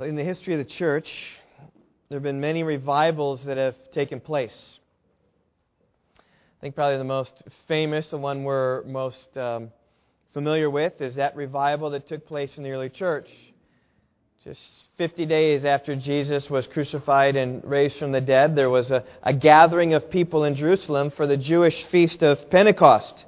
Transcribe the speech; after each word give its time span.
In 0.00 0.14
the 0.14 0.22
history 0.22 0.54
of 0.54 0.58
the 0.58 0.72
church, 0.72 1.12
there 2.08 2.16
have 2.16 2.22
been 2.22 2.40
many 2.40 2.62
revivals 2.62 3.44
that 3.46 3.56
have 3.56 3.74
taken 3.92 4.20
place. 4.20 4.56
I 6.16 6.60
think 6.60 6.76
probably 6.76 6.98
the 6.98 7.04
most 7.04 7.32
famous, 7.66 8.06
the 8.06 8.16
one 8.16 8.44
we're 8.44 8.84
most 8.84 9.36
um, 9.36 9.72
familiar 10.32 10.70
with, 10.70 11.00
is 11.00 11.16
that 11.16 11.34
revival 11.34 11.90
that 11.90 12.06
took 12.06 12.28
place 12.28 12.56
in 12.56 12.62
the 12.62 12.70
early 12.70 12.90
church. 12.90 13.28
Just 14.44 14.60
50 14.98 15.26
days 15.26 15.64
after 15.64 15.96
Jesus 15.96 16.48
was 16.48 16.68
crucified 16.68 17.34
and 17.34 17.64
raised 17.64 17.98
from 17.98 18.12
the 18.12 18.20
dead, 18.20 18.54
there 18.54 18.70
was 18.70 18.92
a, 18.92 19.02
a 19.24 19.32
gathering 19.32 19.94
of 19.94 20.08
people 20.10 20.44
in 20.44 20.54
Jerusalem 20.54 21.10
for 21.10 21.26
the 21.26 21.36
Jewish 21.36 21.84
feast 21.90 22.22
of 22.22 22.48
Pentecost. 22.50 23.24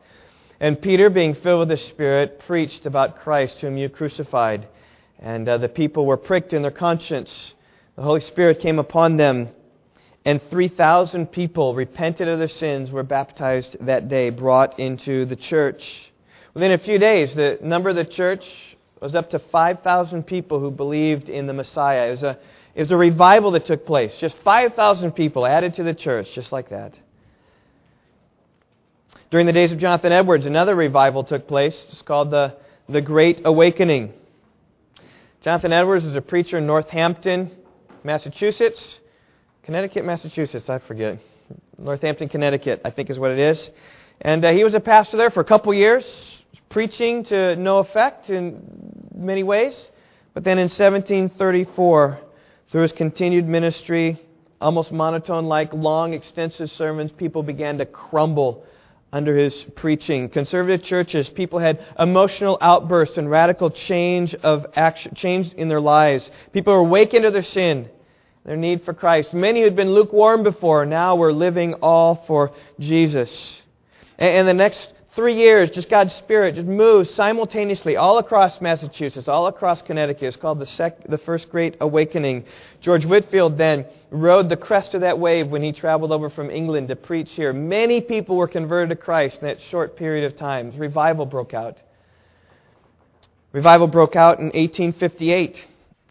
And 0.61 0.81
Peter, 0.81 1.11
being 1.11 1.35
filled 1.35 1.69
with 1.69 1.81
the 1.81 1.85
Spirit, 1.89 2.39
preached 2.47 2.87
about 2.87 3.17
Christ, 3.17 3.59
whom 3.59 3.77
you 3.77 3.89
crucified. 3.89 4.69
And 5.21 5.49
uh, 5.49 5.59
the 5.59 5.69
people 5.69 6.07
were 6.07 6.17
pricked 6.17 6.53
in 6.53 6.63
their 6.63 6.71
conscience. 6.71 7.55
The 7.97 8.03
Holy 8.03 8.23
Spirit 8.23 8.61
came 8.61 8.79
upon 8.79 9.19
them, 9.19 9.51
and 10.25 10.41
3,000 10.51 11.27
people 11.27 11.75
repented 11.75 12.27
of 12.27 12.39
their 12.39 12.49
sins, 12.49 12.91
were 12.91 13.03
baptized 13.03 13.77
that 13.81 14.09
day, 14.09 14.31
brought 14.31 14.79
into 14.79 15.27
the 15.27 15.37
church. 15.37 16.11
Within 16.55 16.73
a 16.73 16.79
few 16.79 16.99
days, 16.99 17.35
the 17.35 17.59
number 17.63 17.91
of 17.91 17.97
the 17.97 18.05
church 18.05 18.45
was 19.01 19.15
up 19.15 19.31
to 19.31 19.39
5,000 19.39 20.23
people 20.25 20.59
who 20.59 20.71
believed 20.71 21.29
in 21.29 21.47
the 21.47 21.53
Messiah. 21.53 22.09
It 22.09 22.11
was, 22.11 22.23
a, 22.23 22.39
it 22.75 22.81
was 22.81 22.91
a 22.91 22.97
revival 22.97 23.51
that 23.53 23.67
took 23.67 23.85
place. 23.85 24.17
Just 24.19 24.37
5,000 24.43 25.13
people 25.13 25.47
added 25.47 25.75
to 25.75 25.83
the 25.83 25.95
church, 25.95 26.29
just 26.35 26.53
like 26.53 26.71
that. 26.71 26.99
During 29.31 29.47
the 29.47 29.53
days 29.53 29.71
of 29.71 29.79
Jonathan 29.79 30.13
Edwards, 30.13 30.47
another 30.47 30.75
revival 30.75 31.25
took 31.25 31.47
place. 31.47 31.85
It's 31.91 32.03
called 32.03 32.31
the, 32.31 32.57
the 32.89 33.01
Great 33.01 33.43
Awakening. 33.45 34.15
Jonathan 35.43 35.73
Edwards 35.73 36.05
was 36.05 36.15
a 36.15 36.21
preacher 36.21 36.59
in 36.59 36.67
Northampton, 36.67 37.51
Massachusetts. 38.05 38.99
Connecticut, 39.63 40.05
Massachusetts, 40.05 40.69
I 40.69 40.81
forget. 40.81 41.19
Northampton, 41.79 42.29
Connecticut, 42.29 42.83
I 42.85 42.91
think 42.91 43.09
is 43.09 43.19
what 43.19 43.31
it 43.31 43.39
is. 43.39 43.71
And 44.21 44.45
uh, 44.45 44.53
he 44.53 44.65
was 44.65 44.75
a 44.75 44.81
pastor 44.81 45.17
there 45.17 45.31
for 45.31 45.41
a 45.41 45.45
couple 45.45 45.73
years, 45.73 46.05
preaching 46.69 47.25
to 47.25 47.57
no 47.57 47.79
effect 47.79 48.29
in 48.29 48.61
many 49.15 49.43
ways. 49.43 49.89
But 50.35 50.45
then 50.45 50.59
in 50.59 50.65
1734, 50.65 52.21
through 52.71 52.83
his 52.83 52.93
continued 52.93 53.49
ministry, 53.49 54.21
almost 54.61 54.93
monotone 54.93 55.47
like, 55.47 55.73
long, 55.73 56.13
extensive 56.13 56.71
sermons, 56.73 57.13
people 57.13 57.43
began 57.43 57.79
to 57.79 57.87
crumble 57.87 58.67
under 59.13 59.37
his 59.37 59.67
preaching. 59.75 60.29
Conservative 60.29 60.85
churches, 60.85 61.29
people 61.29 61.59
had 61.59 61.85
emotional 61.99 62.59
outbursts 62.61 63.19
and 63.19 63.31
radical 63.31 63.71
change 63.71 64.35
of 64.37 64.67
action, 64.77 65.15
change 65.15 65.53
in 65.55 65.69
their 65.69 65.81
lives. 65.81 66.31
People 66.53 66.73
were 66.73 66.81
awakened 66.81 67.25
to 67.25 67.31
their 67.31 67.43
sin, 67.43 67.89
their 68.45 68.57
need 68.57 68.85
for 68.85 68.95
Christ. 68.95 69.35
Many 69.35 69.61
who 69.61 69.65
had 69.65 69.77
been 69.77 69.93
lukewarm 69.93 70.43
before 70.43 70.87
now 70.87 71.17
were 71.17 71.33
living 71.33 71.75
all 71.75 72.25
for 72.27 72.53
Jesus. 72.79 73.63
And, 74.19 74.47
the 74.47 74.55
next 74.55 74.93
three 75.21 75.37
years, 75.37 75.69
just 75.69 75.91
God's 75.91 76.15
Spirit 76.15 76.55
just 76.55 76.67
moves 76.67 77.13
simultaneously 77.15 77.95
all 77.95 78.17
across 78.17 78.59
Massachusetts, 78.63 79.29
all 79.29 79.49
across 79.49 79.83
Connecticut. 79.83 80.23
It's 80.23 80.37
called 80.37 80.59
the, 80.59 80.65
sec- 80.65 81.07
the 81.07 81.19
First 81.19 81.51
Great 81.51 81.77
Awakening. 81.79 82.47
George 82.81 83.05
Whitefield 83.05 83.59
then 83.59 83.85
rode 84.11 84.49
the 84.49 84.57
crest 84.57 84.95
of 84.95 85.03
that 85.03 85.19
wave 85.19 85.49
when 85.49 85.63
he 85.63 85.73
traveled 85.73 86.11
over 86.11 86.31
from 86.31 86.49
England 86.49 86.89
to 86.89 86.97
preach 86.97 87.33
here. 87.33 87.53
Many 87.53 88.01
people 88.01 88.35
were 88.35 88.49
converted 88.49 88.97
to 88.97 88.97
Christ 88.97 89.41
in 89.43 89.47
that 89.47 89.59
short 89.71 89.95
period 89.95 90.25
of 90.25 90.39
time. 90.39 90.73
Revival 90.79 91.27
broke 91.27 91.53
out. 91.53 91.77
Revival 93.53 93.89
broke 93.89 94.17
out 94.17 94.39
in 94.39 94.47
1858 94.47 95.55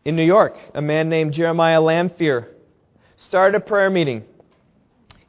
in 0.05 0.15
New 0.15 0.23
York. 0.23 0.55
A 0.75 0.83
man 0.83 1.09
named 1.09 1.33
Jeremiah 1.33 1.81
Lanphier 1.81 2.47
started 3.17 3.57
a 3.57 3.59
prayer 3.59 3.89
meeting 3.89 4.23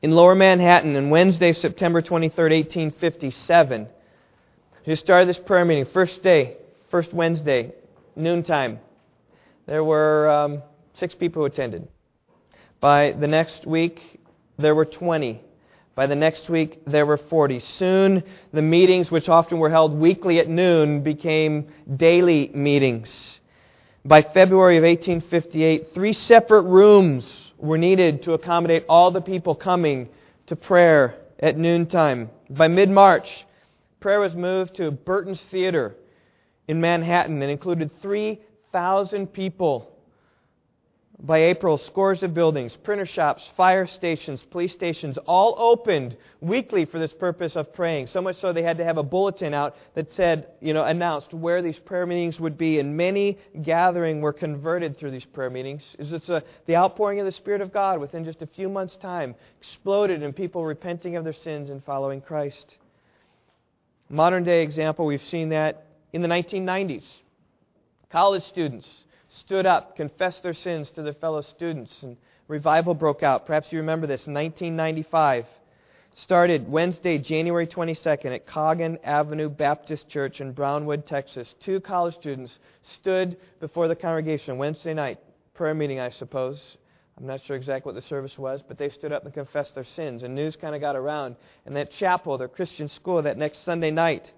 in 0.02 0.12
Lower 0.12 0.34
Manhattan 0.34 0.96
on 0.96 1.10
Wednesday, 1.10 1.52
September 1.52 2.00
23, 2.00 2.42
1857. 2.62 3.88
He 4.84 4.94
started 4.94 5.28
this 5.28 5.38
prayer 5.38 5.64
meeting, 5.64 5.86
first 5.92 6.22
day, 6.22 6.56
first 6.90 7.12
Wednesday, 7.12 7.72
noontime. 8.16 8.78
There 9.66 9.84
were 9.84 10.28
um, 10.30 10.62
six 10.94 11.14
people 11.14 11.42
who 11.42 11.46
attended. 11.46 11.86
By 12.80 13.12
the 13.12 13.26
next 13.26 13.66
week, 13.66 14.20
there 14.58 14.74
were 14.74 14.86
20. 14.86 15.42
By 15.94 16.06
the 16.06 16.16
next 16.16 16.48
week, 16.48 16.80
there 16.86 17.04
were 17.04 17.18
40. 17.18 17.60
Soon, 17.60 18.22
the 18.54 18.62
meetings, 18.62 19.10
which 19.10 19.28
often 19.28 19.58
were 19.58 19.68
held 19.68 19.98
weekly 19.98 20.38
at 20.38 20.48
noon, 20.48 21.02
became 21.02 21.68
daily 21.94 22.50
meetings. 22.54 23.38
By 24.02 24.22
February 24.22 24.78
of 24.78 24.84
1858, 24.84 25.92
three 25.92 26.14
separate 26.14 26.62
rooms 26.62 27.39
were 27.60 27.78
needed 27.78 28.22
to 28.24 28.32
accommodate 28.32 28.84
all 28.88 29.10
the 29.10 29.20
people 29.20 29.54
coming 29.54 30.08
to 30.46 30.56
prayer 30.56 31.16
at 31.38 31.56
noontime. 31.56 32.30
By 32.48 32.68
mid 32.68 32.90
March, 32.90 33.28
prayer 34.00 34.20
was 34.20 34.34
moved 34.34 34.76
to 34.76 34.90
Burton's 34.90 35.42
Theater 35.50 35.94
in 36.68 36.80
Manhattan 36.80 37.40
and 37.42 37.50
included 37.50 37.90
3,000 38.02 39.26
people 39.32 39.92
by 41.22 41.42
April, 41.44 41.76
scores 41.76 42.22
of 42.22 42.32
buildings, 42.32 42.76
printer 42.82 43.04
shops, 43.04 43.48
fire 43.56 43.86
stations, 43.86 44.42
police 44.50 44.72
stations, 44.72 45.18
all 45.26 45.54
opened 45.58 46.16
weekly 46.40 46.86
for 46.86 46.98
this 46.98 47.12
purpose 47.12 47.56
of 47.56 47.74
praying. 47.74 48.06
So 48.06 48.22
much 48.22 48.40
so 48.40 48.52
they 48.52 48.62
had 48.62 48.78
to 48.78 48.84
have 48.84 48.96
a 48.96 49.02
bulletin 49.02 49.52
out 49.52 49.76
that 49.94 50.12
said, 50.14 50.46
you 50.60 50.72
know, 50.72 50.84
announced 50.84 51.34
where 51.34 51.60
these 51.60 51.78
prayer 51.78 52.06
meetings 52.06 52.40
would 52.40 52.56
be. 52.56 52.78
And 52.78 52.96
many 52.96 53.38
gathering 53.62 54.22
were 54.22 54.32
converted 54.32 54.98
through 54.98 55.10
these 55.10 55.24
prayer 55.24 55.50
meetings. 55.50 55.82
Is 55.98 56.12
It's 56.12 56.28
a, 56.30 56.42
the 56.66 56.76
outpouring 56.76 57.20
of 57.20 57.26
the 57.26 57.32
Spirit 57.32 57.60
of 57.60 57.72
God 57.72 58.00
within 58.00 58.24
just 58.24 58.40
a 58.40 58.46
few 58.46 58.70
months' 58.70 58.96
time 58.96 59.34
exploded 59.60 60.22
in 60.22 60.32
people 60.32 60.64
repenting 60.64 61.16
of 61.16 61.24
their 61.24 61.34
sins 61.34 61.68
and 61.68 61.84
following 61.84 62.22
Christ. 62.22 62.76
Modern 64.08 64.42
day 64.42 64.62
example, 64.62 65.04
we've 65.04 65.22
seen 65.22 65.50
that 65.50 65.86
in 66.14 66.22
the 66.22 66.28
1990s. 66.28 67.04
College 68.10 68.42
students 68.44 68.88
stood 69.30 69.66
up, 69.66 69.96
confessed 69.96 70.42
their 70.42 70.54
sins 70.54 70.90
to 70.94 71.02
their 71.02 71.14
fellow 71.14 71.40
students, 71.40 71.94
and 72.02 72.16
revival 72.48 72.94
broke 72.94 73.22
out. 73.22 73.46
Perhaps 73.46 73.68
you 73.70 73.78
remember 73.78 74.06
this, 74.06 74.26
1995. 74.26 75.46
Started 76.16 76.68
Wednesday, 76.68 77.18
January 77.18 77.66
22nd 77.66 78.34
at 78.34 78.46
Coggin 78.46 78.98
Avenue 79.04 79.48
Baptist 79.48 80.08
Church 80.08 80.40
in 80.40 80.52
Brownwood, 80.52 81.06
Texas. 81.06 81.54
Two 81.64 81.80
college 81.80 82.14
students 82.14 82.58
stood 83.00 83.36
before 83.60 83.86
the 83.86 83.94
congregation 83.94 84.58
Wednesday 84.58 84.92
night, 84.92 85.20
prayer 85.54 85.74
meeting, 85.74 86.00
I 86.00 86.10
suppose. 86.10 86.60
I'm 87.16 87.26
not 87.26 87.40
sure 87.46 87.54
exactly 87.54 87.92
what 87.92 88.00
the 88.00 88.08
service 88.08 88.36
was, 88.36 88.60
but 88.66 88.78
they 88.78 88.88
stood 88.88 89.12
up 89.12 89.24
and 89.24 89.32
confessed 89.32 89.74
their 89.74 89.84
sins. 89.84 90.22
And 90.22 90.34
news 90.34 90.56
kind 90.56 90.74
of 90.74 90.80
got 90.80 90.96
around. 90.96 91.36
And 91.66 91.76
that 91.76 91.92
chapel, 91.92 92.36
their 92.38 92.48
Christian 92.48 92.88
school, 92.88 93.22
that 93.22 93.36
next 93.36 93.64
Sunday 93.64 93.90
night, 93.90 94.32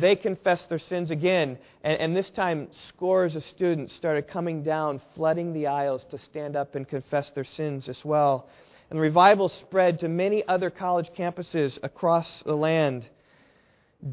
they 0.00 0.16
confessed 0.16 0.68
their 0.68 0.78
sins 0.78 1.10
again, 1.10 1.58
and, 1.82 2.00
and, 2.00 2.16
this 2.16 2.28
time 2.30 2.68
scores 2.88 3.34
of 3.34 3.44
students 3.44 3.94
started 3.94 4.28
coming 4.28 4.62
down, 4.62 5.00
flooding 5.14 5.52
the 5.52 5.66
aisles 5.66 6.04
to 6.10 6.18
stand 6.18 6.56
up 6.56 6.74
and 6.74 6.88
confess 6.88 7.30
their 7.34 7.44
sins 7.44 7.88
as 7.88 8.04
well. 8.04 8.48
And 8.90 8.98
the 8.98 9.02
revival 9.02 9.48
spread 9.48 10.00
to 10.00 10.08
many 10.08 10.46
other 10.46 10.70
college 10.70 11.08
campuses 11.16 11.78
across 11.82 12.42
the 12.44 12.54
land. 12.54 13.08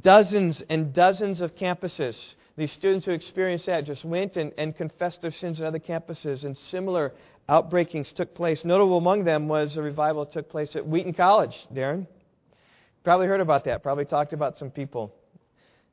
Dozens 0.02 0.62
and 0.70 0.94
dozens 0.94 1.42
of 1.42 1.56
campuses. 1.56 2.16
These 2.56 2.72
students 2.72 3.06
who 3.06 3.12
experienced 3.12 3.66
that 3.66 3.86
just 3.86 4.06
went 4.06 4.38
and, 4.38 4.52
and 4.58 4.76
confessed 4.76 5.22
their 5.22 5.32
sins 5.32 5.60
at 5.60 5.68
other 5.68 5.80
campuses, 5.80 6.46
and 6.46 6.58
similar 6.72 7.14
outbreakings 7.50 8.14
took 8.14 8.34
place. 8.36 8.64
Notable 8.64 8.98
among 8.98 9.26
them 9.26 9.48
was 9.48 9.76
a 9.76 9.82
revival 9.82 10.26
that 10.26 10.34
took 10.34 10.50
place 10.50 10.76
at 10.76 10.88
Wheaton 10.88 11.14
College, 11.14 11.56
Darren. 11.74 12.08
Probably 13.04 13.28
heard 13.28 13.42
about 13.42 13.66
that, 13.66 13.84
probably 13.84 14.06
talked 14.06 14.34
about 14.34 14.58
some 14.58 14.72
people 14.72 15.14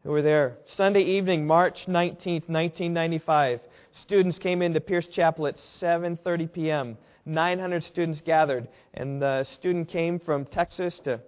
who 0.02 0.10
were 0.10 0.22
there. 0.22 0.58
Sunday 0.76 1.02
evening, 1.02 1.46
March 1.46 1.86
19th, 1.86 2.48
1995, 2.48 3.60
students 4.02 4.38
came 4.38 4.62
into 4.62 4.80
Pierce 4.80 5.06
Chapel 5.06 5.46
at 5.46 5.56
7:30 5.80 6.52
p.m. 6.52 6.96
900 7.26 7.84
students 7.84 8.20
gathered, 8.24 8.68
and 8.94 9.20
the 9.20 9.44
student 9.44 9.88
came 9.88 10.18
from 10.18 10.46
Texas 10.46 10.98
to 11.04 11.20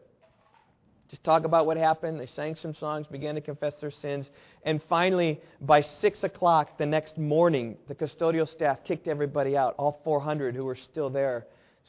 just 1.11 1.23
talk 1.23 1.45
about 1.45 1.67
what 1.67 1.77
happened. 1.77 2.19
They 2.19 2.27
sang 2.27 2.57
some 2.57 2.75
songs, 2.75 3.07
began 3.07 3.35
to 3.35 3.43
confess 3.43 3.75
their 3.81 3.91
sins, 3.91 4.27
and 4.65 4.81
finally, 4.89 5.41
by 5.61 5.83
6 5.83 6.25
o'clock 6.25 6.79
the 6.79 6.87
next 6.87 7.19
morning, 7.19 7.77
the 7.89 7.95
custodial 7.95 8.49
staff 8.49 8.79
kicked 8.85 9.07
everybody 9.07 9.55
out, 9.55 9.75
all 9.77 10.01
400 10.03 10.55
who 10.55 10.65
were 10.65 10.77
still 10.77 11.11
there, 11.11 11.47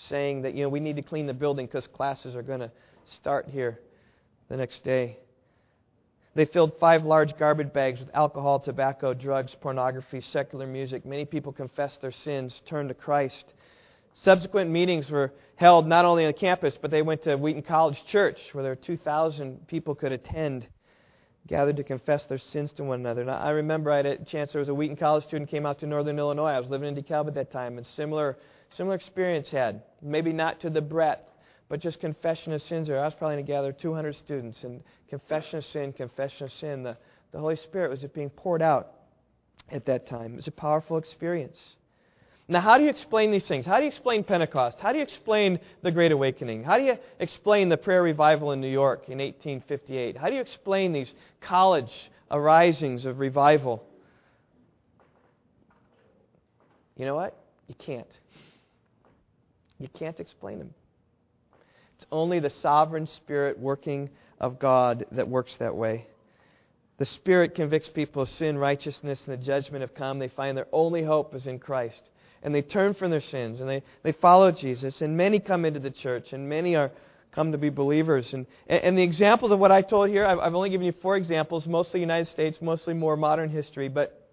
saying 0.10 0.42
that, 0.42 0.54
you 0.54 0.64
know, 0.64 0.70
we 0.70 0.82
need 0.82 0.98
to 0.98 1.02
clean 1.02 1.26
the 1.26 1.34
building 1.34 1.66
because 1.66 1.88
classes 1.88 2.36
are 2.36 2.44
going 2.44 2.60
to 2.60 2.72
start 3.06 3.48
here 3.48 3.80
the 4.50 4.58
next 4.58 4.84
day. 4.84 5.18
They 6.36 6.46
filled 6.46 6.74
five 6.80 7.04
large 7.04 7.38
garbage 7.38 7.72
bags 7.74 8.00
with 8.00 8.10
alcohol, 8.14 8.60
tobacco, 8.60 9.14
drugs, 9.14 9.56
pornography, 9.62 10.22
secular 10.22 10.66
music. 10.66 11.06
Many 11.06 11.26
people 11.26 11.52
confessed 11.52 12.02
their 12.02 12.12
sins, 12.12 12.60
turned 12.68 12.90
to 12.90 12.96
Christ. 12.96 13.54
Subsequent 14.24 14.70
meetings 14.72 15.10
were 15.10 15.32
held 15.56 15.88
not 15.88 16.06
only 16.06 16.26
on 16.26 16.34
campus, 16.34 16.76
but 16.82 16.92
they 16.92 17.02
went 17.02 17.24
to 17.24 17.36
Wheaton 17.36 17.62
College 17.62 17.98
Church, 18.12 18.38
where 18.54 18.64
there 18.64 18.72
were 18.72 18.76
2,000 18.76 19.68
people 19.68 19.94
could 19.94 20.12
attend. 20.12 20.68
gathered 21.48 21.76
to 21.76 21.84
confess 21.84 22.24
their 22.30 22.38
sins 22.38 22.72
to 22.78 22.84
one 22.84 23.02
another. 23.02 23.22
And 23.22 23.30
I 23.30 23.50
remember 23.50 23.92
I 23.92 23.98
had 23.98 24.06
a 24.06 24.18
chance, 24.26 24.52
there 24.54 24.60
was 24.60 24.70
a 24.70 24.74
Wheaton 24.74 24.96
College 24.96 25.26
student 25.26 25.50
came 25.50 25.66
out 25.66 25.80
to 25.80 25.88
Northern 25.88 26.18
Illinois. 26.18 26.52
I 26.52 26.60
was 26.60 26.70
living 26.70 26.96
in 26.96 27.04
DeKalb 27.04 27.28
at 27.28 27.34
that 27.36 27.52
time, 27.52 27.78
and 27.78 27.86
similar, 27.96 28.38
similar 28.78 28.96
experience 28.96 29.50
had. 29.50 29.84
Maybe 30.02 30.32
not 30.32 30.62
to 30.62 30.70
the 30.70 30.82
breadth, 30.82 31.28
but 31.70 31.80
just 31.82 32.00
confession 32.00 32.54
of 32.54 32.62
sins 32.62 32.88
there. 32.88 33.00
I 33.00 33.06
was 33.06 33.14
probably 33.14 33.36
going 33.36 33.46
to 33.46 33.52
gather 33.52 33.72
200 33.74 34.16
students, 34.16 34.60
and 34.64 34.82
confession 35.20 35.60
of 35.60 35.66
sin, 35.66 35.94
confession 35.94 36.46
of 36.46 36.52
sin. 36.54 36.82
The, 36.82 36.98
the 37.34 37.38
Holy 37.38 37.56
Spirit 37.56 37.92
was 37.92 38.00
being 38.16 38.32
poured 38.32 38.64
out 38.64 38.94
at 39.72 39.86
that 39.86 40.08
time. 40.08 40.34
It 40.34 40.38
was 40.38 40.48
a 40.48 40.52
powerful 40.52 40.98
experience. 40.98 41.60
Now, 42.48 42.62
how 42.62 42.80
do 42.80 42.84
you 42.84 42.90
explain 42.90 43.32
these 43.32 43.48
things? 43.48 43.64
How 43.64 43.78
do 43.78 43.84
you 43.84 43.90
explain 43.90 44.24
Pentecost? 44.24 44.78
How 44.80 44.92
do 44.92 44.98
you 44.98 45.04
explain 45.04 45.60
the 45.84 45.92
Great 45.92 46.12
Awakening? 46.12 46.64
How 46.64 46.80
do 46.80 46.84
you 46.84 46.98
explain 47.20 47.70
the 47.70 47.78
prayer 47.78 48.02
revival 48.02 48.54
in 48.54 48.60
New 48.60 48.72
York 48.72 49.04
in 49.08 49.20
1858? 49.20 50.18
How 50.18 50.30
do 50.30 50.34
you 50.34 50.42
explain 50.42 50.94
these 50.94 51.14
college 51.42 51.92
arisings 52.32 53.06
of 53.06 53.20
revival? 53.20 53.86
You 56.98 57.06
know 57.06 57.16
what? 57.16 57.38
You 57.68 57.76
can't. 57.76 58.08
You 59.78 59.90
can't 59.90 60.20
explain 60.20 60.58
them. 60.58 60.74
It's 61.98 62.08
only 62.12 62.40
the 62.40 62.50
sovereign 62.50 63.06
Spirit 63.06 63.60
working 63.60 64.10
of 64.44 64.60
God 64.60 65.06
that 65.14 65.30
works 65.30 65.56
that 65.60 65.76
way. 65.76 66.06
The 66.98 67.06
Spirit 67.06 67.56
convicts 67.56 67.90
people 67.90 68.24
of 68.24 68.30
sin, 68.30 68.58
righteousness, 68.58 69.24
and 69.26 69.34
the 69.34 69.44
judgment 69.44 69.82
have 69.82 69.96
come. 69.96 70.20
They 70.20 70.28
find 70.28 70.58
their 70.58 70.68
only 70.72 71.04
hope 71.04 71.34
is 71.34 71.48
in 71.48 71.60
Christ 71.60 72.10
and 72.44 72.54
they 72.54 72.62
turn 72.62 72.94
from 72.94 73.10
their 73.10 73.22
sins 73.22 73.62
and 73.62 73.70
they, 73.70 73.82
they 74.04 74.12
follow 74.12 74.52
Jesus. 74.52 75.02
And 75.02 75.16
many 75.16 75.40
come 75.40 75.66
into 75.66 75.80
the 75.80 75.90
church 75.90 76.34
and 76.34 76.48
many 76.48 76.76
are 76.76 76.92
come 77.32 77.54
to 77.54 77.58
be 77.58 77.70
believers. 77.70 78.32
And, 78.34 78.46
and 78.68 78.98
the 78.98 79.02
examples 79.02 79.52
of 79.52 79.60
what 79.60 79.72
I 79.72 79.82
told 79.82 80.10
here, 80.10 80.26
I've, 80.26 80.40
I've 80.40 80.54
only 80.54 80.70
given 80.70 80.86
you 80.86 80.94
four 81.02 81.16
examples, 81.16 81.66
mostly 81.66 82.00
United 82.02 82.30
States, 82.30 82.60
mostly 82.62 82.94
more 82.94 83.18
modern 83.18 83.50
history. 83.50 83.88
But 83.88 84.30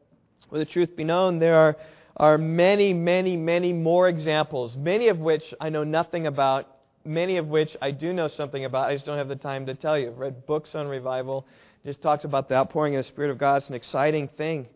with 0.51 0.61
the 0.61 0.71
truth 0.71 0.97
be 0.97 1.05
known, 1.05 1.39
there 1.39 1.57
are, 1.57 1.77
are 2.17 2.37
many, 2.37 2.93
many, 2.93 3.37
many 3.37 3.73
more 3.73 4.09
examples, 4.09 4.77
many 4.77 5.09
of 5.09 5.19
which 5.19 5.55
I 5.61 5.71
know 5.71 5.85
nothing 5.85 6.27
about, 6.27 6.69
many 7.05 7.37
of 7.37 7.49
which 7.49 7.76
I 7.81 7.91
do 7.91 8.12
know 8.12 8.29
something 8.29 8.64
about. 8.64 8.88
I 8.88 8.94
just 8.94 9.06
don't 9.06 9.19
have 9.19 9.29
the 9.29 9.37
time 9.37 9.67
to 9.67 9.75
tell 9.75 9.99
you. 9.99 10.08
I've 10.08 10.19
read 10.19 10.47
books 10.47 10.75
on 10.75 10.87
revival. 10.87 11.47
Just 11.85 12.02
talks 12.02 12.25
about 12.25 12.49
the 12.49 12.56
outpouring 12.56 12.97
of 12.97 13.05
the 13.05 13.08
Spirit 13.08 13.31
of 13.31 13.38
God. 13.38 13.56
It's 13.56 13.69
an 13.69 13.75
exciting 13.75 14.29
thing. 14.29 14.67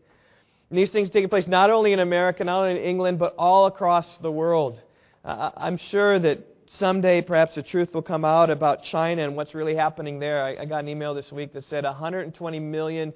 And 0.71 0.79
these 0.79 0.91
things 0.91 1.11
taking 1.11 1.29
place 1.29 1.47
not 1.47 1.71
only 1.71 1.93
in 1.93 2.01
America, 2.01 2.45
not 2.45 2.63
only 2.63 2.81
in 2.81 2.85
England, 2.85 3.19
but 3.19 3.35
all 3.37 3.67
across 3.67 4.07
the 4.23 4.31
world. 4.31 4.81
Uh, 5.25 5.51
I'm 5.57 5.77
sure 5.77 6.19
that 6.19 6.39
someday 6.79 7.21
perhaps 7.21 7.55
the 7.55 7.63
truth 7.63 7.93
will 7.95 8.03
come 8.03 8.25
out 8.25 8.51
about 8.51 8.83
China 8.83 9.23
and 9.23 9.37
what's 9.37 9.55
really 9.55 9.75
happening 9.75 10.19
there. 10.19 10.43
I, 10.43 10.63
I 10.63 10.65
got 10.65 10.79
an 10.79 10.89
email 10.89 11.15
this 11.15 11.31
week 11.31 11.53
that 11.53 11.65
said 11.65 11.85
120 11.85 12.59
million 12.61 13.13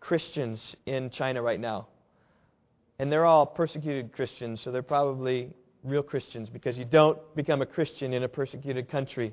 Christians 0.00 0.74
in 0.86 1.10
China 1.10 1.42
right 1.42 1.60
now. 1.60 1.88
And 2.98 3.10
they're 3.10 3.26
all 3.26 3.46
persecuted 3.46 4.12
Christians, 4.12 4.60
so 4.62 4.70
they're 4.70 4.82
probably 4.82 5.50
real 5.84 6.02
Christians 6.02 6.48
because 6.48 6.78
you 6.78 6.84
don't 6.84 7.18
become 7.34 7.62
a 7.62 7.66
Christian 7.66 8.12
in 8.12 8.22
a 8.22 8.28
persecuted 8.28 8.88
country. 8.88 9.32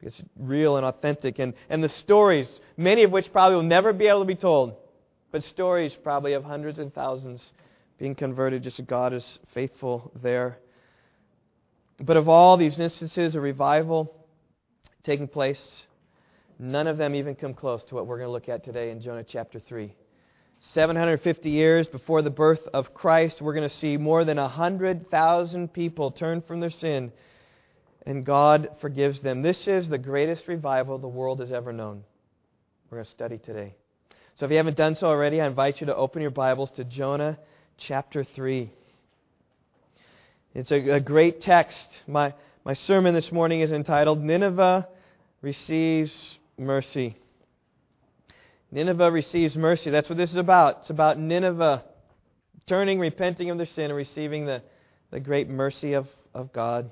It's 0.00 0.20
real 0.36 0.76
and 0.76 0.86
authentic. 0.86 1.38
And, 1.38 1.54
and 1.68 1.82
the 1.82 1.88
stories, 1.88 2.48
many 2.76 3.04
of 3.04 3.12
which 3.12 3.32
probably 3.32 3.56
will 3.56 3.62
never 3.62 3.92
be 3.92 4.06
able 4.06 4.20
to 4.20 4.26
be 4.26 4.34
told, 4.34 4.74
but 5.30 5.44
stories 5.44 5.96
probably 6.02 6.32
of 6.32 6.44
hundreds 6.44 6.78
and 6.78 6.92
thousands 6.92 7.40
being 7.98 8.14
converted, 8.14 8.62
just 8.64 8.84
God 8.86 9.12
is 9.12 9.38
faithful 9.54 10.10
there. 10.22 10.58
But 12.00 12.16
of 12.16 12.28
all 12.28 12.56
these 12.56 12.80
instances 12.80 13.36
of 13.36 13.42
revival 13.42 14.12
taking 15.04 15.28
place, 15.28 15.84
none 16.58 16.88
of 16.88 16.98
them 16.98 17.14
even 17.14 17.36
come 17.36 17.54
close 17.54 17.84
to 17.84 17.94
what 17.94 18.06
we're 18.06 18.18
going 18.18 18.28
to 18.28 18.32
look 18.32 18.48
at 18.48 18.64
today 18.64 18.90
in 18.90 19.00
Jonah 19.00 19.24
chapter 19.24 19.60
3. 19.60 19.94
750 20.74 21.50
years 21.50 21.86
before 21.88 22.22
the 22.22 22.30
birth 22.30 22.66
of 22.72 22.94
Christ, 22.94 23.42
we're 23.42 23.52
going 23.52 23.68
to 23.68 23.76
see 23.76 23.96
more 23.96 24.24
than 24.24 24.38
100,000 24.38 25.72
people 25.72 26.10
turn 26.12 26.40
from 26.40 26.60
their 26.60 26.70
sin, 26.70 27.12
and 28.06 28.24
God 28.24 28.70
forgives 28.80 29.20
them. 29.20 29.42
This 29.42 29.66
is 29.66 29.88
the 29.88 29.98
greatest 29.98 30.48
revival 30.48 30.98
the 30.98 31.08
world 31.08 31.40
has 31.40 31.52
ever 31.52 31.72
known. 31.72 32.04
We're 32.90 32.98
going 32.98 33.04
to 33.04 33.10
study 33.10 33.38
today. 33.38 33.74
So 34.36 34.46
if 34.46 34.50
you 34.50 34.56
haven't 34.56 34.76
done 34.76 34.94
so 34.94 35.08
already, 35.08 35.40
I 35.40 35.46
invite 35.46 35.80
you 35.80 35.86
to 35.88 35.96
open 35.96 36.22
your 36.22 36.30
Bibles 36.30 36.70
to 36.72 36.84
Jonah 36.84 37.38
chapter 37.76 38.24
3. 38.24 38.70
It's 40.54 40.70
a, 40.70 40.90
a 40.90 41.00
great 41.00 41.40
text. 41.40 41.88
My, 42.06 42.34
my 42.64 42.74
sermon 42.74 43.14
this 43.14 43.30
morning 43.30 43.60
is 43.60 43.72
entitled 43.72 44.22
Nineveh 44.22 44.88
Receives 45.42 46.38
Mercy. 46.56 47.16
Nineveh 48.72 49.10
receives 49.10 49.54
mercy. 49.54 49.90
That's 49.90 50.08
what 50.08 50.16
this 50.16 50.30
is 50.30 50.36
about. 50.36 50.78
It's 50.80 50.90
about 50.90 51.18
Nineveh 51.18 51.84
turning, 52.66 52.98
repenting 52.98 53.50
of 53.50 53.58
their 53.58 53.66
sin, 53.66 53.86
and 53.86 53.94
receiving 53.94 54.46
the, 54.46 54.62
the 55.10 55.20
great 55.20 55.48
mercy 55.48 55.92
of, 55.92 56.06
of 56.34 56.52
God. 56.54 56.90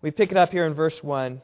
We 0.00 0.10
pick 0.10 0.30
it 0.30 0.38
up 0.38 0.50
here 0.50 0.66
in 0.66 0.72
verse 0.72 0.98
1. 1.02 1.42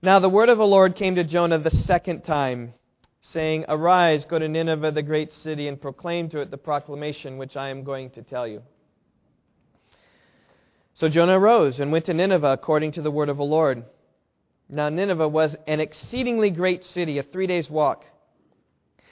Now 0.00 0.20
the 0.20 0.28
word 0.28 0.48
of 0.48 0.58
the 0.58 0.66
Lord 0.66 0.94
came 0.94 1.16
to 1.16 1.24
Jonah 1.24 1.58
the 1.58 1.70
second 1.70 2.22
time, 2.22 2.74
saying, 3.20 3.64
Arise, 3.68 4.24
go 4.24 4.38
to 4.38 4.48
Nineveh, 4.48 4.92
the 4.92 5.02
great 5.02 5.32
city, 5.42 5.66
and 5.66 5.80
proclaim 5.80 6.30
to 6.30 6.40
it 6.40 6.52
the 6.52 6.56
proclamation 6.56 7.36
which 7.36 7.56
I 7.56 7.70
am 7.70 7.82
going 7.82 8.10
to 8.10 8.22
tell 8.22 8.46
you. 8.46 8.62
So 10.94 11.08
Jonah 11.08 11.38
arose 11.38 11.80
and 11.80 11.90
went 11.90 12.06
to 12.06 12.14
Nineveh 12.14 12.52
according 12.52 12.92
to 12.92 13.02
the 13.02 13.10
word 13.10 13.28
of 13.28 13.38
the 13.38 13.44
Lord. 13.44 13.84
Now 14.68 14.88
Nineveh 14.88 15.28
was 15.28 15.56
an 15.66 15.80
exceedingly 15.80 16.50
great 16.50 16.84
city, 16.84 17.18
a 17.18 17.22
three 17.22 17.46
days' 17.46 17.70
walk. 17.70 18.04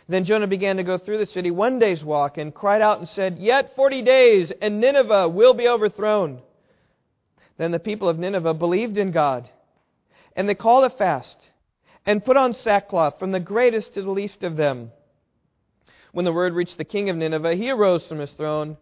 Then 0.08 0.24
Jonah 0.24 0.46
began 0.46 0.76
to 0.76 0.84
go 0.84 0.98
through 0.98 1.18
the 1.18 1.26
city 1.26 1.50
one 1.50 1.78
day's 1.78 2.04
walk 2.04 2.38
and 2.38 2.54
cried 2.54 2.82
out 2.82 2.98
and 2.98 3.08
said, 3.08 3.38
Yet 3.38 3.74
forty 3.74 4.02
days, 4.02 4.52
and 4.60 4.80
Nineveh 4.80 5.28
will 5.28 5.54
be 5.54 5.68
overthrown. 5.68 6.42
Then 7.56 7.72
the 7.72 7.78
people 7.78 8.08
of 8.08 8.18
Nineveh 8.18 8.54
believed 8.54 8.98
in 8.98 9.10
God 9.10 9.48
and 10.36 10.46
they 10.48 10.54
called 10.54 10.84
a 10.84 10.90
fast 10.90 11.48
and 12.04 12.24
put 12.24 12.36
on 12.36 12.52
sackcloth 12.52 13.18
from 13.18 13.32
the 13.32 13.40
greatest 13.40 13.94
to 13.94 14.02
the 14.02 14.10
least 14.10 14.44
of 14.44 14.56
them. 14.56 14.92
When 16.12 16.26
the 16.26 16.32
word 16.32 16.52
reached 16.52 16.78
the 16.78 16.84
king 16.84 17.08
of 17.10 17.16
Nineveh, 17.16 17.54
he 17.54 17.70
arose 17.70 18.06
from 18.06 18.18
his 18.18 18.30
throne, 18.32 18.76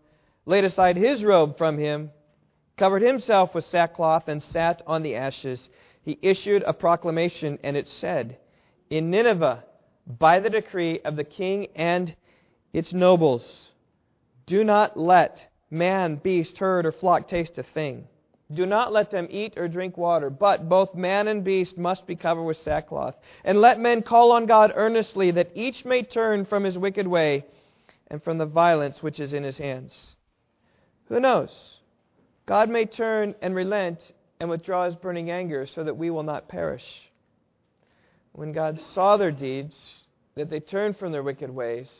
laid 0.44 0.64
aside 0.64 0.96
his 0.96 1.24
robe 1.24 1.56
from 1.56 1.78
him, 1.78 2.10
covered 2.76 3.02
himself 3.02 3.54
with 3.54 3.64
sackcloth, 3.66 4.28
and 4.28 4.42
sat 4.42 4.82
on 4.86 5.02
the 5.02 5.14
ashes. 5.14 5.68
He 6.04 6.18
issued 6.20 6.62
a 6.66 6.74
proclamation, 6.74 7.58
and 7.62 7.76
it 7.76 7.88
said, 7.88 8.36
In 8.90 9.10
Nineveh, 9.10 9.64
by 10.06 10.38
the 10.38 10.50
decree 10.50 11.00
of 11.00 11.16
the 11.16 11.24
king 11.24 11.68
and 11.74 12.14
its 12.74 12.92
nobles, 12.92 13.70
do 14.46 14.62
not 14.64 14.98
let 14.98 15.40
man, 15.70 16.16
beast, 16.16 16.58
herd, 16.58 16.84
or 16.84 16.92
flock 16.92 17.26
taste 17.26 17.56
a 17.56 17.62
thing. 17.62 18.06
Do 18.52 18.66
not 18.66 18.92
let 18.92 19.10
them 19.10 19.26
eat 19.30 19.54
or 19.56 19.66
drink 19.66 19.96
water, 19.96 20.28
but 20.28 20.68
both 20.68 20.94
man 20.94 21.28
and 21.28 21.42
beast 21.42 21.78
must 21.78 22.06
be 22.06 22.14
covered 22.14 22.44
with 22.44 22.58
sackcloth. 22.58 23.16
And 23.42 23.60
let 23.60 23.80
men 23.80 24.02
call 24.02 24.32
on 24.32 24.44
God 24.44 24.72
earnestly, 24.74 25.30
that 25.30 25.50
each 25.54 25.86
may 25.86 26.02
turn 26.02 26.44
from 26.44 26.64
his 26.64 26.76
wicked 26.76 27.06
way 27.06 27.46
and 28.08 28.22
from 28.22 28.36
the 28.36 28.46
violence 28.46 29.02
which 29.02 29.18
is 29.18 29.32
in 29.32 29.42
his 29.42 29.56
hands. 29.56 30.14
Who 31.08 31.18
knows? 31.18 31.78
God 32.44 32.68
may 32.68 32.84
turn 32.84 33.34
and 33.40 33.54
relent 33.54 34.00
and 34.44 34.50
withdraw 34.50 34.84
his 34.84 34.94
burning 34.94 35.30
anger 35.30 35.66
so 35.66 35.82
that 35.82 35.96
we 35.96 36.10
will 36.10 36.22
not 36.22 36.48
perish. 36.48 36.84
When 38.32 38.52
God 38.52 38.78
saw 38.92 39.16
their 39.16 39.32
deeds, 39.32 39.74
that 40.34 40.50
they 40.50 40.60
turned 40.60 40.98
from 40.98 41.12
their 41.12 41.22
wicked 41.22 41.48
ways, 41.48 41.90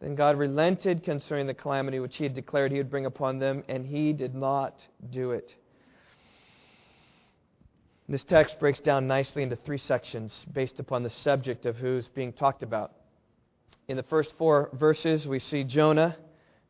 then 0.00 0.16
God 0.16 0.36
relented 0.36 1.04
concerning 1.04 1.46
the 1.46 1.54
calamity 1.54 2.00
which 2.00 2.16
he 2.16 2.24
had 2.24 2.34
declared 2.34 2.72
he 2.72 2.78
would 2.78 2.90
bring 2.90 3.06
upon 3.06 3.38
them, 3.38 3.62
and 3.68 3.86
he 3.86 4.12
did 4.12 4.34
not 4.34 4.74
do 5.08 5.30
it. 5.30 5.54
This 8.08 8.24
text 8.24 8.58
breaks 8.58 8.80
down 8.80 9.06
nicely 9.06 9.44
into 9.44 9.54
three 9.54 9.78
sections 9.78 10.34
based 10.52 10.80
upon 10.80 11.04
the 11.04 11.10
subject 11.10 11.64
of 11.64 11.76
who's 11.76 12.08
being 12.08 12.32
talked 12.32 12.64
about. 12.64 12.90
In 13.86 13.96
the 13.96 14.02
first 14.02 14.32
four 14.36 14.70
verses, 14.72 15.28
we 15.28 15.38
see 15.38 15.62
Jonah 15.62 16.16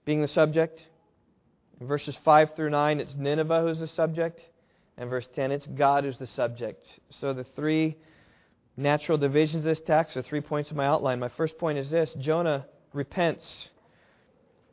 being 0.05 0.21
the 0.21 0.29
subject. 0.29 0.83
In 1.81 1.87
verses 1.87 2.15
5 2.27 2.57
through 2.57 2.71
9, 2.71 3.01
it's 3.01 3.15
Nineveh 3.15 3.63
who's 3.63 3.79
the 3.81 3.89
subject. 3.89 4.43
And 4.99 5.09
verse 5.09 5.29
10, 5.35 5.53
it's 5.53 5.67
God 5.67 6.05
who's 6.05 6.19
the 6.19 6.27
subject. 6.27 6.85
So 7.21 7.33
the 7.33 7.45
three 7.45 7.97
natural 8.77 9.17
divisions 9.17 9.65
of 9.65 9.69
this 9.69 9.81
text 9.81 10.17
are 10.17 10.23
three 10.23 10.41
points 10.41 10.71
of 10.71 10.77
my 10.77 10.87
outline. 10.87 11.21
My 11.21 11.29
first 11.29 11.57
point 11.57 11.79
is 11.79 11.89
this 11.89 12.13
Jonah 12.19 12.67
repents. 12.93 13.69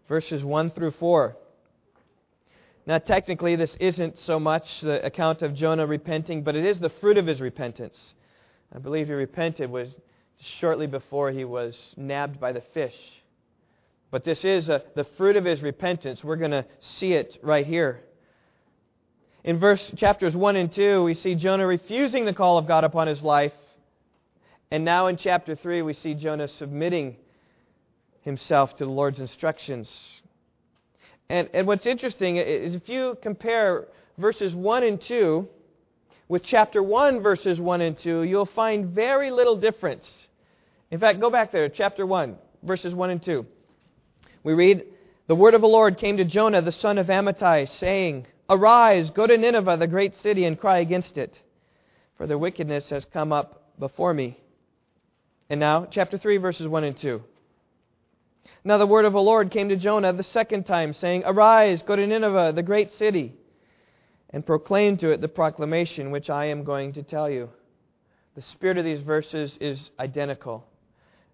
Verses 0.10 0.44
1 0.44 0.72
through 0.72 0.92
4. 0.92 1.38
Now, 2.88 2.98
technically, 2.98 3.56
this 3.56 3.76
isn't 3.80 4.20
so 4.20 4.40
much 4.40 4.82
the 4.82 5.04
account 5.04 5.42
of 5.42 5.56
Jonah 5.56 5.88
repenting, 5.88 6.44
but 6.44 6.56
it 6.56 6.66
is 6.66 6.80
the 6.80 6.92
fruit 7.02 7.18
of 7.18 7.26
his 7.26 7.42
repentance. 7.42 8.14
I 8.74 8.80
believe 8.80 9.08
he 9.08 9.14
repented 9.14 9.72
was 9.72 9.90
shortly 10.60 10.86
before 10.86 11.32
he 11.32 11.46
was 11.46 11.78
nabbed 11.98 12.40
by 12.40 12.52
the 12.52 12.62
fish. 12.74 12.96
But 14.12 14.24
this 14.24 14.44
is 14.44 14.70
a, 14.70 14.84
the 14.96 15.06
fruit 15.18 15.36
of 15.36 15.46
his 15.46 15.62
repentance. 15.62 16.24
We're 16.24 16.36
going 16.36 16.52
to 16.52 16.66
see 16.80 17.14
it 17.14 17.38
right 17.42 17.66
here. 17.66 18.02
In 19.46 19.60
verse 19.60 19.92
chapters 19.96 20.36
1 20.36 20.56
and 20.56 20.74
2, 20.74 21.04
we 21.04 21.14
see 21.14 21.36
Jonah 21.36 21.68
refusing 21.68 22.26
the 22.26 22.34
call 22.34 22.58
of 22.58 22.68
God 22.68 22.84
upon 22.84 23.06
his 23.06 23.22
life 23.22 23.54
And 24.72 24.84
now 24.84 25.06
in 25.06 25.18
chapter 25.18 25.56
3, 25.56 25.84
we 25.84 25.94
see 25.94 26.16
Jonah 26.16 26.48
submitting 26.48 27.16
himself 28.22 28.76
to 28.78 28.86
the 28.86 28.90
Lord's 28.90 29.20
instructions. 29.20 29.88
And, 31.30 31.48
and 31.54 31.68
what's 31.68 31.86
interesting 31.86 32.38
is 32.38 32.74
if 32.74 32.90
you 32.90 33.20
compare 33.22 33.86
verses 34.18 34.56
1 34.56 34.84
and 34.84 35.00
2 35.00 35.48
with 36.28 36.42
chapter 36.42 36.82
1, 36.82 37.22
verses 37.22 37.60
1 37.60 37.82
and 37.82 38.00
2, 38.00 38.24
you'll 38.24 38.48
find 38.48 38.96
very 38.96 39.30
little 39.30 39.58
difference. 39.58 40.12
In 40.90 41.00
fact, 41.00 41.20
go 41.20 41.30
back 41.30 41.52
there, 41.52 41.70
chapter 41.70 42.04
1, 42.04 42.36
verses 42.64 42.96
1 42.96 43.10
and 43.12 43.24
2. 43.24 43.46
We 44.44 44.54
read, 44.54 44.86
The 45.28 45.36
word 45.36 45.54
of 45.54 45.62
the 45.62 45.68
Lord 45.68 46.00
came 46.00 46.18
to 46.18 46.26
Jonah, 46.26 46.64
the 46.64 46.72
son 46.72 46.98
of 46.98 47.08
Amittai, 47.08 47.70
saying, 47.78 48.26
Arise, 48.50 49.10
go 49.10 49.26
to 49.26 49.38
Nineveh, 49.38 49.78
the 49.78 49.88
great 49.88 50.16
city, 50.22 50.46
and 50.46 50.60
cry 50.60 50.80
against 50.80 51.18
it, 51.18 51.40
for 52.18 52.28
their 52.28 52.38
wickedness 52.38 52.90
has 52.90 53.06
come 53.06 53.32
up 53.32 53.74
before 53.80 54.14
me. 54.14 54.40
And 55.50 55.60
now, 55.60 55.88
chapter 55.90 56.18
3, 56.18 56.38
verses 56.38 56.68
1 56.68 56.84
and 56.84 56.98
2. 56.98 57.22
Now 58.64 58.78
the 58.78 58.88
word 58.88 59.06
of 59.06 59.14
the 59.14 59.22
Lord 59.22 59.52
came 59.52 59.70
to 59.70 59.76
Jonah 59.76 60.14
the 60.14 60.24
second 60.24 60.66
time, 60.66 60.94
saying, 60.94 61.24
Arise, 61.26 61.82
go 61.86 61.96
to 61.96 62.06
Nineveh, 62.06 62.54
the 62.56 62.64
great 62.64 62.92
city, 62.94 63.34
and 64.32 64.46
proclaim 64.46 64.98
to 64.98 65.12
it 65.12 65.22
the 65.22 65.28
proclamation 65.28 66.12
which 66.12 66.30
I 66.30 66.46
am 66.46 66.64
going 66.64 66.94
to 66.94 67.04
tell 67.04 67.30
you. 67.30 67.50
The 68.36 68.42
spirit 68.42 68.78
of 68.78 68.86
these 68.86 69.02
verses 69.02 69.58
is 69.62 69.92
identical. 70.00 70.66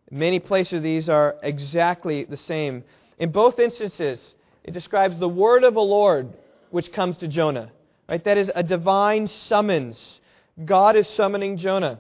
Many 0.10 0.40
places 0.40 0.84
these 0.84 1.08
are 1.08 1.38
exactly 1.42 2.26
the 2.26 2.38
same. 2.38 2.84
In 3.18 3.32
both 3.32 3.60
instances, 3.60 4.34
it 4.64 4.72
describes 4.72 5.18
the 5.18 5.30
word 5.30 5.64
of 5.64 5.74
the 5.74 5.82
Lord 5.82 6.34
which 6.72 6.92
comes 6.92 7.18
to 7.18 7.28
Jonah. 7.28 7.72
Right? 8.10 8.24
That 8.24 8.38
is 8.38 8.52
a 8.54 8.64
divine 8.64 9.28
summons. 9.28 10.20
God 10.64 10.96
is 10.96 11.08
summoning 11.10 11.58
Jonah. 11.58 12.00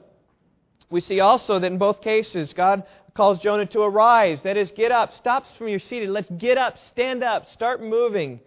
We 0.89 0.99
see 0.99 1.19
also 1.19 1.59
that 1.59 1.71
in 1.71 1.77
both 1.77 2.01
cases, 2.01 2.51
God 2.53 2.83
calls 3.13 3.39
Jonah 3.39 3.65
to 3.67 3.81
arise. 3.81 4.41
That 4.43 4.57
is, 4.57 4.71
get 4.71 4.91
up. 4.91 5.13
Stop 5.15 5.45
from 5.57 5.69
your 5.69 5.79
seat. 5.79 6.03
and 6.03 6.13
Let's 6.13 6.29
get 6.37 6.57
up, 6.57 6.77
stand 6.91 7.23
up, 7.23 7.47
start 7.53 7.81
moving. 7.81 8.41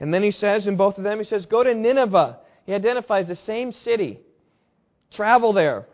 And 0.00 0.12
then 0.12 0.22
he 0.22 0.30
says, 0.30 0.66
in 0.66 0.76
both 0.76 0.98
of 0.98 1.04
them, 1.04 1.18
he 1.18 1.24
says, 1.24 1.46
go 1.46 1.62
to 1.62 1.74
Nineveh. 1.74 2.38
He 2.66 2.72
identifies 2.72 3.28
the 3.28 3.36
same 3.36 3.72
city. 3.72 4.20
Travel 5.10 5.52
there. 5.52 5.86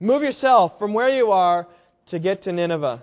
Move 0.00 0.22
yourself 0.22 0.78
from 0.78 0.94
where 0.94 1.08
you 1.08 1.30
are 1.32 1.66
to 2.06 2.18
get 2.18 2.42
to 2.42 2.52
Nineveh. 2.52 3.02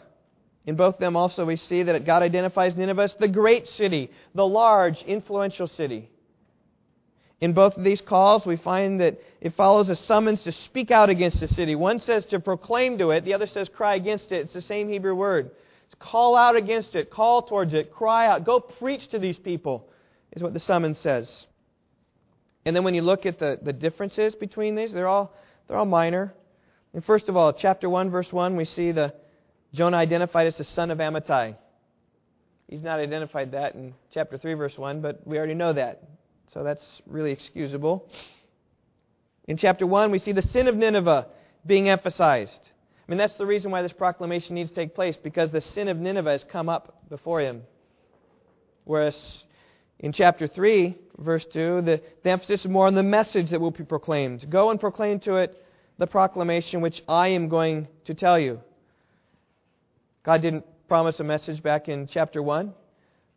In 0.65 0.75
both 0.75 0.97
them 0.97 1.15
also 1.15 1.45
we 1.45 1.57
see 1.57 1.83
that 1.83 2.05
God 2.05 2.23
identifies 2.23 2.75
Nineveh 2.75 3.03
as 3.03 3.15
the 3.19 3.27
great 3.27 3.67
city, 3.67 4.09
the 4.33 4.45
large, 4.45 5.01
influential 5.03 5.67
city. 5.67 6.09
In 7.41 7.53
both 7.53 7.75
of 7.75 7.83
these 7.83 8.01
calls, 8.01 8.45
we 8.45 8.55
find 8.55 8.99
that 9.01 9.19
it 9.41 9.53
follows 9.55 9.89
a 9.89 9.95
summons 9.95 10.43
to 10.43 10.51
speak 10.51 10.89
out 10.89 11.09
against 11.09 11.39
the 11.39 11.47
city. 11.49 11.75
One 11.75 11.99
says 11.99 12.25
to 12.27 12.39
proclaim 12.39 12.97
to 12.97 13.11
it, 13.11 13.25
the 13.25 13.33
other 13.33 13.45
says 13.45 13.69
cry 13.69 13.95
against 13.95 14.31
it. 14.31 14.45
It's 14.45 14.53
the 14.53 14.61
same 14.61 14.89
Hebrew 14.89 15.13
word. 15.13 15.51
It's 15.85 15.95
call 15.99 16.35
out 16.35 16.55
against 16.55 16.95
it, 16.95 17.11
call 17.11 17.43
towards 17.43 17.73
it, 17.73 17.91
cry 17.91 18.27
out, 18.27 18.45
go 18.45 18.59
preach 18.59 19.07
to 19.09 19.19
these 19.19 19.37
people, 19.37 19.87
is 20.31 20.41
what 20.41 20.53
the 20.53 20.59
summons 20.59 20.97
says. 20.99 21.29
And 22.65 22.75
then 22.75 22.83
when 22.83 22.95
you 22.95 23.03
look 23.03 23.27
at 23.27 23.37
the, 23.37 23.59
the 23.61 23.73
differences 23.73 24.33
between 24.33 24.75
these, 24.75 24.91
they're 24.91 25.07
all, 25.07 25.35
they're 25.67 25.77
all 25.77 25.85
minor. 25.85 26.33
And 26.93 27.05
first 27.05 27.29
of 27.29 27.35
all, 27.35 27.53
chapter 27.53 27.89
1, 27.89 28.09
verse 28.09 28.31
1, 28.31 28.55
we 28.55 28.65
see 28.65 28.91
the 28.91 29.13
Jonah 29.75 29.97
identified 29.97 30.47
as 30.47 30.55
the 30.57 30.63
son 30.63 30.89
of 30.89 30.99
Amittai. 30.99 31.55
He's 32.67 32.81
not 32.81 32.99
identified 32.99 33.51
that 33.51 33.75
in 33.75 33.93
chapter 34.11 34.37
3, 34.37 34.53
verse 34.53 34.77
1, 34.77 35.01
but 35.01 35.21
we 35.27 35.37
already 35.37 35.53
know 35.53 35.73
that. 35.73 36.03
So 36.53 36.63
that's 36.63 36.83
really 37.05 37.31
excusable. 37.31 38.09
In 39.47 39.57
chapter 39.57 39.85
1, 39.85 40.09
we 40.09 40.19
see 40.19 40.31
the 40.31 40.41
sin 40.41 40.67
of 40.67 40.75
Nineveh 40.75 41.27
being 41.65 41.89
emphasized. 41.89 42.59
I 43.07 43.11
mean, 43.11 43.17
that's 43.17 43.37
the 43.37 43.45
reason 43.45 43.69
why 43.69 43.81
this 43.81 43.93
proclamation 43.93 44.55
needs 44.55 44.69
to 44.69 44.75
take 44.75 44.95
place, 44.95 45.15
because 45.21 45.51
the 45.51 45.61
sin 45.61 45.89
of 45.89 45.97
Nineveh 45.97 46.31
has 46.31 46.45
come 46.45 46.69
up 46.69 47.07
before 47.09 47.41
him. 47.41 47.61
Whereas 48.85 49.15
in 49.99 50.11
chapter 50.11 50.47
3, 50.47 50.97
verse 51.19 51.45
2, 51.51 51.81
the, 51.81 52.01
the 52.23 52.29
emphasis 52.29 52.61
is 52.61 52.71
more 52.71 52.87
on 52.87 52.95
the 52.95 53.03
message 53.03 53.51
that 53.51 53.61
will 53.61 53.71
be 53.71 53.83
proclaimed. 53.83 54.49
Go 54.49 54.71
and 54.71 54.79
proclaim 54.79 55.19
to 55.21 55.35
it 55.35 55.63
the 55.97 56.07
proclamation 56.07 56.81
which 56.81 57.03
I 57.07 57.29
am 57.29 57.47
going 57.49 57.87
to 58.05 58.13
tell 58.13 58.39
you. 58.39 58.61
God 60.25 60.41
didn't 60.41 60.65
promise 60.87 61.19
a 61.19 61.23
message 61.23 61.61
back 61.61 61.87
in 61.87 62.07
chapter 62.07 62.41
1. 62.41 62.73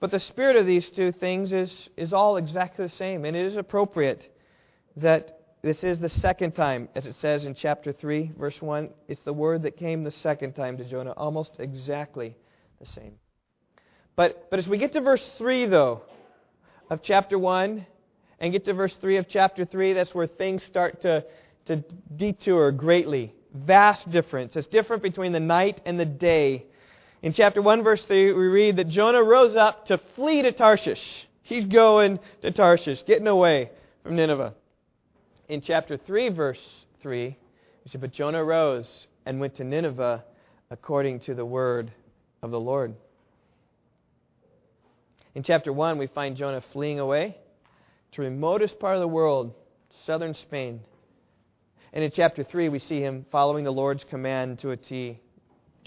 But 0.01 0.11
the 0.11 0.19
spirit 0.19 0.57
of 0.57 0.65
these 0.65 0.89
two 0.89 1.13
things 1.13 1.53
is, 1.53 1.89
is 1.99 2.15
all 2.15 2.39
exactly 2.39 2.87
the 2.87 2.93
same, 2.93 3.27
and 3.27 3.37
it 3.37 3.45
is 3.45 3.57
appropriate 3.57 4.35
that 4.97 5.41
this 5.61 5.85
is 5.85 5.99
the 5.99 6.09
second 6.09 6.53
time, 6.53 6.89
as 6.95 7.07
it 7.07 7.17
says 7.17 7.45
in 7.45 7.55
chapter 7.55 7.93
3, 7.93 8.33
verse 8.39 8.57
1. 8.63 8.89
It's 9.07 9.21
the 9.25 9.33
word 9.35 9.65
that 9.65 9.77
came 9.77 10.03
the 10.03 10.11
second 10.11 10.55
time 10.55 10.79
to 10.79 10.85
Jonah, 10.85 11.13
almost 11.13 11.51
exactly 11.59 12.37
the 12.81 12.87
same. 12.87 13.15
But, 14.17 14.49
but 14.51 14.59
as 14.59 14.67
we 14.67 14.79
get 14.79 14.93
to 14.95 15.03
verse 15.03 15.25
3, 15.37 15.67
though, 15.67 16.03
of 16.89 17.03
chapter 17.03 17.39
1, 17.39 17.85
and 18.41 18.53
get 18.53 18.65
to 18.65 18.73
verse 18.73 18.97
3 19.01 19.19
of 19.19 19.29
chapter 19.29 19.67
3, 19.67 19.93
that's 19.93 20.15
where 20.15 20.27
things 20.27 20.63
start 20.63 21.03
to, 21.03 21.25
to 21.67 21.85
detour 22.17 22.73
greatly. 22.73 23.35
Vast 23.53 24.11
difference. 24.11 24.57
It's 24.57 24.69
different 24.69 25.03
between 25.03 25.33
the 25.33 25.41
night 25.41 25.81
and 25.85 26.01
the 26.01 26.07
day 26.07 26.65
in 27.23 27.33
chapter 27.33 27.61
1, 27.61 27.83
verse 27.83 28.03
3, 28.03 28.33
we 28.33 28.47
read 28.47 28.77
that 28.77 28.89
Jonah 28.89 29.23
rose 29.23 29.57
up 29.57 29.87
to 29.87 29.99
flee 30.15 30.43
to 30.43 30.53
Tarshish. 30.53 31.27
He's 31.43 31.65
going 31.65 32.21
to 32.43 32.53
Tarshish, 32.53 33.03
getting 33.03 33.27
away 33.27 33.71
from 34.03 34.15
Nineveh. 34.17 34.55
In 35.49 35.61
chapter 35.61 35.97
3, 35.97 36.29
verse 36.29 36.61
3, 37.03 37.37
we 37.85 37.91
see, 37.91 37.99
But 37.99 38.13
Jonah 38.13 38.45
rose 38.45 38.89
and 39.27 39.41
went 39.41 39.57
to 39.57 39.65
Nineveh 39.65 40.25
according 40.71 41.21
to 41.21 41.35
the 41.35 41.45
word 41.45 41.91
of 42.43 42.51
the 42.51 42.61
Lord. 42.61 42.95
In 45.35 45.43
chapter 45.43 45.73
1, 45.73 45.99
we 45.99 46.07
find 46.07 46.37
Jonah 46.37 46.63
fleeing 46.73 47.01
away 47.01 47.37
to 48.13 48.23
the 48.23 48.29
remotest 48.29 48.79
part 48.79 48.97
of 48.97 49.01
the 49.01 49.09
world, 49.09 49.55
southern 50.07 50.35
Spain. 50.35 50.81
And 51.93 52.05
in 52.05 52.13
chapter 52.15 52.45
3, 52.45 52.69
we 52.69 52.79
see 52.79 53.01
him 53.01 53.27
following 53.33 53.65
the 53.65 53.73
Lord's 53.73 54.05
command 54.05 54.61
to 54.61 54.71
a 54.71 54.77
T 54.77 55.19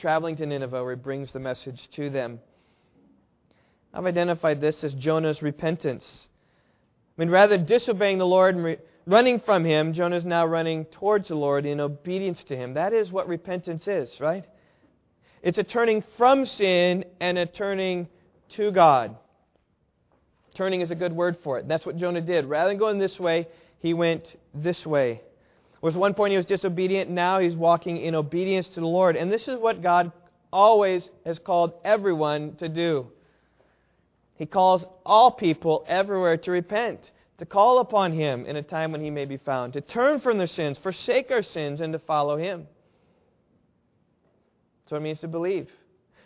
traveling 0.02 0.36
to 0.38 0.46
Nineveh 0.46 0.84
where 0.84 0.96
he 0.96 1.02
brings 1.02 1.32
the 1.32 1.40
message 1.40 1.88
to 1.96 2.10
them. 2.10 2.40
I've 3.94 4.06
identified 4.06 4.60
this 4.60 4.84
as 4.84 4.94
Jonah's 4.96 5.42
repentance. 5.42 6.28
I 7.18 7.22
mean, 7.22 7.30
rather 7.30 7.56
than 7.56 7.68
disobeying 7.68 8.18
the 8.18 8.26
Lord 8.26 8.56
and 8.56 8.64
re- 8.64 8.78
running 9.06 9.40
from 9.42 9.64
him, 9.64 9.94
Jonah 9.94 10.16
is 10.16 10.26
now 10.26 10.46
running 10.46 10.86
towards 10.86 11.28
the 11.28 11.36
Lord 11.36 11.66
in 11.66 11.80
obedience 11.80 12.44
to 12.46 12.56
him. 12.56 12.74
That 12.74 12.94
is 12.94 13.12
what 13.12 13.28
repentance 13.28 13.88
is, 13.88 14.10
right? 14.20 14.46
It's 15.44 15.60
a 15.60 15.64
turning 15.64 16.04
from 16.18 16.46
sin 16.46 17.06
and 17.20 17.38
a 17.38 17.46
turning 17.46 18.08
to 18.56 18.72
God. 18.72 19.16
Turning 20.56 20.82
is 20.82 20.90
a 20.90 20.96
good 20.96 21.14
word 21.14 21.38
for 21.44 21.60
it. 21.60 21.68
That's 21.68 21.86
what 21.86 21.98
Jonah 21.98 22.22
did. 22.22 22.46
Rather 22.46 22.70
than 22.72 22.80
going 22.80 22.98
this 22.98 23.20
way, 23.20 23.48
he 23.80 23.94
went 23.94 24.26
this 24.54 24.86
way. 24.86 25.22
Was 25.82 25.96
one 25.96 26.14
point 26.14 26.32
he 26.32 26.38
was 26.38 26.46
disobedient, 26.46 27.10
now 27.10 27.40
he's 27.40 27.56
walking 27.56 27.98
in 27.98 28.14
obedience 28.14 28.68
to 28.68 28.80
the 28.80 28.88
Lord. 28.88 29.16
And 29.16 29.32
this 29.32 29.48
is 29.48 29.58
what 29.58 29.82
God 29.82 30.12
always 30.54 31.10
has 31.26 31.40
called 31.40 31.74
everyone 31.84 32.56
to 32.58 32.70
do. 32.70 33.08
He 34.36 34.46
calls 34.46 34.84
all 35.06 35.32
people 35.32 35.86
everywhere 35.88 36.38
to 36.38 36.52
repent, 36.52 37.12
to 37.38 37.46
call 37.46 37.80
upon 37.80 38.12
Him 38.12 38.46
in 38.46 38.56
a 38.56 38.64
time 38.64 38.92
when 38.92 39.02
He 39.02 39.10
may 39.10 39.26
be 39.26 39.38
found, 39.38 39.74
to 39.74 39.82
turn 39.82 40.20
from 40.20 40.38
their 40.38 40.48
sins, 40.48 40.78
forsake 40.80 41.32
our 41.32 41.44
sins, 41.44 41.82
and 41.82 41.94
to 41.94 42.00
follow 42.00 42.38
Him. 42.38 42.68
That's 44.84 44.94
what 44.94 44.98
it 44.98 45.02
means 45.02 45.20
to 45.20 45.28
believe. 45.28 45.70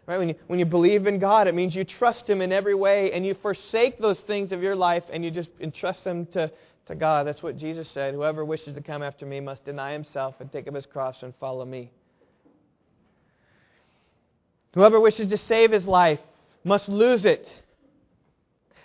Right? 0.08 0.18
When 0.18 0.30
you, 0.30 0.36
when 0.48 0.60
you 0.60 0.66
believe 0.66 1.08
in 1.08 1.20
God, 1.20 1.48
it 1.48 1.56
means 1.56 1.76
you 1.76 1.84
trust 1.84 2.30
Him 2.30 2.42
in 2.42 2.54
every 2.54 2.76
way 2.76 3.12
and 3.12 3.26
you 3.26 3.34
forsake 3.34 4.00
those 4.00 4.20
things 4.22 4.52
of 4.52 4.62
your 4.62 4.76
life 4.76 5.04
and 5.12 5.26
you 5.26 5.32
just 5.32 5.50
entrust 5.60 6.04
them 6.04 6.26
to, 6.28 6.52
to 6.88 6.96
God. 6.96 7.26
That's 7.26 7.42
what 7.42 7.58
Jesus 7.58 7.90
said. 7.90 8.14
Whoever 8.14 8.46
wishes 8.46 8.76
to 8.76 8.82
come 8.82 9.02
after 9.04 9.26
me 9.26 9.40
must 9.40 9.66
deny 9.66 9.94
himself 9.94 10.36
and 10.40 10.52
take 10.52 10.68
up 10.68 10.76
his 10.76 10.86
cross 10.86 11.22
and 11.22 11.34
follow 11.40 11.66
me. 11.66 11.92
Whoever 14.74 15.00
wishes 15.00 15.30
to 15.30 15.38
save 15.38 15.72
his 15.72 15.86
life 15.86 16.20
must 16.64 16.90
lose 16.90 17.26
it. 17.26 17.48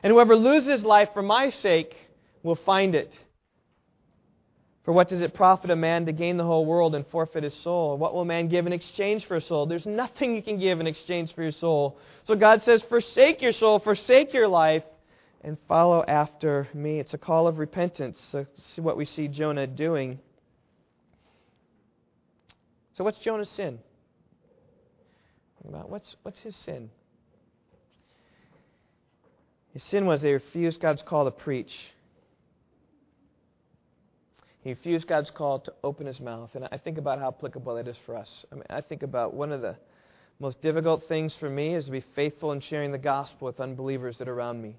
And 0.02 0.12
whoever 0.12 0.36
loses 0.36 0.82
life 0.84 1.10
for 1.12 1.22
my 1.22 1.50
sake 1.50 1.94
will 2.42 2.56
find 2.56 2.94
it. 2.94 3.12
For 4.84 4.92
what 4.92 5.08
does 5.08 5.20
it 5.20 5.34
profit 5.34 5.70
a 5.70 5.76
man 5.76 6.06
to 6.06 6.12
gain 6.12 6.38
the 6.38 6.44
whole 6.44 6.64
world 6.64 6.94
and 6.94 7.06
forfeit 7.08 7.44
his 7.44 7.54
soul? 7.62 7.98
What 7.98 8.14
will 8.14 8.24
man 8.24 8.48
give 8.48 8.66
in 8.66 8.72
exchange 8.72 9.26
for 9.26 9.36
a 9.36 9.40
soul? 9.40 9.66
There's 9.66 9.84
nothing 9.84 10.34
you 10.34 10.42
can 10.42 10.58
give 10.58 10.80
in 10.80 10.86
exchange 10.86 11.34
for 11.34 11.42
your 11.42 11.52
soul. 11.52 11.98
So 12.24 12.34
God 12.34 12.62
says, 12.62 12.82
forsake 12.88 13.42
your 13.42 13.52
soul, 13.52 13.78
forsake 13.78 14.32
your 14.32 14.48
life, 14.48 14.84
and 15.42 15.56
follow 15.68 16.04
after 16.06 16.68
me. 16.74 17.00
It's 17.00 17.14
a 17.14 17.18
call 17.18 17.46
of 17.46 17.58
repentance. 17.58 18.18
See 18.74 18.80
what 18.80 18.96
we 18.96 19.04
see 19.04 19.28
Jonah 19.28 19.66
doing. 19.66 20.18
So 22.96 23.04
what's 23.04 23.18
Jonah's 23.18 23.48
sin? 23.50 23.78
What's 25.62 26.16
what's 26.22 26.40
his 26.40 26.56
sin? 26.56 26.90
His 29.72 29.82
sin 29.84 30.04
was 30.04 30.20
they 30.20 30.32
refused 30.32 30.80
God's 30.80 31.02
call 31.02 31.24
to 31.24 31.30
preach. 31.30 31.72
He 34.62 34.70
refused 34.70 35.06
God's 35.06 35.30
call 35.30 35.60
to 35.60 35.72
open 35.82 36.06
his 36.06 36.20
mouth. 36.20 36.50
And 36.54 36.68
I 36.70 36.76
think 36.76 36.98
about 36.98 37.18
how 37.18 37.28
applicable 37.28 37.76
that 37.76 37.88
is 37.88 37.96
for 38.04 38.16
us. 38.16 38.44
I 38.52 38.56
mean, 38.56 38.64
I 38.68 38.80
think 38.82 39.02
about 39.02 39.32
one 39.32 39.52
of 39.52 39.62
the 39.62 39.76
most 40.38 40.60
difficult 40.60 41.04
things 41.08 41.34
for 41.38 41.48
me 41.48 41.74
is 41.74 41.86
to 41.86 41.90
be 41.90 42.04
faithful 42.14 42.52
in 42.52 42.60
sharing 42.60 42.92
the 42.92 42.98
gospel 42.98 43.46
with 43.46 43.60
unbelievers 43.60 44.18
that 44.18 44.28
are 44.28 44.34
around 44.34 44.60
me. 44.60 44.76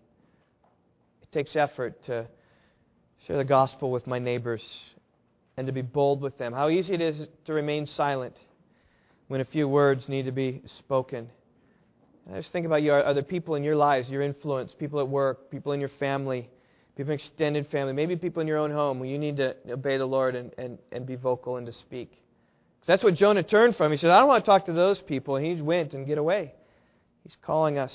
Takes 1.32 1.56
effort 1.56 2.04
to 2.06 2.28
share 3.26 3.38
the 3.38 3.46
gospel 3.46 3.92
with 3.92 4.06
my 4.08 4.20
neighbors 4.20 4.64
and 5.58 5.68
to 5.68 5.74
be 5.74 5.82
bold 5.82 6.22
with 6.22 6.38
them. 6.38 6.54
How 6.54 6.70
easy 6.70 6.94
it 6.94 7.02
is 7.02 7.28
to 7.46 7.54
remain 7.54 7.86
silent 7.86 8.36
when 9.28 9.40
a 9.40 9.46
few 9.46 9.68
words 9.68 10.10
need 10.10 10.26
to 10.26 10.32
be 10.32 10.62
spoken. 10.80 11.30
And 12.26 12.36
I 12.36 12.40
just 12.40 12.52
think 12.52 12.66
about 12.66 12.84
you. 12.84 12.92
Are 12.92 13.14
there 13.14 13.24
people 13.24 13.56
in 13.56 13.64
your 13.64 13.76
lives, 13.76 14.10
your 14.10 14.22
influence, 14.22 14.74
people 14.78 15.00
at 15.00 15.08
work, 15.08 15.50
people 15.50 15.72
in 15.72 15.80
your 15.80 15.92
family, 16.00 16.50
people 16.98 17.14
in 17.14 17.20
extended 17.20 17.68
family, 17.68 17.94
maybe 17.94 18.16
people 18.18 18.42
in 18.42 18.48
your 18.48 18.58
own 18.58 18.72
home 18.72 19.00
where 19.00 19.10
you 19.10 19.18
need 19.18 19.38
to 19.38 19.56
obey 19.70 19.98
the 19.98 20.06
Lord 20.06 20.36
and, 20.36 20.52
and, 20.58 20.78
and 20.92 21.06
be 21.06 21.16
vocal 21.16 21.56
and 21.56 21.66
to 21.66 21.74
speak? 21.74 22.10
Because 22.12 22.88
that's 22.88 23.04
what 23.04 23.16
Jonah 23.16 23.44
turned 23.44 23.78
from. 23.78 23.92
He 23.92 23.98
said, 23.98 24.10
I 24.10 24.20
don't 24.20 24.28
want 24.28 24.44
to 24.44 24.50
talk 24.50 24.66
to 24.66 24.74
those 24.74 25.02
people. 25.02 25.38
And 25.38 25.46
he 25.46 25.62
went 25.62 25.94
and 25.94 26.06
get 26.06 26.18
away. 26.18 26.54
He's 27.24 27.38
calling 27.42 27.78
us 27.78 27.94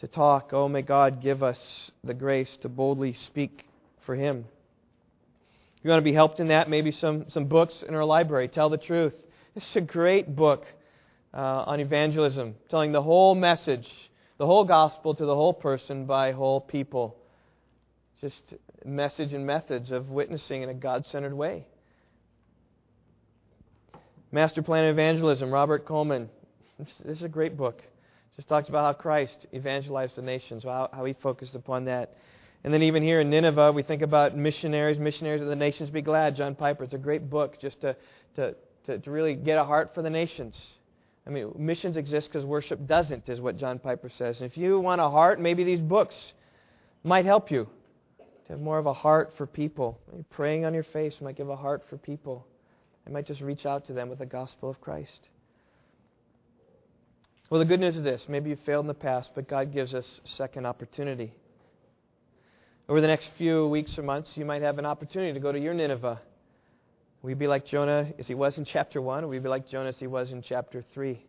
to 0.00 0.08
talk. 0.08 0.50
Oh, 0.52 0.68
may 0.68 0.82
God 0.82 1.22
give 1.22 1.42
us 1.42 1.58
the 2.04 2.14
grace 2.14 2.56
to 2.62 2.68
boldly 2.68 3.14
speak 3.14 3.66
for 4.04 4.14
Him. 4.14 4.44
If 5.78 5.84
you 5.84 5.90
want 5.90 6.00
to 6.00 6.04
be 6.04 6.12
helped 6.12 6.40
in 6.40 6.48
that, 6.48 6.68
maybe 6.68 6.90
some, 6.90 7.26
some 7.28 7.46
books 7.46 7.82
in 7.86 7.94
our 7.94 8.04
library. 8.04 8.48
Tell 8.48 8.68
the 8.68 8.76
truth. 8.76 9.14
This 9.54 9.68
is 9.68 9.76
a 9.76 9.80
great 9.80 10.34
book 10.36 10.66
uh, 11.32 11.64
on 11.66 11.80
evangelism, 11.80 12.54
telling 12.68 12.92
the 12.92 13.02
whole 13.02 13.34
message, 13.34 13.88
the 14.38 14.46
whole 14.46 14.64
gospel 14.64 15.14
to 15.14 15.24
the 15.24 15.34
whole 15.34 15.54
person 15.54 16.06
by 16.06 16.32
whole 16.32 16.60
people. 16.60 17.16
Just 18.20 18.42
message 18.84 19.32
and 19.32 19.46
methods 19.46 19.90
of 19.90 20.10
witnessing 20.10 20.62
in 20.62 20.68
a 20.68 20.74
God 20.74 21.06
centered 21.06 21.34
way. 21.34 21.66
Master 24.32 24.62
Plan 24.62 24.84
of 24.84 24.90
Evangelism, 24.90 25.50
Robert 25.50 25.86
Coleman. 25.86 26.28
This 26.78 27.18
is 27.18 27.22
a 27.22 27.28
great 27.28 27.56
book. 27.56 27.82
Just 28.36 28.48
talks 28.48 28.68
about 28.68 28.84
how 28.84 29.00
Christ 29.00 29.46
evangelized 29.54 30.16
the 30.16 30.22
nations, 30.22 30.64
how, 30.64 30.90
how 30.92 31.04
he 31.04 31.14
focused 31.14 31.54
upon 31.54 31.86
that. 31.86 32.16
And 32.64 32.74
then 32.74 32.82
even 32.82 33.02
here 33.02 33.20
in 33.20 33.30
Nineveh, 33.30 33.72
we 33.72 33.82
think 33.82 34.02
about 34.02 34.36
missionaries, 34.36 34.98
missionaries 34.98 35.40
of 35.40 35.48
the 35.48 35.56
nations 35.56 35.88
be 35.88 36.02
glad. 36.02 36.36
John 36.36 36.54
Piper. 36.54 36.84
It's 36.84 36.94
a 36.94 36.98
great 36.98 37.30
book 37.30 37.60
just 37.60 37.80
to, 37.80 37.96
to, 38.34 38.54
to, 38.86 38.98
to 38.98 39.10
really 39.10 39.34
get 39.34 39.56
a 39.56 39.64
heart 39.64 39.92
for 39.94 40.02
the 40.02 40.10
nations. 40.10 40.60
I 41.26 41.30
mean, 41.30 41.52
missions 41.56 41.96
exist 41.96 42.28
because 42.28 42.44
worship 42.44 42.86
doesn't, 42.86 43.28
is 43.28 43.40
what 43.40 43.56
John 43.56 43.78
Piper 43.78 44.10
says. 44.10 44.40
And 44.40 44.50
if 44.50 44.56
you 44.56 44.78
want 44.80 45.00
a 45.00 45.08
heart, 45.08 45.40
maybe 45.40 45.64
these 45.64 45.80
books 45.80 46.14
might 47.04 47.24
help 47.24 47.50
you 47.50 47.68
to 48.18 48.52
have 48.52 48.60
more 48.60 48.78
of 48.78 48.86
a 48.86 48.92
heart 48.92 49.32
for 49.36 49.46
people. 49.46 49.98
Maybe 50.10 50.24
praying 50.30 50.64
on 50.64 50.74
your 50.74 50.84
face 50.84 51.16
might 51.20 51.36
give 51.36 51.48
a 51.48 51.56
heart 51.56 51.82
for 51.88 51.96
people. 51.96 52.46
It 53.06 53.12
might 53.12 53.26
just 53.26 53.40
reach 53.40 53.66
out 53.66 53.86
to 53.86 53.92
them 53.92 54.08
with 54.08 54.18
the 54.18 54.26
gospel 54.26 54.68
of 54.70 54.80
Christ. 54.80 55.28
Well, 57.48 57.60
the 57.60 57.64
good 57.64 57.78
news 57.78 57.96
is 57.96 58.02
this 58.02 58.26
maybe 58.28 58.50
you 58.50 58.56
failed 58.66 58.84
in 58.84 58.88
the 58.88 58.94
past, 58.94 59.30
but 59.34 59.48
God 59.48 59.72
gives 59.72 59.94
us 59.94 60.04
a 60.24 60.28
second 60.36 60.66
opportunity. 60.66 61.32
Over 62.88 63.00
the 63.00 63.06
next 63.06 63.30
few 63.38 63.68
weeks 63.68 63.96
or 63.98 64.02
months, 64.02 64.36
you 64.36 64.44
might 64.44 64.62
have 64.62 64.78
an 64.78 64.86
opportunity 64.86 65.32
to 65.32 65.40
go 65.40 65.52
to 65.52 65.58
your 65.58 65.74
Nineveh. 65.74 66.20
We'd 67.22 67.38
be 67.38 67.46
like 67.46 67.66
Jonah 67.66 68.12
as 68.18 68.26
he 68.26 68.34
was 68.34 68.56
in 68.58 68.64
chapter 68.64 69.00
1, 69.00 69.24
or 69.24 69.26
will 69.28 69.34
you 69.34 69.40
be 69.40 69.48
like 69.48 69.68
Jonah 69.68 69.88
as 69.88 69.98
he 69.98 70.06
was 70.06 70.30
in 70.30 70.42
chapter 70.42 70.84
3? 70.94 71.20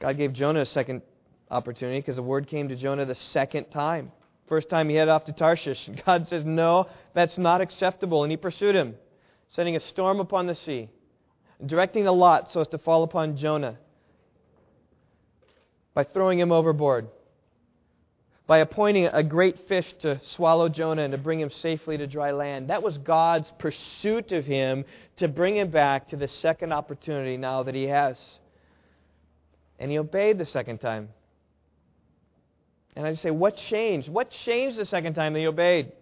God 0.00 0.16
gave 0.16 0.32
Jonah 0.32 0.60
a 0.60 0.66
second 0.66 1.02
opportunity 1.50 1.98
because 1.98 2.16
the 2.16 2.22
word 2.22 2.48
came 2.48 2.68
to 2.68 2.76
Jonah 2.76 3.06
the 3.06 3.14
second 3.14 3.70
time. 3.70 4.12
First 4.48 4.68
time 4.68 4.88
he 4.88 4.96
headed 4.96 5.10
off 5.10 5.24
to 5.24 5.32
Tarshish. 5.32 5.88
God 6.06 6.26
says, 6.28 6.44
No, 6.44 6.88
that's 7.14 7.38
not 7.38 7.60
acceptable. 7.60 8.24
And 8.24 8.30
he 8.30 8.36
pursued 8.36 8.74
him, 8.74 8.94
sending 9.50 9.76
a 9.76 9.80
storm 9.80 10.20
upon 10.20 10.46
the 10.46 10.54
sea, 10.54 10.88
directing 11.66 12.04
the 12.04 12.12
lot 12.12 12.52
so 12.52 12.60
as 12.60 12.68
to 12.68 12.78
fall 12.78 13.02
upon 13.02 13.36
Jonah 13.36 13.76
by 15.94 16.04
throwing 16.04 16.38
him 16.38 16.52
overboard 16.52 17.08
by 18.50 18.58
appointing 18.58 19.06
a 19.06 19.22
great 19.22 19.68
fish 19.68 19.86
to 20.02 20.20
swallow 20.24 20.68
Jonah 20.68 21.02
and 21.02 21.12
to 21.12 21.18
bring 21.18 21.38
him 21.38 21.50
safely 21.50 21.96
to 21.96 22.08
dry 22.08 22.32
land. 22.32 22.68
That 22.68 22.82
was 22.82 22.98
God's 22.98 23.48
pursuit 23.60 24.32
of 24.32 24.44
him 24.44 24.84
to 25.18 25.28
bring 25.28 25.56
him 25.56 25.70
back 25.70 26.08
to 26.08 26.16
the 26.16 26.26
second 26.26 26.72
opportunity 26.72 27.36
now 27.36 27.62
that 27.62 27.76
he 27.76 27.84
has. 27.84 28.20
And 29.78 29.88
he 29.88 30.00
obeyed 30.00 30.36
the 30.36 30.46
second 30.46 30.78
time. 30.78 31.10
And 32.96 33.06
I 33.06 33.12
just 33.12 33.22
say, 33.22 33.30
what 33.30 33.56
changed? 33.56 34.08
What 34.08 34.32
changed 34.32 34.78
the 34.78 34.84
second 34.84 35.14
time 35.14 35.32
that 35.34 35.38
he 35.38 35.46
obeyed? 35.46 35.92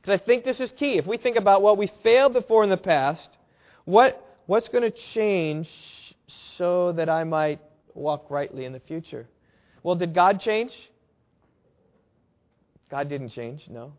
Because 0.00 0.18
I 0.18 0.24
think 0.24 0.44
this 0.44 0.60
is 0.60 0.72
key. 0.78 0.96
If 0.96 1.06
we 1.06 1.18
think 1.18 1.36
about 1.36 1.60
what 1.60 1.76
we 1.76 1.92
failed 2.02 2.32
before 2.32 2.64
in 2.64 2.70
the 2.70 2.78
past, 2.78 3.28
what, 3.84 4.24
what's 4.46 4.68
going 4.68 4.82
to 4.82 4.96
change 5.14 5.68
so 6.56 6.92
that 6.92 7.08
I 7.08 7.24
might 7.24 7.60
walk 7.94 8.30
rightly 8.30 8.64
in 8.64 8.72
the 8.72 8.80
future? 8.80 9.26
Well, 9.82 9.96
did 9.96 10.14
God 10.14 10.40
change? 10.40 10.72
God 12.90 13.08
didn't 13.08 13.30
change, 13.30 13.66
no. 13.68 13.94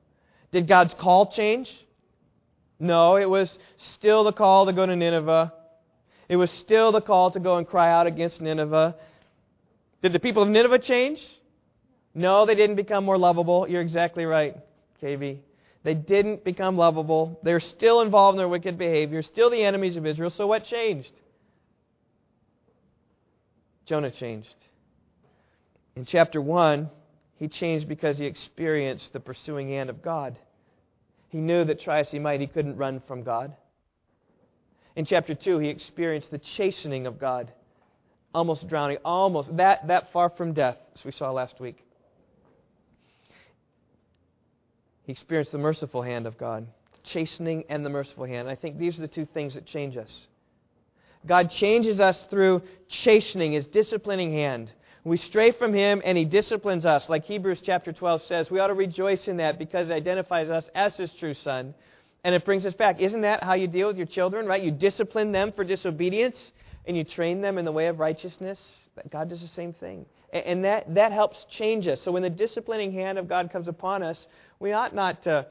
Did 0.51 0.67
God's 0.67 0.93
call 0.93 1.31
change? 1.31 1.69
No, 2.79 3.15
it 3.15 3.29
was 3.29 3.57
still 3.77 4.23
the 4.23 4.31
call 4.31 4.65
to 4.65 4.73
go 4.73 4.85
to 4.85 4.95
Nineveh. 4.95 5.53
It 6.29 6.35
was 6.35 6.51
still 6.51 6.91
the 6.91 7.01
call 7.01 7.31
to 7.31 7.39
go 7.39 7.57
and 7.57 7.67
cry 7.67 7.91
out 7.91 8.07
against 8.07 8.39
Nineveh. 8.39 8.95
Did 10.01 10.13
the 10.13 10.19
people 10.19 10.43
of 10.43 10.49
Nineveh 10.49 10.79
change? 10.79 11.19
No, 12.13 12.45
they 12.45 12.55
didn't 12.55 12.75
become 12.75 13.03
more 13.03 13.17
lovable. 13.17 13.67
You're 13.67 13.81
exactly 13.81 14.25
right, 14.25 14.55
KB. 15.01 15.39
They 15.83 15.93
didn't 15.93 16.43
become 16.43 16.77
lovable. 16.77 17.39
They're 17.43 17.59
still 17.59 18.01
involved 18.01 18.35
in 18.35 18.37
their 18.37 18.47
wicked 18.47 18.77
behavior, 18.77 19.21
still 19.21 19.49
the 19.49 19.63
enemies 19.63 19.97
of 19.97 20.05
Israel. 20.05 20.29
So 20.29 20.47
what 20.47 20.65
changed? 20.65 21.11
Jonah 23.85 24.11
changed. 24.11 24.55
In 25.95 26.05
chapter 26.05 26.41
1, 26.41 26.89
he 27.37 27.49
changed 27.49 27.87
because 27.87 28.17
he 28.17 28.25
experienced 28.25 29.11
the 29.11 29.19
pursuing 29.19 29.69
hand 29.69 29.89
of 29.89 30.01
God. 30.01 30.39
He 31.29 31.39
knew 31.39 31.65
that 31.65 31.81
try 31.81 31.99
as 31.99 32.09
he 32.09 32.19
might, 32.19 32.39
he 32.39 32.47
couldn't 32.47 32.77
run 32.77 33.01
from 33.07 33.23
God. 33.23 33.53
In 34.95 35.05
chapter 35.05 35.35
2, 35.35 35.59
he 35.59 35.69
experienced 35.69 36.31
the 36.31 36.37
chastening 36.37 37.07
of 37.07 37.19
God, 37.19 37.51
almost 38.33 38.67
drowning, 38.69 38.97
almost 39.03 39.55
that, 39.57 39.87
that 39.87 40.13
far 40.13 40.29
from 40.29 40.53
death, 40.53 40.77
as 40.95 41.03
we 41.03 41.11
saw 41.11 41.31
last 41.31 41.59
week. 41.59 41.82
He 45.03 45.11
experienced 45.11 45.51
the 45.51 45.57
merciful 45.57 46.01
hand 46.01 46.27
of 46.27 46.37
God, 46.37 46.67
chastening 47.03 47.65
and 47.69 47.85
the 47.85 47.89
merciful 47.89 48.25
hand. 48.25 48.49
I 48.49 48.55
think 48.55 48.77
these 48.77 48.97
are 48.97 49.01
the 49.01 49.07
two 49.07 49.25
things 49.25 49.53
that 49.53 49.65
change 49.65 49.97
us. 49.97 50.11
God 51.25 51.51
changes 51.51 51.99
us 51.99 52.21
through 52.29 52.61
chastening, 52.87 53.53
his 53.53 53.65
disciplining 53.67 54.33
hand. 54.33 54.71
We 55.05 55.17
stray 55.17 55.51
from 55.51 55.73
Him 55.73 56.01
and 56.05 56.17
He 56.17 56.25
disciplines 56.25 56.85
us. 56.85 57.09
Like 57.09 57.25
Hebrews 57.25 57.61
chapter 57.61 57.91
12 57.91 58.23
says, 58.23 58.49
we 58.49 58.59
ought 58.59 58.67
to 58.67 58.73
rejoice 58.73 59.27
in 59.27 59.37
that 59.37 59.59
because 59.59 59.89
it 59.89 59.93
identifies 59.93 60.49
us 60.49 60.63
as 60.75 60.95
His 60.95 61.11
true 61.13 61.33
Son. 61.33 61.73
And 62.23 62.33
it 62.33 62.45
brings 62.45 62.65
us 62.65 62.73
back. 62.73 63.01
Isn't 63.01 63.21
that 63.21 63.43
how 63.43 63.53
you 63.53 63.67
deal 63.67 63.87
with 63.87 63.97
your 63.97 64.05
children, 64.05 64.45
right? 64.45 64.63
You 64.63 64.71
discipline 64.71 65.33
them 65.33 65.51
for 65.51 65.65
disobedience 65.65 66.37
and 66.85 66.95
you 66.95 67.03
train 67.03 67.41
them 67.41 67.57
in 67.57 67.65
the 67.65 67.71
way 67.71 67.87
of 67.87 67.99
righteousness. 67.99 68.59
God 69.09 69.29
does 69.29 69.41
the 69.41 69.47
same 69.49 69.73
thing. 69.73 70.05
And 70.33 70.65
that, 70.65 70.93
that 70.95 71.11
helps 71.11 71.37
change 71.57 71.87
us. 71.87 71.99
So 72.03 72.11
when 72.11 72.23
the 72.23 72.29
disciplining 72.29 72.91
hand 72.91 73.19
of 73.19 73.29
God 73.29 73.51
comes 73.51 73.67
upon 73.67 74.01
us, 74.01 74.25
we 74.59 74.73
ought 74.73 74.95
not 74.95 75.23
to 75.23 75.45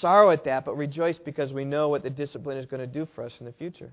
sorrow 0.00 0.30
at 0.30 0.44
that, 0.44 0.66
but 0.66 0.76
rejoice 0.76 1.16
because 1.24 1.52
we 1.52 1.64
know 1.64 1.88
what 1.88 2.02
the 2.02 2.10
discipline 2.10 2.58
is 2.58 2.66
going 2.66 2.80
to 2.80 2.86
do 2.86 3.08
for 3.14 3.24
us 3.24 3.32
in 3.40 3.46
the 3.46 3.52
future. 3.52 3.90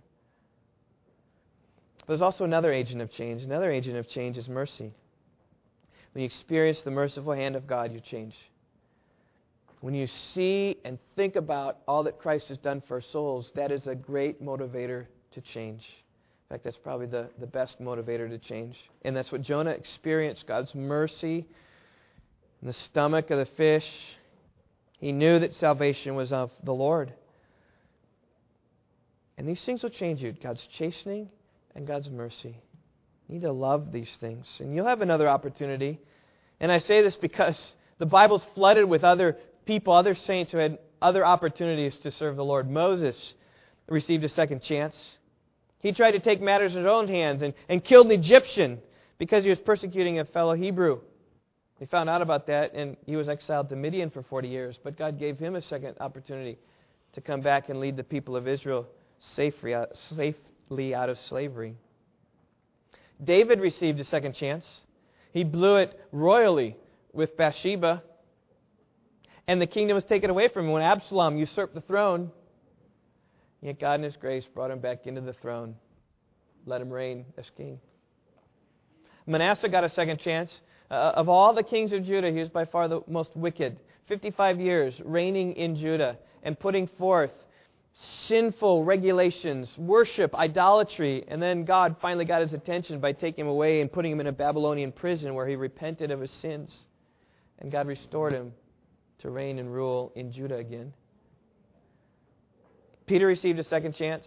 But 1.99 2.07
there's 2.07 2.21
also 2.21 2.43
another 2.43 2.73
agent 2.73 3.01
of 3.01 3.09
change. 3.11 3.41
Another 3.43 3.71
agent 3.71 3.95
of 3.95 4.09
change 4.09 4.37
is 4.37 4.49
mercy. 4.49 4.91
When 6.11 6.21
you 6.21 6.25
experience 6.25 6.81
the 6.81 6.91
merciful 6.91 7.33
hand 7.33 7.55
of 7.55 7.65
God, 7.65 7.93
you 7.93 8.01
change. 8.01 8.35
When 9.79 9.93
you 9.93 10.07
see 10.33 10.77
and 10.83 10.99
think 11.15 11.37
about 11.37 11.79
all 11.87 12.03
that 12.03 12.19
Christ 12.19 12.49
has 12.49 12.57
done 12.57 12.83
for 12.87 12.95
our 12.95 13.01
souls, 13.01 13.49
that 13.55 13.71
is 13.71 13.87
a 13.87 13.95
great 13.95 14.43
motivator 14.43 15.05
to 15.31 15.41
change. 15.41 15.83
Fact, 16.53 16.65
that's 16.65 16.77
probably 16.77 17.07
the, 17.07 17.29
the 17.39 17.47
best 17.47 17.81
motivator 17.81 18.29
to 18.29 18.37
change. 18.37 18.77
And 19.01 19.17
that's 19.17 19.31
what 19.31 19.41
Jonah 19.41 19.71
experienced 19.71 20.45
God's 20.45 20.75
mercy 20.75 21.47
in 22.61 22.67
the 22.67 22.73
stomach 22.73 23.31
of 23.31 23.39
the 23.39 23.47
fish. 23.57 23.87
He 24.99 25.11
knew 25.11 25.39
that 25.39 25.55
salvation 25.55 26.13
was 26.13 26.31
of 26.31 26.51
the 26.63 26.71
Lord. 26.71 27.11
And 29.35 29.49
these 29.49 29.63
things 29.63 29.81
will 29.81 29.89
change 29.89 30.21
you 30.21 30.31
God's 30.31 30.63
chastening 30.77 31.29
and 31.73 31.87
God's 31.87 32.07
mercy. 32.11 32.55
You 33.27 33.33
need 33.33 33.41
to 33.41 33.51
love 33.51 33.91
these 33.91 34.15
things. 34.21 34.45
And 34.59 34.75
you'll 34.75 34.85
have 34.85 35.01
another 35.01 35.27
opportunity. 35.27 35.99
And 36.59 36.71
I 36.71 36.77
say 36.77 37.01
this 37.01 37.15
because 37.15 37.73
the 37.97 38.05
Bible's 38.05 38.45
flooded 38.53 38.87
with 38.87 39.03
other 39.03 39.39
people, 39.65 39.91
other 39.91 40.13
saints 40.13 40.51
who 40.51 40.59
had 40.59 40.77
other 41.01 41.25
opportunities 41.25 41.95
to 42.03 42.11
serve 42.11 42.35
the 42.35 42.45
Lord. 42.45 42.69
Moses 42.69 43.15
received 43.89 44.23
a 44.23 44.29
second 44.29 44.61
chance. 44.61 44.95
He 45.83 45.91
tried 45.91 46.11
to 46.11 46.19
take 46.19 46.41
matters 46.41 46.71
in 46.71 46.79
his 46.79 46.87
own 46.87 47.09
hands 47.09 47.41
and, 47.41 47.53
and 47.67 47.83
killed 47.83 48.07
an 48.07 48.13
Egyptian 48.13 48.79
because 49.19 49.43
he 49.43 49.49
was 49.49 49.59
persecuting 49.59 50.19
a 50.19 50.25
fellow 50.25 50.55
Hebrew. 50.55 51.01
He 51.77 51.85
found 51.85 52.09
out 52.09 52.21
about 52.21 52.47
that 52.47 52.73
and 52.73 52.95
he 53.05 53.17
was 53.17 53.27
exiled 53.27 53.69
to 53.69 53.75
Midian 53.75 54.09
for 54.09 54.23
40 54.23 54.47
years. 54.47 54.79
But 54.81 54.97
God 54.97 55.19
gave 55.19 55.37
him 55.37 55.55
a 55.55 55.61
second 55.61 55.97
opportunity 55.99 56.57
to 57.13 57.21
come 57.21 57.41
back 57.41 57.67
and 57.67 57.81
lead 57.81 57.97
the 57.97 58.03
people 58.03 58.37
of 58.37 58.47
Israel 58.47 58.87
safely 59.35 59.75
safely 60.15 60.95
out 60.95 61.09
of 61.09 61.17
slavery. 61.27 61.75
David 63.21 63.59
received 63.59 63.99
a 63.99 64.05
second 64.05 64.33
chance. 64.35 64.65
He 65.33 65.43
blew 65.43 65.75
it 65.75 65.99
royally 66.13 66.77
with 67.11 67.35
Bathsheba. 67.35 68.03
And 69.47 69.61
the 69.61 69.67
kingdom 69.67 69.95
was 69.95 70.05
taken 70.05 70.29
away 70.29 70.47
from 70.47 70.65
him 70.65 70.71
when 70.71 70.81
Absalom 70.81 71.37
usurped 71.37 71.75
the 71.75 71.81
throne. 71.81 72.31
Yet 73.63 73.79
God, 73.79 73.95
in 73.95 74.03
His 74.03 74.17
grace, 74.17 74.45
brought 74.53 74.71
him 74.71 74.79
back 74.79 75.07
into 75.07 75.21
the 75.21 75.33
throne, 75.33 75.75
let 76.65 76.81
him 76.81 76.89
reign 76.89 77.25
as 77.37 77.45
king. 77.55 77.79
Manasseh 79.25 79.69
got 79.69 79.85
a 79.85 79.89
second 79.89 80.19
chance. 80.19 80.51
Uh, 80.91 81.13
of 81.15 81.29
all 81.29 81.53
the 81.53 81.63
kings 81.63 81.93
of 81.93 82.03
Judah, 82.03 82.29
he 82.29 82.39
was 82.39 82.49
by 82.49 82.65
far 82.65 82.89
the 82.89 83.01
most 83.07 83.35
wicked. 83.35 83.79
55 84.09 84.59
years 84.59 84.93
reigning 85.05 85.53
in 85.53 85.77
Judah 85.77 86.17
and 86.43 86.59
putting 86.59 86.87
forth 86.99 87.31
sinful 88.27 88.83
regulations, 88.83 89.73
worship, 89.77 90.35
idolatry, 90.35 91.23
and 91.29 91.41
then 91.41 91.63
God 91.63 91.95
finally 92.01 92.25
got 92.25 92.41
his 92.41 92.51
attention 92.51 92.99
by 92.99 93.13
taking 93.13 93.45
him 93.45 93.49
away 93.49 93.79
and 93.79 93.89
putting 93.89 94.11
him 94.11 94.19
in 94.19 94.27
a 94.27 94.31
Babylonian 94.33 94.91
prison 94.91 95.35
where 95.35 95.47
he 95.47 95.55
repented 95.55 96.11
of 96.11 96.19
his 96.19 96.31
sins. 96.41 96.75
And 97.59 97.71
God 97.71 97.87
restored 97.87 98.33
him 98.33 98.53
to 99.19 99.29
reign 99.29 99.57
and 99.57 99.73
rule 99.73 100.11
in 100.15 100.33
Judah 100.33 100.57
again. 100.57 100.91
Peter 103.05 103.27
received 103.27 103.59
a 103.59 103.63
second 103.63 103.95
chance. 103.95 104.25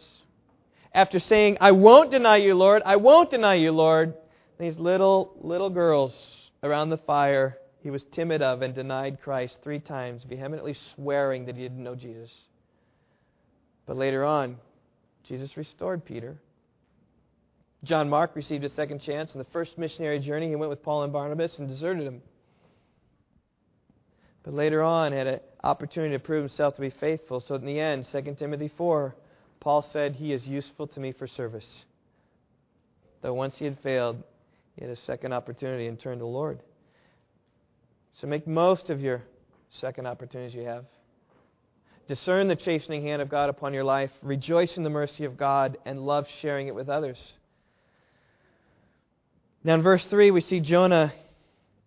After 0.93 1.19
saying, 1.19 1.59
I 1.61 1.73
won't 1.73 2.11
deny 2.11 2.37
you, 2.37 2.55
Lord, 2.55 2.83
I 2.85 2.97
won't 2.97 3.31
deny 3.31 3.55
you, 3.55 3.73
Lord, 3.73 4.15
these 4.59 4.77
little, 4.77 5.37
little 5.41 5.71
girls 5.71 6.15
around 6.63 6.91
the 6.91 6.97
fire 6.99 7.59
he 7.87 7.91
was 7.91 8.03
timid 8.13 8.43
of 8.43 8.63
and 8.63 8.75
denied 8.75 9.23
Christ 9.23 9.59
three 9.63 9.79
times, 9.79 10.25
vehemently 10.29 10.75
swearing 10.97 11.47
that 11.47 11.55
he 11.55 11.63
didn't 11.63 11.85
know 11.85 11.95
Jesus. 11.95 12.33
But 13.87 13.97
later 13.97 14.25
on, 14.25 14.57
Jesus 15.29 15.57
restored 15.57 16.05
Peter. 16.05 16.37
John 17.85 18.09
Mark 18.09 18.35
received 18.35 18.65
a 18.65 18.71
second 18.71 19.03
chance. 19.03 19.31
In 19.35 19.39
the 19.39 19.47
first 19.53 19.79
missionary 19.79 20.19
journey, 20.19 20.49
he 20.49 20.57
went 20.57 20.71
with 20.71 20.83
Paul 20.83 21.05
and 21.05 21.13
Barnabas 21.13 21.59
and 21.59 21.69
deserted 21.69 22.05
them. 22.05 22.23
But 24.47 24.55
later 24.55 24.81
on, 24.81 25.13
had 25.13 25.27
an 25.27 25.41
opportunity 25.65 26.15
to 26.15 26.21
prove 26.21 26.49
himself 26.49 26.77
to 26.77 26.81
be 26.81 26.91
faithful. 26.91 27.41
So 27.41 27.57
in 27.57 27.67
the 27.67 27.81
end, 27.81 28.07
2 28.13 28.37
Timothy 28.39 28.71
4, 28.79 29.13
Paul 29.59 29.83
said, 29.93 30.15
He 30.15 30.33
is 30.33 30.47
useful 30.47 30.87
to 30.87 31.01
me 31.01 31.11
for 31.11 31.27
service. 31.27 31.67
Though 33.23 33.35
once 33.35 33.57
he 33.59 33.65
had 33.65 33.77
failed, 33.81 34.23
he 34.77 34.83
had 34.83 34.91
a 34.93 35.01
second 35.01 35.33
opportunity 35.33 35.89
and 35.89 35.99
turned 35.99 36.21
to 36.21 36.23
the 36.23 36.31
Lord. 36.31 36.61
So 38.21 38.29
make 38.29 38.47
most 38.47 38.89
of 38.89 39.01
your 39.01 39.25
second 39.81 40.07
opportunities 40.07 40.55
you 40.55 40.63
have. 40.63 40.85
Discern 42.07 42.47
the 42.47 42.55
chastening 42.55 43.03
hand 43.03 43.21
of 43.21 43.29
God 43.29 43.51
upon 43.51 43.75
your 43.75 43.83
life. 43.83 44.13
Rejoice 44.23 44.77
in 44.77 44.85
the 44.85 44.91
mercy 44.91 45.25
of 45.25 45.37
God 45.37 45.77
and 45.85 46.07
love 46.07 46.29
sharing 46.41 46.69
it 46.69 46.75
with 46.77 46.89
others. 46.89 47.19
Now, 49.65 49.75
in 49.75 49.83
verse 49.83 50.07
3, 50.07 50.31
we 50.31 50.41
see 50.41 50.61
Jonah 50.61 51.13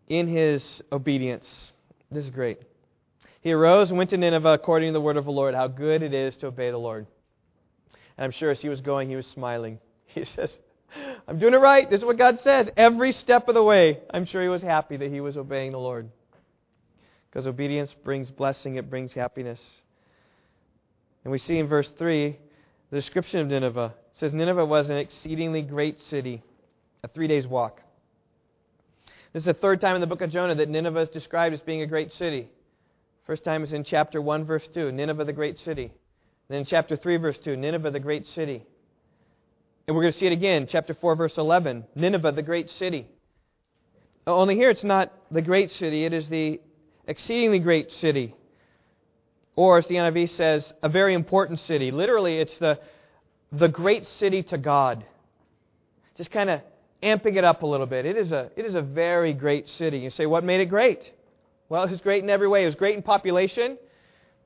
in 0.10 0.28
his 0.28 0.82
obedience. 0.92 1.72
This 2.12 2.24
is 2.24 2.32
great. 2.32 2.60
He 3.42 3.52
arose 3.54 3.90
and 3.90 3.98
went 3.98 4.10
to 4.10 4.18
Nineveh 4.18 4.54
according 4.54 4.90
to 4.90 4.94
the 4.94 5.02
word 5.02 5.18
of 5.18 5.26
the 5.26 5.32
Lord. 5.32 5.56
How 5.56 5.68
good 5.68 6.04
it 6.04 6.14
is 6.14 6.36
to 6.38 6.48
obey 6.48 6.72
the 6.72 6.78
Lord. 6.78 7.08
And 8.18 8.26
I'm 8.26 8.32
sure 8.32 8.52
as 8.52 8.60
he 8.60 8.70
was 8.70 8.82
going, 8.82 9.10
he 9.10 9.16
was 9.16 9.28
smiling. 9.28 9.80
He 10.12 10.26
says, 10.26 10.52
I'm 11.28 11.38
doing 11.38 11.54
it 11.54 11.58
right. 11.58 11.88
This 11.88 12.00
is 12.00 12.06
what 12.06 12.18
God 12.18 12.40
says. 12.40 12.68
Every 12.76 13.12
step 13.12 13.48
of 13.48 13.54
the 13.54 13.64
way, 13.64 14.00
I'm 14.12 14.26
sure 14.26 14.42
he 14.42 14.48
was 14.48 14.64
happy 14.64 14.98
that 14.98 15.12
he 15.12 15.22
was 15.22 15.38
obeying 15.38 15.72
the 15.72 15.78
Lord. 15.78 16.10
Because 17.30 17.46
obedience 17.46 17.94
brings 18.04 18.32
blessing, 18.32 18.78
it 18.78 18.90
brings 18.90 19.14
happiness. 19.14 19.62
And 21.24 21.32
we 21.32 21.38
see 21.38 21.60
in 21.60 21.68
verse 21.68 21.92
3 22.00 22.36
the 22.90 22.96
description 22.96 23.40
of 23.40 23.48
Nineveh. 23.48 23.94
It 24.14 24.18
says 24.20 24.34
Nineveh 24.34 24.66
was 24.66 24.90
an 24.90 24.98
exceedingly 24.98 25.62
great 25.62 26.02
city, 26.02 26.42
a 27.04 27.08
three 27.08 27.28
days 27.28 27.46
walk. 27.46 27.82
This 29.34 29.42
is 29.42 29.46
the 29.46 29.54
third 29.54 29.80
time 29.80 29.96
in 29.96 30.02
the 30.02 30.08
book 30.08 30.22
of 30.22 30.32
Jonah 30.32 30.56
that 30.56 30.70
Nineveh 30.70 31.02
is 31.02 31.10
described 31.10 31.54
as 31.54 31.62
being 31.62 31.84
a 31.84 31.88
great 31.88 32.12
city. 32.14 32.50
First 33.28 33.44
time 33.44 33.64
is 33.64 33.74
in 33.74 33.84
chapter 33.84 34.20
1, 34.20 34.46
verse 34.46 34.68
2, 34.74 34.92
Nineveh, 34.92 35.24
the 35.24 35.34
great 35.34 35.60
city. 35.60 35.92
Then 36.48 36.60
in 36.60 36.66
chapter 36.66 36.96
3, 36.96 37.18
verse 37.18 37.38
2, 37.44 37.56
Nineveh, 37.56 37.92
the 37.92 38.00
great 38.00 38.26
city. 38.26 38.66
And 39.88 39.96
we're 39.96 40.02
going 40.02 40.14
to 40.14 40.20
see 40.20 40.26
it 40.26 40.34
again, 40.34 40.68
chapter 40.68 40.96
4, 40.96 41.16
verse 41.16 41.38
11, 41.38 41.86
Nineveh, 41.94 42.32
the 42.32 42.42
great 42.42 42.72
city. 42.72 43.08
Only 44.26 44.56
here 44.56 44.72
it's 44.72 44.84
not 44.84 45.14
the 45.30 45.44
great 45.44 45.72
city, 45.72 46.06
it 46.06 46.14
is 46.14 46.28
the 46.28 46.60
exceedingly 47.08 47.60
great 47.60 47.92
city. 47.92 48.34
Or, 49.56 49.78
as 49.78 49.86
the 49.86 49.96
NIV 49.96 50.36
says, 50.38 50.74
a 50.82 50.90
very 50.90 51.14
important 51.14 51.60
city. 51.60 51.92
Literally, 51.92 52.40
it's 52.40 52.58
the, 52.58 52.80
the 53.52 53.68
great 53.68 54.08
city 54.08 54.42
to 54.44 54.58
God. 54.58 55.06
Just 56.16 56.32
kind 56.32 56.50
of 56.50 56.62
amping 57.02 57.38
it 57.38 57.44
up 57.44 57.64
a 57.64 57.66
little 57.66 57.86
bit. 57.86 58.06
It 58.06 58.18
is, 58.18 58.32
a, 58.32 58.50
it 58.56 58.66
is 58.66 58.76
a 58.76 58.82
very 58.82 59.34
great 59.34 59.68
city. 59.68 60.00
You 60.00 60.10
say, 60.10 60.26
what 60.26 60.44
made 60.44 60.60
it 60.60 60.66
great? 60.66 61.00
Well, 61.70 61.84
it 61.84 61.92
was 61.92 62.02
great 62.02 62.24
in 62.24 62.30
every 62.30 62.48
way. 62.48 62.64
It 62.64 62.66
was 62.66 62.76
great 62.76 62.96
in 62.96 63.04
population. 63.04 63.78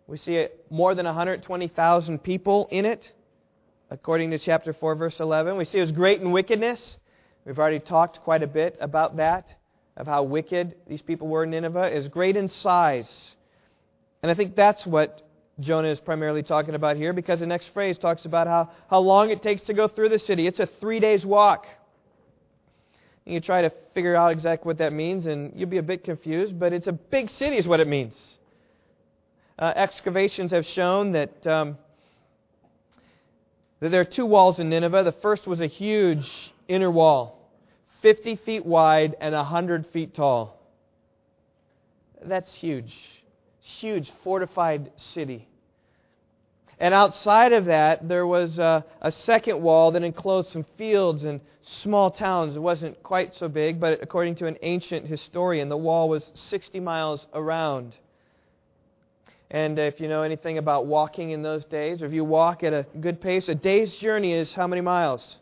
We 0.07 0.17
see 0.17 0.35
it, 0.35 0.65
more 0.69 0.93
than 0.95 1.05
120,000 1.05 2.19
people 2.19 2.67
in 2.71 2.85
it, 2.85 3.09
according 3.89 4.31
to 4.31 4.39
chapter 4.39 4.73
4, 4.73 4.95
verse 4.95 5.19
11. 5.19 5.55
We 5.55 5.65
see 5.65 5.77
it 5.77 5.81
was 5.81 5.91
great 5.91 6.21
in 6.21 6.31
wickedness. 6.31 6.79
We've 7.45 7.57
already 7.57 7.79
talked 7.79 8.19
quite 8.21 8.43
a 8.43 8.47
bit 8.47 8.77
about 8.79 9.17
that 9.17 9.47
of 9.95 10.07
how 10.07 10.23
wicked 10.23 10.75
these 10.87 11.01
people 11.01 11.27
were 11.27 11.43
in 11.43 11.51
Nineveh 11.51 11.93
It 11.93 11.97
was 11.97 12.07
great 12.07 12.35
in 12.35 12.49
size. 12.49 13.09
And 14.21 14.31
I 14.31 14.35
think 14.35 14.55
that's 14.55 14.85
what 14.85 15.21
Jonah 15.59 15.89
is 15.89 15.99
primarily 15.99 16.41
talking 16.43 16.75
about 16.75 16.97
here 16.97 17.13
because 17.13 17.39
the 17.39 17.45
next 17.45 17.69
phrase 17.73 17.97
talks 17.97 18.25
about 18.25 18.47
how, 18.47 18.71
how 18.89 18.99
long 18.99 19.29
it 19.29 19.43
takes 19.43 19.61
to 19.63 19.73
go 19.73 19.87
through 19.87 20.09
the 20.09 20.19
city. 20.19 20.47
It's 20.47 20.59
a 20.59 20.67
three 20.79 20.99
days 20.99 21.25
walk. 21.25 21.65
You 23.25 23.39
try 23.39 23.61
to 23.61 23.71
figure 23.93 24.15
out 24.15 24.31
exactly 24.31 24.67
what 24.67 24.79
that 24.79 24.91
means, 24.91 25.25
and 25.25 25.53
you'll 25.55 25.69
be 25.69 25.77
a 25.77 25.83
bit 25.83 26.03
confused, 26.03 26.59
but 26.59 26.73
it's 26.73 26.87
a 26.87 26.91
big 26.91 27.29
city, 27.29 27.57
is 27.57 27.67
what 27.67 27.79
it 27.79 27.87
means. 27.87 28.13
Uh, 29.57 29.71
excavations 29.75 30.51
have 30.51 30.65
shown 30.65 31.13
that, 31.13 31.47
um, 31.47 31.77
that 33.79 33.89
there 33.89 34.01
are 34.01 34.05
two 34.05 34.25
walls 34.25 34.59
in 34.59 34.69
Nineveh. 34.69 35.03
The 35.03 35.13
first 35.21 35.47
was 35.47 35.61
a 35.61 35.67
huge 35.67 36.29
inner 36.67 36.91
wall 36.91 37.39
50 38.01 38.35
feet 38.37 38.65
wide 38.65 39.15
and 39.21 39.33
100 39.33 39.87
feet 39.87 40.13
tall. 40.13 40.59
That's 42.25 42.53
huge. 42.55 42.93
Huge 43.79 44.11
fortified 44.23 44.91
city. 44.97 45.47
And 46.83 46.93
outside 46.93 47.53
of 47.53 47.63
that, 47.67 48.09
there 48.09 48.27
was 48.27 48.59
a, 48.59 48.83
a, 49.01 49.09
second 49.09 49.61
wall 49.61 49.91
that 49.91 50.03
enclosed 50.03 50.51
some 50.51 50.65
fields 50.77 51.23
and 51.23 51.39
small 51.61 52.11
towns. 52.11 52.57
It 52.57 52.59
wasn't 52.59 53.01
quite 53.03 53.33
so 53.35 53.47
big, 53.47 53.79
but 53.79 54.03
according 54.03 54.35
to 54.35 54.47
an 54.47 54.57
ancient 54.61 55.07
historian, 55.07 55.69
the 55.69 55.77
wall 55.77 56.09
was 56.09 56.29
60 56.33 56.81
miles 56.81 57.25
around. 57.33 57.95
And 59.49 59.79
if 59.79 60.01
you 60.01 60.09
know 60.09 60.23
anything 60.23 60.57
about 60.57 60.85
walking 60.85 61.29
in 61.29 61.41
those 61.41 61.63
days, 61.63 62.01
or 62.01 62.05
if 62.05 62.11
you 62.11 62.25
walk 62.25 62.63
at 62.63 62.73
a 62.73 62.85
good 62.99 63.21
pace, 63.21 63.47
a 63.47 63.55
day's 63.55 63.95
journey 63.95 64.33
is 64.33 64.51
how 64.51 64.67
many 64.67 64.81
miles? 64.81 65.37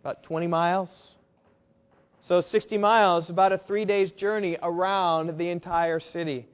About 0.00 0.22
20 0.22 0.46
miles. 0.46 0.90
So 2.28 2.40
60 2.40 2.78
miles, 2.78 3.28
about 3.30 3.50
a 3.50 3.58
three 3.58 3.84
days 3.84 4.12
journey 4.12 4.58
around 4.62 5.38
the 5.38 5.48
entire 5.48 5.98
city. 5.98 6.46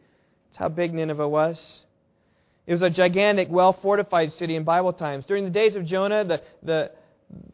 That's 0.47 0.61
how 0.61 0.71
big 0.71 0.95
Nineveh 0.95 1.29
was. 1.29 1.83
It 2.68 2.72
was 2.72 2.83
a 2.83 2.90
gigantic, 2.90 3.48
well 3.50 3.72
fortified 3.72 4.31
city 4.35 4.54
in 4.54 4.62
Bible 4.62 4.92
times. 4.92 5.24
During 5.24 5.44
the 5.44 5.50
days 5.50 5.74
of 5.74 5.87
Jonah, 5.87 6.22
the, 6.22 6.42
the, 6.62 6.90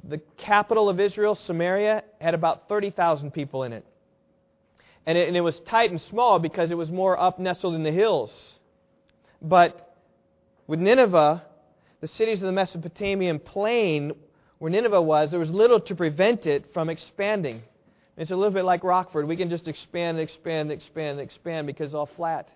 the 0.03 0.19
capital 0.37 0.89
of 0.89 0.99
Israel, 0.99 1.37
Samaria, 1.37 2.03
had 2.21 2.35
about 2.35 2.69
30,000 2.69 3.31
people 3.31 3.63
in 3.63 3.73
it. 3.73 3.87
And, 5.07 5.17
it. 5.17 5.29
and 5.29 5.37
it 5.37 5.41
was 5.41 5.55
tight 5.71 5.93
and 5.93 6.01
small 6.01 6.41
because 6.41 6.73
it 6.73 6.75
was 6.75 6.91
more 6.91 7.17
up 7.17 7.39
nestled 7.39 7.77
in 7.77 7.85
the 7.85 7.93
hills. 7.93 8.33
But 9.41 9.97
with 10.67 10.81
Nineveh, 10.81 11.45
the 12.01 12.09
cities 12.09 12.43
of 12.43 12.47
the 12.47 12.53
Mesopotamian 12.53 13.39
plain 13.39 14.15
where 14.59 14.73
Nineveh 14.73 15.01
was, 15.01 15.31
there 15.31 15.39
was 15.39 15.51
little 15.51 15.79
to 15.79 15.95
prevent 15.95 16.45
it 16.45 16.65
from 16.75 16.91
expanding. 16.91 17.63
It's 18.17 18.33
a 18.33 18.37
little 18.37 18.51
bit 18.51 18.65
like 18.65 18.83
Rockford. 18.83 19.29
We 19.29 19.37
can 19.37 19.49
just 19.49 19.69
expand, 19.69 20.19
and 20.19 20.29
expand, 20.29 20.73
and 20.73 20.73
expand, 20.73 21.21
and 21.21 21.21
expand 21.21 21.67
because 21.69 21.87
it's 21.87 21.95
all 21.95 22.11
flat. 22.17 22.49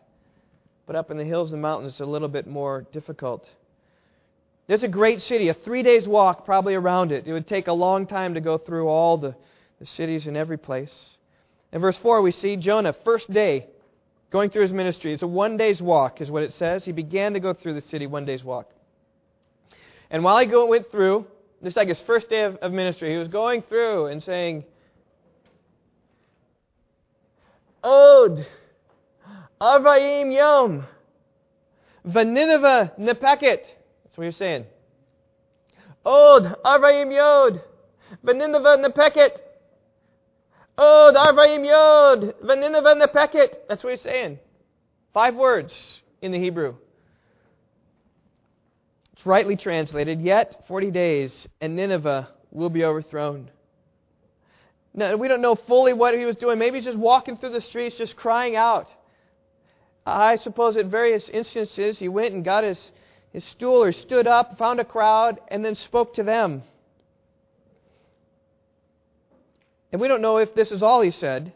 But 0.89 0.97
up 0.97 1.11
in 1.11 1.19
the 1.19 1.25
hills 1.25 1.53
and 1.53 1.61
mountains, 1.61 1.93
it's 1.93 2.01
a 2.01 2.07
little 2.07 2.29
bit 2.29 2.47
more 2.47 2.87
difficult. 2.93 3.47
There's 4.69 4.83
a 4.83 4.89
great 4.89 5.21
city, 5.21 5.51
a 5.51 5.55
three 5.55 5.83
days 5.83 6.09
walk 6.09 6.47
probably 6.47 6.75
around 6.75 7.13
it. 7.13 7.27
It 7.27 7.33
would 7.35 7.47
take 7.47 7.67
a 7.67 7.75
long 7.75 8.07
time 8.07 8.33
to 8.33 8.41
go 8.41 8.57
through 8.57 8.89
all 8.89 9.19
the, 9.19 9.37
the 9.81 9.85
cities 9.85 10.27
in 10.27 10.35
every 10.35 10.57
place. 10.57 10.95
In 11.75 11.83
verse 11.83 11.99
4, 11.99 12.23
we 12.23 12.33
see 12.33 12.57
Jonah, 12.57 12.95
first 13.05 13.31
day, 13.31 13.67
going 14.31 14.49
through 14.49 14.63
his 14.63 14.73
ministry. 14.73 15.13
It's 15.13 15.23
a 15.23 15.27
one 15.27 15.59
day's 15.59 15.83
walk, 15.83 16.23
is 16.23 16.31
what 16.31 16.43
it 16.43 16.55
says. 16.55 16.87
He 16.87 16.93
began 16.93 17.35
to 17.35 17.41
go 17.41 17.53
through 17.53 17.75
the 17.75 17.83
city 17.83 18.07
one 18.07 18.25
day's 18.25 18.43
walk. 18.43 18.71
And 20.11 20.25
while 20.25 20.39
he 20.39 20.47
go, 20.47 20.65
went 20.65 20.91
through, 20.91 21.27
this 21.61 21.77
like 21.77 21.89
his 21.89 22.01
first 22.07 22.31
day 22.31 22.45
of, 22.45 22.57
of 22.57 22.73
ministry, 22.73 23.13
he 23.13 23.19
was 23.19 23.29
going 23.29 23.61
through 23.61 24.07
and 24.07 24.23
saying, 24.23 24.65
Od, 27.85 28.47
Arvaim 29.61 30.35
Yom, 30.35 30.87
Vaninava 32.07 32.99
Nepeket. 32.99 33.65
That's 34.05 34.17
what 34.17 34.25
you're 34.25 34.33
saying. 34.33 34.65
Od, 36.05 36.57
Arvaim 36.65 37.13
Yod, 37.13 37.63
Vaninava 38.25 38.79
Nepeket. 38.85 39.31
Od, 40.79 41.15
Arvaim 41.15 41.65
Yod, 41.65 42.35
Vaninava 42.45 42.95
Nepeket. 43.01 43.55
That's 43.69 43.83
what 43.83 43.95
he's 43.95 44.03
saying. 44.03 44.39
Five 45.13 45.35
words 45.35 45.75
in 46.23 46.33
the 46.33 46.39
Hebrew. 46.39 46.75
It's 49.13 49.27
rightly 49.27 49.57
translated, 49.57 50.21
yet 50.21 50.65
40 50.69 50.93
days, 50.93 51.49
and 51.61 51.75
Nineveh 51.75 52.29
will 52.53 52.71
be 52.71 52.85
overthrown. 52.85 53.51
Now, 54.95 55.17
we 55.17 55.29
don't 55.29 55.43
know 55.43 55.57
fully 55.67 55.93
what 55.93 56.15
he 56.15 56.25
was 56.25 56.37
doing. 56.37 56.59
Maybe 56.59 56.79
he's 56.79 56.85
just 56.85 56.99
walking 56.99 57.37
through 57.37 57.51
the 57.51 57.61
streets, 57.61 57.97
just 57.99 58.17
crying 58.17 58.55
out. 58.55 58.87
I 60.09 60.37
suppose 60.37 60.77
at 60.77 60.87
various 60.87 61.29
instances 61.29 61.99
he 61.99 62.09
went 62.09 62.35
and 62.35 62.45
got 62.45 62.65
his, 62.65 62.79
his 63.33 63.45
stool 63.45 63.83
or 63.83 63.93
stood 63.93 64.27
up, 64.27 64.59
found 64.59 64.81
a 64.81 64.85
crowd, 64.85 65.41
and 65.49 65.65
then 65.65 65.75
spoke 65.75 66.15
to 66.15 66.23
them. 66.23 66.63
And 69.93 70.01
we 70.01 70.09
don't 70.09 70.23
know 70.23 70.39
if 70.39 70.55
this 70.55 70.71
is 70.71 70.83
all 70.83 71.01
he 71.01 71.11
said. 71.11 71.53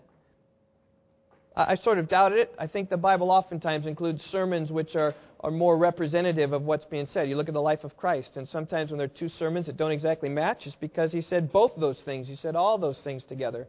I, 1.54 1.72
I 1.72 1.74
sort 1.76 1.98
of 1.98 2.08
doubted 2.08 2.38
it. 2.38 2.54
I 2.58 2.66
think 2.66 2.88
the 2.88 2.96
Bible 2.96 3.30
oftentimes 3.30 3.86
includes 3.86 4.22
sermons 4.24 4.70
which 4.70 4.96
are 4.96 5.14
are 5.42 5.50
more 5.50 5.76
representative 5.76 6.52
of 6.52 6.62
what's 6.62 6.84
being 6.84 7.06
said. 7.12 7.28
You 7.28 7.36
look 7.36 7.48
at 7.48 7.54
the 7.54 7.60
life 7.60 7.84
of 7.84 7.96
Christ, 7.96 8.36
and 8.36 8.48
sometimes 8.48 8.90
when 8.90 8.98
there 8.98 9.06
are 9.06 9.18
two 9.18 9.28
sermons 9.28 9.66
that 9.66 9.76
don't 9.76 9.90
exactly 9.90 10.28
match, 10.28 10.66
it's 10.66 10.76
because 10.76 11.10
he 11.12 11.20
said 11.20 11.52
both 11.52 11.74
of 11.74 11.80
those 11.80 12.00
things. 12.00 12.28
He 12.28 12.36
said 12.36 12.54
all 12.54 12.78
those 12.78 13.00
things 13.00 13.24
together. 13.24 13.66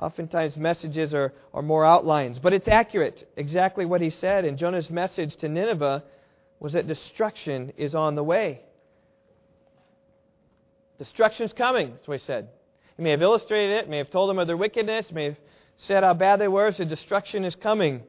Oftentimes, 0.00 0.56
messages 0.56 1.12
are, 1.12 1.34
are 1.52 1.60
more 1.60 1.84
outlines, 1.84 2.38
but 2.38 2.54
it's 2.54 2.68
accurate, 2.68 3.28
exactly 3.36 3.84
what 3.84 4.00
he 4.00 4.08
said. 4.08 4.46
And 4.46 4.56
Jonah's 4.56 4.88
message 4.88 5.36
to 5.36 5.48
Nineveh 5.48 6.02
was 6.58 6.72
that 6.72 6.88
destruction 6.88 7.72
is 7.76 7.94
on 7.94 8.14
the 8.14 8.24
way. 8.24 8.62
Destruction's 10.98 11.52
coming, 11.52 11.92
that's 11.92 12.08
what 12.08 12.18
he 12.18 12.26
said. 12.26 12.48
He 12.96 13.02
may 13.02 13.10
have 13.10 13.20
illustrated 13.20 13.76
it, 13.76 13.88
may 13.90 13.98
have 13.98 14.10
told 14.10 14.30
them 14.30 14.38
of 14.38 14.46
their 14.46 14.56
wickedness, 14.56 15.12
may 15.12 15.24
have 15.24 15.36
said 15.76 16.02
how 16.02 16.14
bad 16.14 16.40
they 16.40 16.48
were, 16.48 16.72
so 16.72 16.84
destruction 16.84 17.44
is 17.44 17.54
coming. 17.54 18.02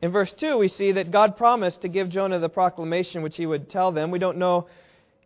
In 0.00 0.10
verse 0.10 0.32
2, 0.38 0.58
we 0.58 0.66
see 0.68 0.92
that 0.92 1.12
God 1.12 1.36
promised 1.36 1.82
to 1.82 1.88
give 1.88 2.08
Jonah 2.08 2.40
the 2.40 2.48
proclamation 2.48 3.22
which 3.22 3.36
he 3.36 3.46
would 3.46 3.70
tell 3.70 3.92
them. 3.92 4.10
We 4.10 4.18
don't 4.18 4.38
know 4.38 4.66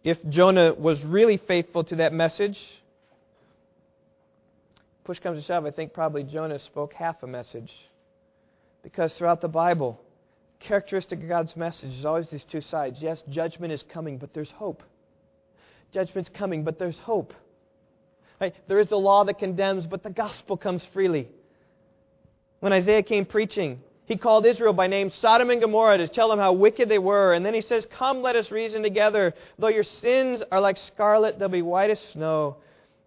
if 0.04 0.18
Jonah 0.28 0.74
was 0.74 1.02
really 1.04 1.38
faithful 1.38 1.84
to 1.84 1.96
that 1.96 2.12
message. 2.12 2.58
Push 5.06 5.20
comes 5.20 5.40
to 5.40 5.46
shove, 5.46 5.64
I 5.64 5.70
think 5.70 5.92
probably 5.92 6.24
Jonah 6.24 6.58
spoke 6.58 6.92
half 6.92 7.22
a 7.22 7.28
message. 7.28 7.72
Because 8.82 9.14
throughout 9.14 9.40
the 9.40 9.46
Bible, 9.46 10.00
characteristic 10.58 11.22
of 11.22 11.28
God's 11.28 11.54
message 11.54 11.92
is 11.92 12.04
always 12.04 12.28
these 12.28 12.44
two 12.50 12.60
sides. 12.60 12.98
Yes, 13.00 13.22
judgment 13.28 13.72
is 13.72 13.84
coming, 13.84 14.18
but 14.18 14.34
there's 14.34 14.50
hope. 14.50 14.82
Judgment's 15.94 16.28
coming, 16.34 16.64
but 16.64 16.80
there's 16.80 16.98
hope. 16.98 17.32
Right? 18.40 18.52
There 18.66 18.80
is 18.80 18.88
the 18.88 18.96
law 18.96 19.22
that 19.22 19.38
condemns, 19.38 19.86
but 19.86 20.02
the 20.02 20.10
gospel 20.10 20.56
comes 20.56 20.84
freely. 20.92 21.28
When 22.58 22.72
Isaiah 22.72 23.04
came 23.04 23.26
preaching, 23.26 23.78
he 24.06 24.16
called 24.16 24.44
Israel 24.44 24.72
by 24.72 24.88
name 24.88 25.10
Sodom 25.20 25.50
and 25.50 25.60
Gomorrah 25.60 25.98
to 25.98 26.08
tell 26.08 26.28
them 26.28 26.40
how 26.40 26.52
wicked 26.52 26.88
they 26.88 26.98
were. 26.98 27.32
And 27.32 27.46
then 27.46 27.54
he 27.54 27.60
says, 27.60 27.86
Come, 27.96 28.22
let 28.22 28.34
us 28.34 28.50
reason 28.50 28.82
together. 28.82 29.34
Though 29.56 29.68
your 29.68 29.84
sins 29.84 30.42
are 30.50 30.60
like 30.60 30.78
scarlet, 30.78 31.38
they'll 31.38 31.48
be 31.48 31.62
white 31.62 31.90
as 31.90 32.00
snow. 32.12 32.56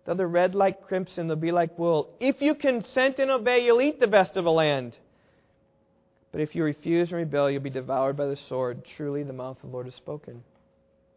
Though 0.10 0.16
they're 0.16 0.28
red 0.28 0.56
like 0.56 0.88
crimson, 0.88 1.28
they'll 1.28 1.36
be 1.36 1.52
like 1.52 1.78
wool. 1.78 2.10
If 2.20 2.42
you 2.42 2.56
consent 2.56 3.20
and 3.20 3.30
obey, 3.30 3.64
you'll 3.64 3.80
eat 3.80 4.00
the 4.00 4.08
best 4.08 4.38
of 4.38 4.48
a 4.48 4.50
land. 4.50 4.98
But 6.32 6.42
if 6.42 6.56
you 6.56 6.64
refuse 6.64 7.10
and 7.10 7.18
rebel, 7.20 7.48
you'll 7.48 7.62
be 7.62 7.70
devoured 7.70 8.18
by 8.18 8.26
the 8.26 8.36
sword. 8.36 8.82
Truly, 8.98 9.22
the 9.22 9.34
mouth 9.34 9.58
of 9.58 9.70
the 9.70 9.72
Lord 9.72 9.86
has 9.86 9.94
spoken. 9.94 10.44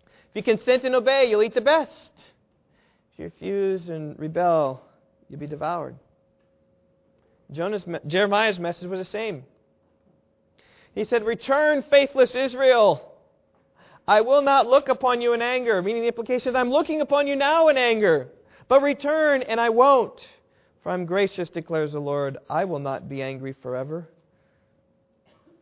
If 0.05 0.37
you 0.37 0.43
consent 0.43 0.85
and 0.85 0.95
obey, 0.95 1.25
you'll 1.25 1.43
eat 1.43 1.55
the 1.55 1.63
best. 1.63 2.11
If 3.15 3.19
you 3.19 3.25
refuse 3.25 3.89
and 3.89 4.19
rebel, 4.19 4.83
you'll 5.31 5.41
be 5.41 5.47
devoured. 5.47 5.95
Jonah's, 7.51 7.85
Jeremiah's 8.07 8.59
message 8.59 8.91
was 8.91 8.99
the 8.99 9.07
same. 9.07 9.45
He 10.95 11.05
said, 11.05 11.25
Return, 11.25 11.83
faithless 11.89 12.35
Israel. 12.35 13.11
I 14.07 14.21
will 14.21 14.43
not 14.43 14.67
look 14.67 14.91
upon 14.91 15.23
you 15.23 15.33
in 15.33 15.41
anger. 15.41 15.81
Meaning 15.81 16.03
the 16.03 16.09
implication 16.09 16.51
is, 16.51 16.55
I'm 16.55 16.69
looking 16.69 17.01
upon 17.01 17.27
you 17.27 17.37
now 17.37 17.69
in 17.69 17.79
anger. 17.79 18.29
But 18.69 18.83
return, 18.83 19.43
and 19.43 19.61
I 19.61 19.71
won't. 19.71 20.21
For 20.83 20.91
I'm 20.91 21.07
gracious, 21.07 21.49
declares 21.49 21.93
the 21.93 22.01
Lord. 22.01 22.39
I 22.51 22.65
will 22.65 22.79
not 22.79 23.09
be 23.09 23.23
angry 23.23 23.55
forever. 23.63 24.09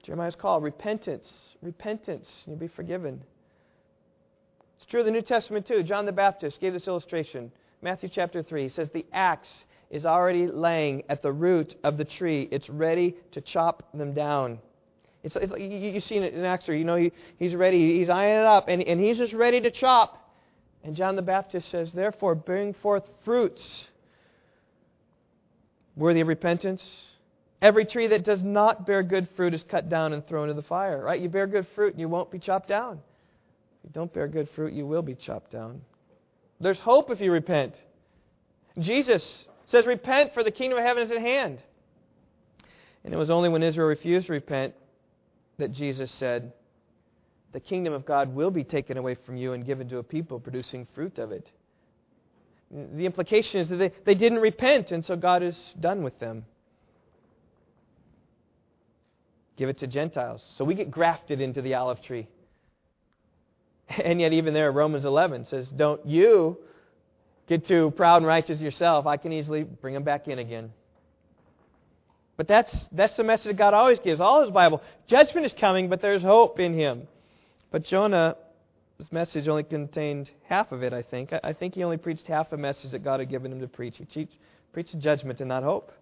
Jeremiah's 0.03 0.35
call, 0.35 0.61
repentance. 0.61 1.31
Repentance. 1.63 2.29
You'll 2.47 2.57
be 2.57 2.69
forgiven. 2.69 3.23
It's 4.79 4.87
true 4.87 5.01
of 5.01 5.07
the 5.07 5.13
New 5.13 5.23
Testament 5.23 5.67
too. 5.67 5.83
John 5.83 6.07
the 6.07 6.13
Baptist 6.13 6.61
gave 6.61 6.73
this 6.73 6.87
illustration. 6.87 7.53
Matthew 7.83 8.09
chapter 8.09 8.43
3. 8.43 8.63
He 8.63 8.69
says, 8.71 8.89
The 8.93 9.05
axe 9.13 9.49
is 9.91 10.07
already 10.07 10.47
laying 10.47 11.03
at 11.09 11.21
the 11.23 11.33
root 11.33 11.75
of 11.83 11.99
the 11.99 12.05
tree, 12.05 12.49
it's 12.51 12.69
ready 12.71 13.17
to 13.33 13.41
chop 13.41 13.89
them 13.93 14.15
down. 14.15 14.59
It's, 15.23 15.37
it's 15.37 15.53
you, 15.59 15.67
you 15.67 16.01
see 16.01 16.17
an 16.17 16.45
actor, 16.45 16.75
you 16.75 16.85
know, 16.85 16.97
he, 16.97 17.13
he's 17.39 17.55
ready, 17.55 17.99
he's 17.99 18.09
eyeing 18.09 18.39
it 18.39 18.47
up, 18.47 18.69
and, 18.69 18.83
and 18.83 19.01
he's 19.01 19.19
just 19.19 19.35
ready 19.35 19.61
to 19.61 19.71
chop. 19.71 20.20
And 20.83 20.97
John 20.97 21.17
the 21.17 21.23
Baptist 21.23 21.71
says, 21.71 21.93
Therefore, 21.93 22.35
bring 22.35 22.75
forth 22.75 23.05
fruits 23.25 23.89
worthy 25.97 26.21
of 26.21 26.29
repentance. 26.29 26.83
Every 27.61 27.85
tree 27.85 28.07
that 28.09 28.25
does 28.25 28.43
not 28.43 28.87
bear 28.87 29.03
good 29.03 29.29
fruit 29.37 29.53
is 29.53 29.63
cut 29.65 29.91
down 29.91 30.15
and 30.15 30.27
thrown 30.27 30.49
into 30.49 30.61
the 30.61 30.67
fire. 30.67 31.03
Right? 31.05 31.21
You 31.21 31.29
bear 31.29 31.47
good 31.47 31.67
fruit 31.75 31.93
and 31.93 32.01
you 32.01 32.09
won't 32.09 32.31
be 32.31 32.39
chopped 32.39 32.69
down. 32.69 33.01
If 33.83 33.89
you 33.89 33.91
don't 33.93 34.13
bear 34.13 34.27
good 34.27 34.49
fruit, 34.57 34.73
you 34.73 34.87
will 34.87 35.03
be 35.03 35.15
chopped 35.15 35.53
down. 35.53 35.83
There's 36.61 36.79
hope 36.79 37.11
if 37.11 37.21
you 37.21 37.33
repent. 37.33 37.75
Jesus 38.79 39.47
says, 39.67 39.87
Repent, 39.87 40.35
for 40.35 40.43
the 40.43 40.51
kingdom 40.51 40.79
of 40.79 40.85
heaven 40.85 41.03
is 41.03 41.11
at 41.11 41.21
hand. 41.21 41.63
And 43.05 43.15
it 43.15 43.17
was 43.17 43.31
only 43.31 43.49
when 43.49 43.63
Israel 43.63 43.89
refused 43.89 44.27
to 44.27 44.33
repent 44.33 44.75
that 45.59 45.73
Jesus 45.73 46.11
said, 46.13 46.53
The 47.53 47.61
kingdom 47.61 47.93
of 47.93 48.07
God 48.07 48.35
will 48.35 48.51
be 48.51 48.65
taken 48.65 48.97
away 48.97 49.17
from 49.27 49.37
you 49.37 49.53
and 49.53 49.67
given 49.67 49.89
to 49.89 49.99
a 49.99 50.03
people 50.03 50.39
producing 50.39 50.87
fruit 50.95 51.19
of 51.19 51.33
it. 51.33 51.47
The 52.71 53.05
implication 53.05 53.61
is 53.61 53.69
that 53.69 53.77
they, 53.77 53.93
they 54.05 54.15
didn't 54.15 54.39
repent, 54.39 54.93
and 54.93 55.05
so 55.05 55.17
God 55.17 55.43
is 55.43 55.59
done 55.81 56.05
with 56.05 56.19
them. 56.21 56.45
Give 59.57 59.69
it 59.69 59.79
to 59.81 59.89
Gentiles. 59.89 60.43
So 60.57 60.65
we 60.65 60.75
get 60.75 60.91
grafted 60.91 61.41
into 61.41 61.61
the 61.61 61.75
olive 61.75 62.01
tree. 62.03 62.29
And 63.89 64.21
yet, 64.21 64.33
even 64.33 64.55
there, 64.55 64.71
Romans 64.71 65.05
11 65.05 65.47
says, 65.47 65.69
Don't 65.69 66.07
you 66.07 66.59
get 67.49 67.67
too 67.67 67.93
proud 67.97 68.19
and 68.19 68.27
righteous 68.27 68.61
yourself. 68.61 69.07
I 69.07 69.17
can 69.17 69.33
easily 69.33 69.65
bring 69.65 69.95
them 69.95 70.05
back 70.05 70.29
in 70.29 70.39
again. 70.39 70.73
But 72.37 72.47
that's, 72.47 72.73
that's 72.93 73.15
the 73.17 73.25
message 73.25 73.57
God 73.57 73.75
always 73.75 73.99
gives, 73.99 74.21
all 74.21 74.43
his 74.43 74.51
Bible. 74.51 74.81
Judgment 75.09 75.45
is 75.45 75.53
coming, 75.53 75.89
but 75.91 76.01
there's 76.01 76.23
hope 76.23 76.61
in 76.61 76.73
him. 76.73 77.09
But 77.71 77.85
Jonah's 77.85 78.35
message 79.11 79.47
only 79.49 79.63
contained 79.63 80.31
half 80.45 80.73
of 80.73 80.83
it, 80.83 80.93
I 80.93 81.03
think. 81.03 81.33
I, 81.45 81.53
think 81.53 81.75
he 81.75 81.85
only 81.85 81.97
preached 81.97 82.27
half 82.27 82.53
a 82.53 82.57
message 82.57 82.91
that 82.91 83.05
God 83.05 83.21
had 83.21 83.31
given 83.31 83.53
him 83.53 83.61
to 83.61 83.69
preach. 83.69 83.99
He 83.99 84.05
preached, 84.05 84.37
preached 84.73 84.99
judgment 84.99 85.41
and 85.41 85.49
not 85.49 85.63
hope. 85.63 85.93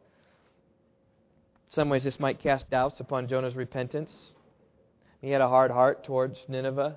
In 1.69 1.75
some 1.75 1.91
ways, 1.91 2.05
this 2.05 2.19
might 2.19 2.41
cast 2.41 2.71
doubts 2.71 3.01
upon 3.01 3.29
Jonah's 3.29 3.55
repentance. 3.55 4.11
He 5.21 5.31
had 5.31 5.41
a 5.41 5.49
hard 5.49 5.71
heart 5.71 6.05
towards 6.05 6.39
Nineveh, 6.49 6.97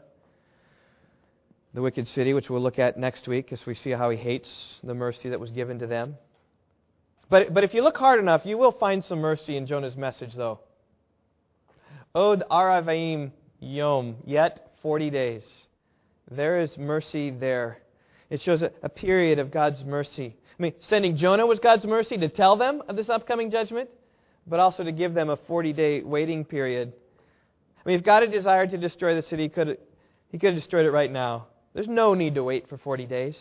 the 1.74 1.82
wicked 1.82 2.08
city, 2.08 2.34
which 2.34 2.50
we'll 2.50 2.62
look 2.62 2.80
at 2.80 2.98
next 2.98 3.28
week 3.28 3.52
as 3.52 3.66
we 3.66 3.76
see 3.76 3.92
how 3.92 4.10
he 4.10 4.18
hates 4.18 4.80
the 4.84 4.94
mercy 4.94 5.30
that 5.30 5.40
was 5.40 5.52
given 5.52 5.80
to 5.80 5.88
them. 5.88 6.16
But, 7.30 7.54
but 7.54 7.64
if 7.64 7.74
you 7.74 7.82
look 7.82 7.98
hard 7.98 8.20
enough, 8.20 8.46
you 8.46 8.58
will 8.58 8.74
find 8.74 9.04
some 9.04 9.20
mercy 9.20 9.58
in 9.58 9.66
Jonah's 9.66 9.96
message, 9.96 10.34
though. 10.36 10.60
Od 12.14 12.44
aravaim 12.52 13.32
yom, 13.62 14.18
yet 14.26 14.74
40 14.82 15.10
days. 15.10 15.46
There 16.30 16.60
is 16.60 16.78
mercy 16.78 17.30
there. 17.30 17.78
It 18.30 18.42
shows 18.42 18.62
a, 18.62 18.72
a 18.84 18.90
period 18.90 19.40
of 19.40 19.52
God's 19.52 19.84
mercy. 19.86 20.36
I 20.60 20.62
mean, 20.62 20.74
sending 20.82 21.16
Jonah 21.16 21.46
was 21.46 21.60
God's 21.60 21.86
mercy 21.86 22.18
to 22.18 22.28
tell 22.28 22.58
them 22.58 22.82
of 22.90 22.96
this 22.96 23.10
upcoming 23.10 23.50
judgment, 23.50 23.90
but 24.48 24.60
also 24.60 24.84
to 24.84 24.92
give 24.92 25.14
them 25.14 25.30
a 25.30 25.38
40 25.38 25.74
day 25.74 26.02
waiting 26.02 26.44
period. 26.44 26.92
I 27.84 27.90
mean, 27.90 27.98
if 27.98 28.06
God 28.06 28.24
had 28.24 28.32
desired 28.32 28.72
to 28.72 28.78
destroy 28.78 29.16
the 29.16 29.22
city, 29.22 29.44
he 29.44 29.50
could, 29.50 29.78
he 30.30 30.38
could 30.38 30.54
have 30.54 30.56
destroyed 30.56 30.86
it 30.86 30.92
right 30.92 31.12
now. 31.12 31.48
There's 31.74 31.88
no 31.88 32.14
need 32.14 32.36
to 32.36 32.44
wait 32.44 32.68
for 32.68 32.78
40 32.78 33.06
days. 33.06 33.38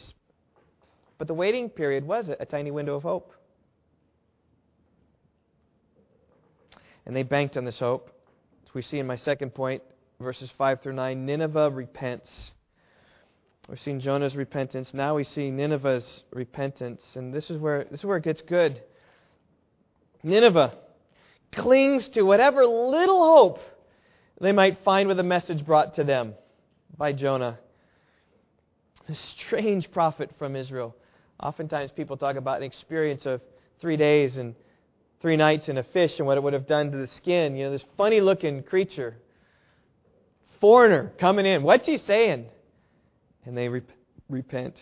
But 1.18 1.26
the 1.26 1.34
waiting 1.34 1.68
period 1.68 2.06
was 2.06 2.28
a, 2.28 2.36
a 2.40 2.46
tiny 2.46 2.70
window 2.70 2.96
of 2.96 3.02
hope. 3.02 3.32
And 7.06 7.14
they 7.14 7.22
banked 7.22 7.56
on 7.56 7.64
this 7.64 7.78
hope. 7.78 8.10
As 8.66 8.74
we 8.74 8.82
see 8.82 8.98
in 8.98 9.06
my 9.06 9.16
second 9.16 9.54
point, 9.54 9.82
verses 10.20 10.50
5 10.58 10.82
through 10.82 10.92
9, 10.92 11.26
Nineveh 11.26 11.70
repents. 11.70 12.52
We've 13.68 13.80
seen 13.80 14.00
Jonah's 14.00 14.36
repentance. 14.36 14.92
Now 14.92 15.14
we 15.14 15.24
see 15.24 15.50
Nineveh's 15.50 16.22
repentance. 16.32 17.02
And 17.14 17.32
this 17.32 17.50
is 17.50 17.58
where, 17.58 17.84
this 17.90 18.00
is 18.00 18.04
where 18.04 18.16
it 18.16 18.24
gets 18.24 18.42
good. 18.42 18.82
Nineveh, 20.22 20.74
clings 21.52 22.08
to 22.08 22.22
whatever 22.22 22.66
little 22.66 23.22
hope 23.22 23.60
they 24.40 24.52
might 24.52 24.82
find 24.84 25.08
with 25.08 25.18
a 25.18 25.24
message 25.24 25.64
brought 25.64 25.94
to 25.94 26.04
them 26.04 26.34
by 26.96 27.12
Jonah. 27.12 27.58
A 29.08 29.14
strange 29.14 29.90
prophet 29.90 30.30
from 30.38 30.56
Israel. 30.56 30.94
Oftentimes 31.42 31.90
people 31.92 32.16
talk 32.16 32.36
about 32.36 32.58
an 32.58 32.62
experience 32.64 33.24
of 33.24 33.40
three 33.80 33.96
days 33.96 34.36
and 34.36 34.54
three 35.20 35.36
nights 35.36 35.68
in 35.68 35.78
a 35.78 35.82
fish 35.82 36.18
and 36.18 36.26
what 36.26 36.36
it 36.36 36.42
would 36.42 36.52
have 36.52 36.66
done 36.66 36.90
to 36.90 36.98
the 36.98 37.06
skin. 37.06 37.56
You 37.56 37.66
know, 37.66 37.70
this 37.72 37.84
funny 37.96 38.20
looking 38.20 38.62
creature, 38.62 39.16
foreigner 40.60 41.12
coming 41.18 41.46
in. 41.46 41.62
What's 41.62 41.86
he 41.86 41.96
saying? 41.96 42.46
And 43.44 43.56
they 43.56 43.68
rep- 43.68 43.90
repent. 44.28 44.78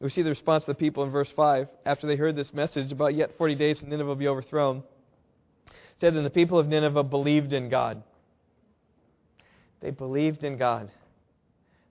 We 0.00 0.10
see 0.10 0.22
the 0.22 0.30
response 0.30 0.64
of 0.64 0.68
the 0.68 0.74
people 0.74 1.04
in 1.04 1.10
verse 1.10 1.30
5 1.34 1.68
after 1.86 2.06
they 2.06 2.16
heard 2.16 2.36
this 2.36 2.52
message 2.52 2.92
about 2.92 3.14
yet 3.14 3.38
40 3.38 3.54
days 3.54 3.80
and 3.80 3.88
Nineveh 3.88 4.08
will 4.08 4.16
be 4.16 4.28
overthrown. 4.28 4.82
Said, 6.00 6.14
Then 6.14 6.24
the 6.24 6.30
people 6.30 6.58
of 6.58 6.66
Nineveh 6.66 7.04
believed 7.04 7.52
in 7.52 7.68
God. 7.68 8.02
They 9.80 9.90
believed 9.90 10.44
in 10.44 10.58
God. 10.58 10.90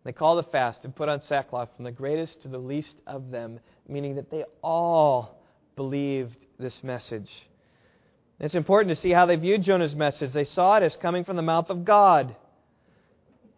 They 0.04 0.12
called 0.12 0.44
a 0.44 0.50
fast 0.50 0.84
and 0.84 0.96
put 0.96 1.10
on 1.10 1.22
sackcloth 1.22 1.70
from 1.76 1.86
the 1.86 1.92
greatest 1.92 2.42
to 2.42 2.50
the 2.50 2.58
least 2.58 2.96
of 3.08 3.32
them, 3.32 3.60
meaning 3.88 4.16
that 4.16 4.30
they 4.30 4.44
all 4.62 5.42
believed 5.76 6.38
this 6.60 6.84
message. 6.84 7.30
It's 8.40 8.56
important 8.56 8.96
to 8.96 9.02
see 9.02 9.12
how 9.12 9.26
they 9.26 9.38
viewed 9.38 9.64
Jonah's 9.64 9.96
message. 9.96 10.34
They 10.34 10.44
saw 10.44 10.78
it 10.78 10.84
as 10.84 10.98
coming 11.02 11.24
from 11.24 11.38
the 11.38 11.42
mouth 11.42 11.70
of 11.70 11.86
God. 11.86 12.36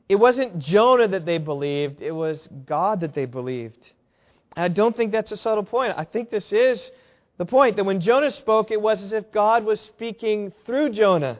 It 0.08 0.16
wasn't 0.16 0.60
Jonah 0.60 1.08
that 1.08 1.26
they 1.26 1.38
believed, 1.40 2.02
it 2.02 2.12
was 2.12 2.48
God 2.66 3.02
that 3.02 3.16
they 3.16 3.26
believed. 3.26 3.80
And 4.56 4.64
I 4.64 4.68
don't 4.68 4.96
think 4.96 5.12
that's 5.12 5.32
a 5.32 5.38
subtle 5.38 5.64
point. 5.64 5.94
I 5.98 6.04
think 6.04 6.30
this 6.30 6.52
is 6.52 6.92
the 7.38 7.46
point 7.46 7.76
that 7.76 7.84
when 7.84 8.02
Jonah 8.02 8.32
spoke, 8.32 8.72
it 8.72 8.82
was 8.82 9.02
as 9.02 9.12
if 9.12 9.32
God 9.32 9.66
was 9.66 9.80
speaking 9.82 10.54
through 10.66 10.92
Jonah. 10.92 11.40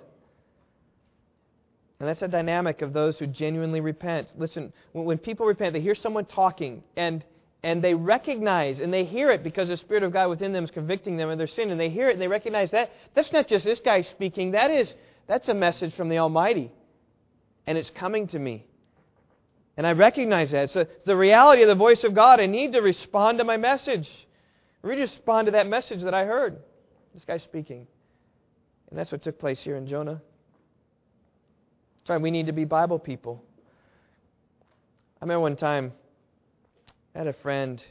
And 2.00 2.10
that's 2.10 2.22
a 2.22 2.28
dynamic 2.28 2.82
of 2.82 2.92
those 2.92 3.18
who 3.18 3.28
genuinely 3.28 3.80
repent. 3.80 4.28
Listen, 4.38 4.74
when 4.92 5.18
people 5.18 5.46
repent, 5.46 5.74
they 5.74 5.82
hear 5.82 5.96
someone 5.96 6.26
talking 6.26 6.84
and 6.96 7.24
and 7.64 7.84
they 7.84 7.96
recognize 7.96 8.80
and 8.80 8.94
they 8.94 9.06
hear 9.06 9.32
it 9.32 9.44
because 9.44 9.70
the 9.70 9.78
Spirit 9.78 10.04
of 10.04 10.14
God 10.14 10.30
within 10.30 10.54
them 10.54 10.66
is 10.66 10.72
convicting 10.72 11.18
them 11.18 11.30
of 11.30 11.40
their 11.40 11.48
sin, 11.48 11.72
and 11.72 11.80
they 11.80 11.90
hear 11.90 12.10
it 12.10 12.14
and 12.14 12.22
they 12.22 12.28
recognize 12.28 12.70
that 12.72 12.92
that's 13.16 13.32
not 13.32 13.48
just 13.48 13.66
this 13.66 13.80
guy 13.80 14.02
speaking, 14.02 14.52
that 14.52 14.70
is 14.70 14.94
that's 15.28 15.48
a 15.48 15.54
message 15.54 15.96
from 15.96 16.10
the 16.10 16.18
Almighty. 16.18 16.72
And 17.68 17.78
it's 17.78 17.90
coming 17.90 18.28
to 18.28 18.40
me. 18.40 18.66
And 19.78 19.86
I 19.86 19.92
recognize 19.92 20.52
that. 20.52 20.66
It's, 20.66 20.76
it's 20.76 21.06
the 21.06 21.18
reality 21.18 21.62
of 21.62 21.68
the 21.68 21.76
voice 21.76 22.04
of 22.04 22.14
God. 22.14 22.40
I 22.40 22.46
need 22.46 22.74
to 22.74 22.80
respond 22.80 23.40
to 23.40 23.44
my 23.44 23.58
message. 23.58 24.10
Respond 24.82 25.48
to 25.48 25.52
that 25.52 25.68
message 25.68 26.04
that 26.04 26.14
I 26.14 26.26
heard. 26.26 26.58
This 27.14 27.26
guy 27.26 27.38
speaking. 27.38 27.88
And 28.90 29.00
that's 29.00 29.12
what 29.12 29.24
took 29.24 29.40
place 29.40 29.60
here 29.60 29.76
in 29.76 29.88
Jonah. 29.88 30.22
That's 32.02 32.10
why 32.10 32.18
we 32.18 32.32
need 32.32 32.46
to 32.46 32.52
be 32.52 32.66
Bible 32.66 33.00
people. 33.00 33.44
I 35.22 35.26
remember 35.26 35.42
one 35.42 35.56
time 35.56 35.92
I 37.16 37.20
had 37.20 37.28
a 37.28 37.34
friend 37.34 37.84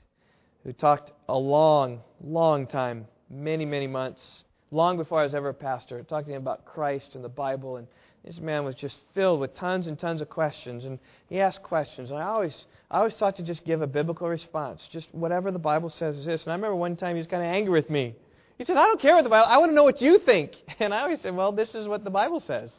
who 0.63 0.73
talked 0.73 1.11
a 1.29 1.37
long, 1.37 2.01
long 2.23 2.67
time, 2.67 3.07
many, 3.29 3.65
many 3.65 3.87
months, 3.87 4.45
long 4.71 4.97
before 4.97 5.21
I 5.21 5.25
was 5.25 5.35
ever 5.35 5.51
a 5.51 5.55
pastor, 5.55 6.03
talking 6.05 6.37
about 6.37 6.65
Christ 6.65 7.15
and 7.15 7.25
the 7.25 7.29
Bible 7.29 7.77
and 7.77 7.89
this 8.25 8.39
man 8.39 8.65
was 8.65 8.75
just 8.75 8.97
filled 9.15 9.41
with 9.41 9.55
tons 9.57 9.87
and 9.87 9.99
tons 9.99 10.23
of 10.23 10.31
questions, 10.31 10.85
and 10.85 10.99
he 11.29 11.41
asked 11.41 11.63
questions. 11.63 12.11
And 12.11 12.19
I 12.19 12.23
always, 12.23 12.65
I 12.91 12.99
always 12.99 13.15
thought 13.15 13.37
to 13.37 13.43
just 13.43 13.65
give 13.65 13.83
a 13.83 13.87
biblical 13.87 14.29
response, 14.29 14.81
just 14.91 15.09
whatever 15.13 15.51
the 15.51 15.59
Bible 15.59 15.91
says 15.91 16.17
is 16.17 16.25
this. 16.25 16.43
And 16.45 16.53
I 16.53 16.55
remember 16.55 16.77
one 16.77 16.97
time 16.97 17.17
he 17.17 17.19
was 17.19 17.27
kind 17.27 17.43
of 17.43 17.49
angry 17.49 17.73
with 17.73 17.91
me. 17.91 18.15
He 18.57 18.65
said, 18.65 18.77
"I 18.77 18.85
don't 18.85 19.01
care 19.01 19.15
what 19.15 19.25
the 19.25 19.31
Bible. 19.31 19.47
I 19.47 19.59
want 19.59 19.73
to 19.73 19.75
know 19.75 19.85
what 19.85 20.01
you 20.01 20.19
think." 20.19 20.53
And 20.81 20.95
I 20.95 21.03
always 21.03 21.21
said, 21.21 21.35
"Well, 21.37 21.53
this 21.53 21.75
is 21.75 21.87
what 21.87 22.03
the 22.03 22.11
Bible 22.11 22.41
says." 22.41 22.73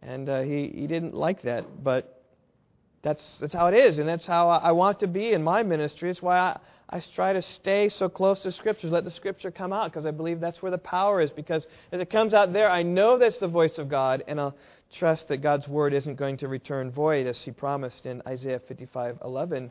And 0.00 0.28
uh, 0.28 0.40
he 0.40 0.72
he 0.74 0.86
didn't 0.86 1.14
like 1.14 1.42
that, 1.42 1.84
but 1.84 2.22
that's 3.02 3.22
that's 3.40 3.52
how 3.52 3.66
it 3.66 3.74
is, 3.74 3.98
and 3.98 4.08
that's 4.08 4.26
how 4.26 4.48
I 4.48 4.72
want 4.72 5.00
to 5.00 5.06
be 5.06 5.32
in 5.32 5.42
my 5.42 5.62
ministry. 5.62 6.10
It's 6.10 6.22
why 6.22 6.38
I, 6.38 6.60
I 6.90 7.00
try 7.14 7.32
to 7.32 7.40
stay 7.40 7.88
so 7.88 8.08
close 8.08 8.40
to 8.40 8.52
Scripture, 8.52 8.88
let 8.88 9.04
the 9.04 9.10
Scripture 9.10 9.50
come 9.50 9.72
out, 9.72 9.90
because 9.90 10.04
I 10.04 10.10
believe 10.10 10.40
that's 10.40 10.60
where 10.60 10.70
the 10.70 10.78
power 10.78 11.20
is. 11.22 11.30
Because 11.30 11.66
as 11.90 12.00
it 12.00 12.10
comes 12.10 12.34
out 12.34 12.52
there, 12.52 12.70
I 12.70 12.82
know 12.82 13.16
that's 13.16 13.38
the 13.38 13.48
voice 13.48 13.78
of 13.78 13.88
God, 13.88 14.22
and 14.26 14.38
I'll 14.38 14.54
trust 14.98 15.28
that 15.28 15.38
God's 15.38 15.66
Word 15.66 15.94
isn't 15.94 16.16
going 16.16 16.36
to 16.38 16.48
return 16.48 16.90
void, 16.90 17.26
as 17.26 17.38
He 17.38 17.50
promised 17.50 18.04
in 18.04 18.20
Isaiah 18.26 18.60
55:11. 18.60 19.70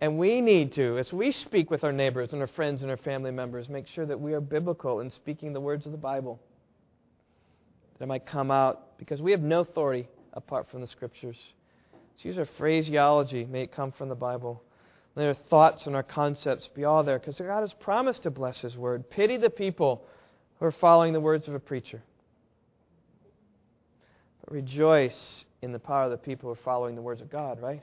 And 0.00 0.18
we 0.18 0.40
need 0.40 0.74
to, 0.74 0.98
as 0.98 1.12
we 1.12 1.32
speak 1.32 1.70
with 1.70 1.82
our 1.82 1.92
neighbors 1.92 2.32
and 2.32 2.40
our 2.40 2.48
friends 2.48 2.82
and 2.82 2.90
our 2.90 2.96
family 2.96 3.30
members, 3.30 3.68
make 3.68 3.88
sure 3.88 4.06
that 4.06 4.20
we 4.20 4.34
are 4.34 4.40
biblical 4.40 5.00
in 5.00 5.10
speaking 5.10 5.52
the 5.52 5.60
words 5.60 5.86
of 5.86 5.92
the 5.92 5.98
Bible. 5.98 6.38
That 7.98 8.04
it 8.04 8.08
might 8.08 8.26
come 8.26 8.50
out, 8.50 8.96
because 8.98 9.20
we 9.22 9.32
have 9.32 9.40
no 9.40 9.60
authority 9.60 10.08
apart 10.34 10.68
from 10.70 10.82
the 10.82 10.86
Scriptures. 10.86 11.38
Let's 12.12 12.24
use 12.24 12.38
our 12.38 12.46
phraseology. 12.58 13.44
May 13.44 13.62
it 13.62 13.72
come 13.72 13.90
from 13.90 14.08
the 14.08 14.14
Bible. 14.14 14.62
Let 15.16 15.26
our 15.26 15.34
thoughts 15.34 15.86
and 15.86 15.94
our 15.94 16.02
concepts 16.02 16.68
be 16.74 16.84
all 16.84 17.04
there 17.04 17.18
because 17.18 17.36
God 17.36 17.60
has 17.60 17.72
promised 17.74 18.24
to 18.24 18.30
bless 18.30 18.58
His 18.60 18.76
word. 18.76 19.08
Pity 19.10 19.36
the 19.36 19.50
people 19.50 20.04
who 20.58 20.66
are 20.66 20.72
following 20.72 21.12
the 21.12 21.20
words 21.20 21.46
of 21.46 21.54
a 21.54 21.60
preacher. 21.60 22.02
But 24.40 24.52
rejoice 24.52 25.44
in 25.62 25.72
the 25.72 25.78
power 25.78 26.04
of 26.04 26.10
the 26.10 26.16
people 26.16 26.48
who 26.48 26.52
are 26.54 26.64
following 26.64 26.96
the 26.96 27.02
words 27.02 27.20
of 27.20 27.30
God, 27.30 27.62
right? 27.62 27.82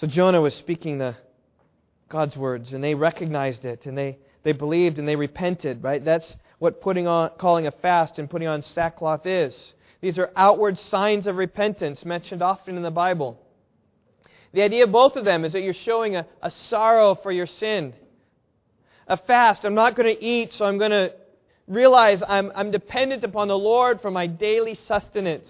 So 0.00 0.06
Jonah 0.06 0.40
was 0.40 0.54
speaking 0.54 0.98
the 0.98 1.14
God's 2.08 2.36
words, 2.36 2.72
and 2.72 2.82
they 2.82 2.94
recognized 2.94 3.64
it, 3.64 3.86
and 3.86 3.96
they, 3.96 4.18
they 4.42 4.52
believed 4.52 4.98
and 4.98 5.06
they 5.06 5.16
repented, 5.16 5.82
right? 5.82 6.04
That's 6.04 6.36
what 6.58 6.80
putting 6.80 7.06
on 7.06 7.30
calling 7.38 7.66
a 7.66 7.70
fast 7.70 8.18
and 8.18 8.28
putting 8.28 8.48
on 8.48 8.62
sackcloth 8.62 9.26
is. 9.26 9.56
These 10.00 10.18
are 10.18 10.30
outward 10.34 10.78
signs 10.78 11.26
of 11.26 11.36
repentance 11.36 12.04
mentioned 12.04 12.42
often 12.42 12.76
in 12.76 12.82
the 12.82 12.90
Bible. 12.90 13.38
The 14.52 14.62
idea 14.62 14.84
of 14.84 14.92
both 14.92 15.16
of 15.16 15.24
them 15.24 15.44
is 15.44 15.52
that 15.52 15.60
you're 15.60 15.74
showing 15.74 16.16
a, 16.16 16.26
a 16.42 16.50
sorrow 16.50 17.14
for 17.14 17.30
your 17.30 17.46
sin. 17.46 17.94
A 19.06 19.16
fast, 19.16 19.64
I'm 19.64 19.74
not 19.74 19.96
going 19.96 20.14
to 20.14 20.22
eat, 20.22 20.52
so 20.52 20.64
I'm 20.64 20.78
going 20.78 20.90
to 20.90 21.12
realize 21.68 22.22
I'm, 22.26 22.50
I'm 22.54 22.70
dependent 22.70 23.22
upon 23.24 23.48
the 23.48 23.58
Lord 23.58 24.00
for 24.00 24.10
my 24.10 24.26
daily 24.26 24.78
sustenance. 24.88 25.48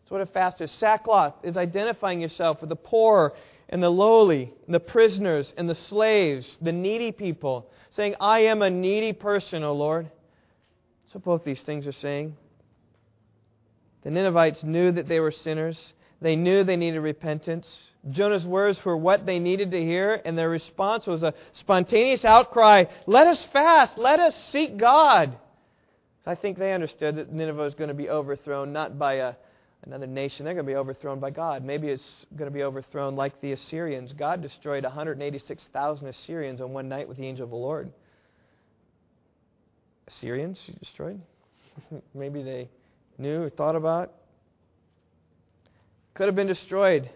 That's 0.00 0.10
what 0.10 0.20
a 0.22 0.26
fast 0.26 0.60
is. 0.60 0.70
Sackcloth 0.72 1.34
is 1.42 1.56
identifying 1.56 2.20
yourself 2.20 2.60
with 2.60 2.70
the 2.70 2.76
poor 2.76 3.34
and 3.68 3.82
the 3.82 3.90
lowly, 3.90 4.52
and 4.66 4.74
the 4.74 4.80
prisoners 4.80 5.52
and 5.56 5.70
the 5.70 5.76
slaves, 5.76 6.56
the 6.60 6.72
needy 6.72 7.12
people, 7.12 7.70
saying, 7.90 8.16
I 8.20 8.40
am 8.40 8.62
a 8.62 8.70
needy 8.70 9.12
person, 9.12 9.62
O 9.62 9.72
Lord. 9.72 10.10
So 11.12 11.20
both 11.20 11.44
these 11.44 11.62
things 11.62 11.86
are 11.86 11.92
saying. 11.92 12.36
The 14.02 14.10
Ninevites 14.10 14.64
knew 14.64 14.90
that 14.92 15.06
they 15.06 15.20
were 15.20 15.30
sinners. 15.30 15.92
They 16.20 16.34
knew 16.34 16.64
they 16.64 16.76
needed 16.76 17.00
repentance. 17.00 17.70
Jonah's 18.08 18.46
words 18.46 18.82
were 18.84 18.96
what 18.96 19.26
they 19.26 19.38
needed 19.38 19.72
to 19.72 19.80
hear, 19.80 20.20
and 20.24 20.36
their 20.36 20.48
response 20.48 21.06
was 21.06 21.22
a 21.22 21.34
spontaneous 21.52 22.24
outcry 22.24 22.84
Let 23.06 23.26
us 23.26 23.44
fast, 23.52 23.98
let 23.98 24.20
us 24.20 24.34
seek 24.50 24.76
God. 24.78 25.36
I 26.26 26.34
think 26.34 26.58
they 26.58 26.72
understood 26.72 27.16
that 27.16 27.32
Nineveh 27.32 27.62
was 27.62 27.74
going 27.74 27.88
to 27.88 27.94
be 27.94 28.08
overthrown 28.08 28.72
not 28.72 28.98
by 28.98 29.14
a, 29.14 29.34
another 29.82 30.06
nation, 30.06 30.44
they're 30.44 30.54
going 30.54 30.66
to 30.66 30.70
be 30.70 30.76
overthrown 30.76 31.20
by 31.20 31.30
God. 31.30 31.64
Maybe 31.64 31.88
it's 31.88 32.26
going 32.36 32.50
to 32.50 32.54
be 32.54 32.62
overthrown 32.62 33.16
like 33.16 33.40
the 33.40 33.52
Assyrians. 33.52 34.12
God 34.12 34.40
destroyed 34.40 34.84
186,000 34.84 36.06
Assyrians 36.06 36.60
on 36.60 36.72
one 36.72 36.88
night 36.88 37.08
with 37.08 37.16
the 37.16 37.26
angel 37.26 37.44
of 37.44 37.50
the 37.50 37.56
Lord. 37.56 37.90
Assyrians 40.08 40.58
he 40.64 40.72
destroyed? 40.72 41.20
Maybe 42.14 42.42
they 42.42 42.68
knew 43.18 43.42
or 43.42 43.50
thought 43.50 43.76
about. 43.76 44.12
Could 46.14 46.26
have 46.26 46.36
been 46.36 46.46
destroyed. 46.46 47.10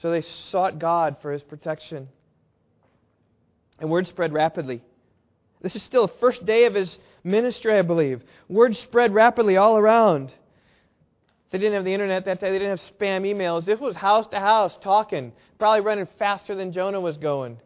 So 0.00 0.10
they 0.10 0.22
sought 0.22 0.78
God 0.78 1.16
for 1.20 1.32
his 1.32 1.42
protection. 1.42 2.08
And 3.78 3.90
word 3.90 4.06
spread 4.06 4.32
rapidly. 4.32 4.82
This 5.60 5.76
is 5.76 5.82
still 5.82 6.06
the 6.06 6.14
first 6.20 6.44
day 6.46 6.64
of 6.64 6.74
his 6.74 6.98
ministry, 7.22 7.78
I 7.78 7.82
believe. 7.82 8.22
Word 8.48 8.76
spread 8.76 9.12
rapidly 9.12 9.58
all 9.58 9.76
around. 9.76 10.32
They 11.50 11.58
didn't 11.58 11.74
have 11.74 11.84
the 11.84 11.92
internet 11.92 12.24
that 12.24 12.40
day. 12.40 12.50
They 12.50 12.58
didn't 12.58 12.78
have 12.78 12.98
spam 12.98 13.22
emails. 13.22 13.64
This 13.64 13.80
was 13.80 13.94
house 13.94 14.26
to 14.28 14.38
house 14.38 14.76
talking, 14.80 15.32
probably 15.58 15.80
running 15.80 16.08
faster 16.18 16.54
than 16.54 16.72
Jonah 16.72 17.00
was 17.00 17.18
going. 17.18 17.58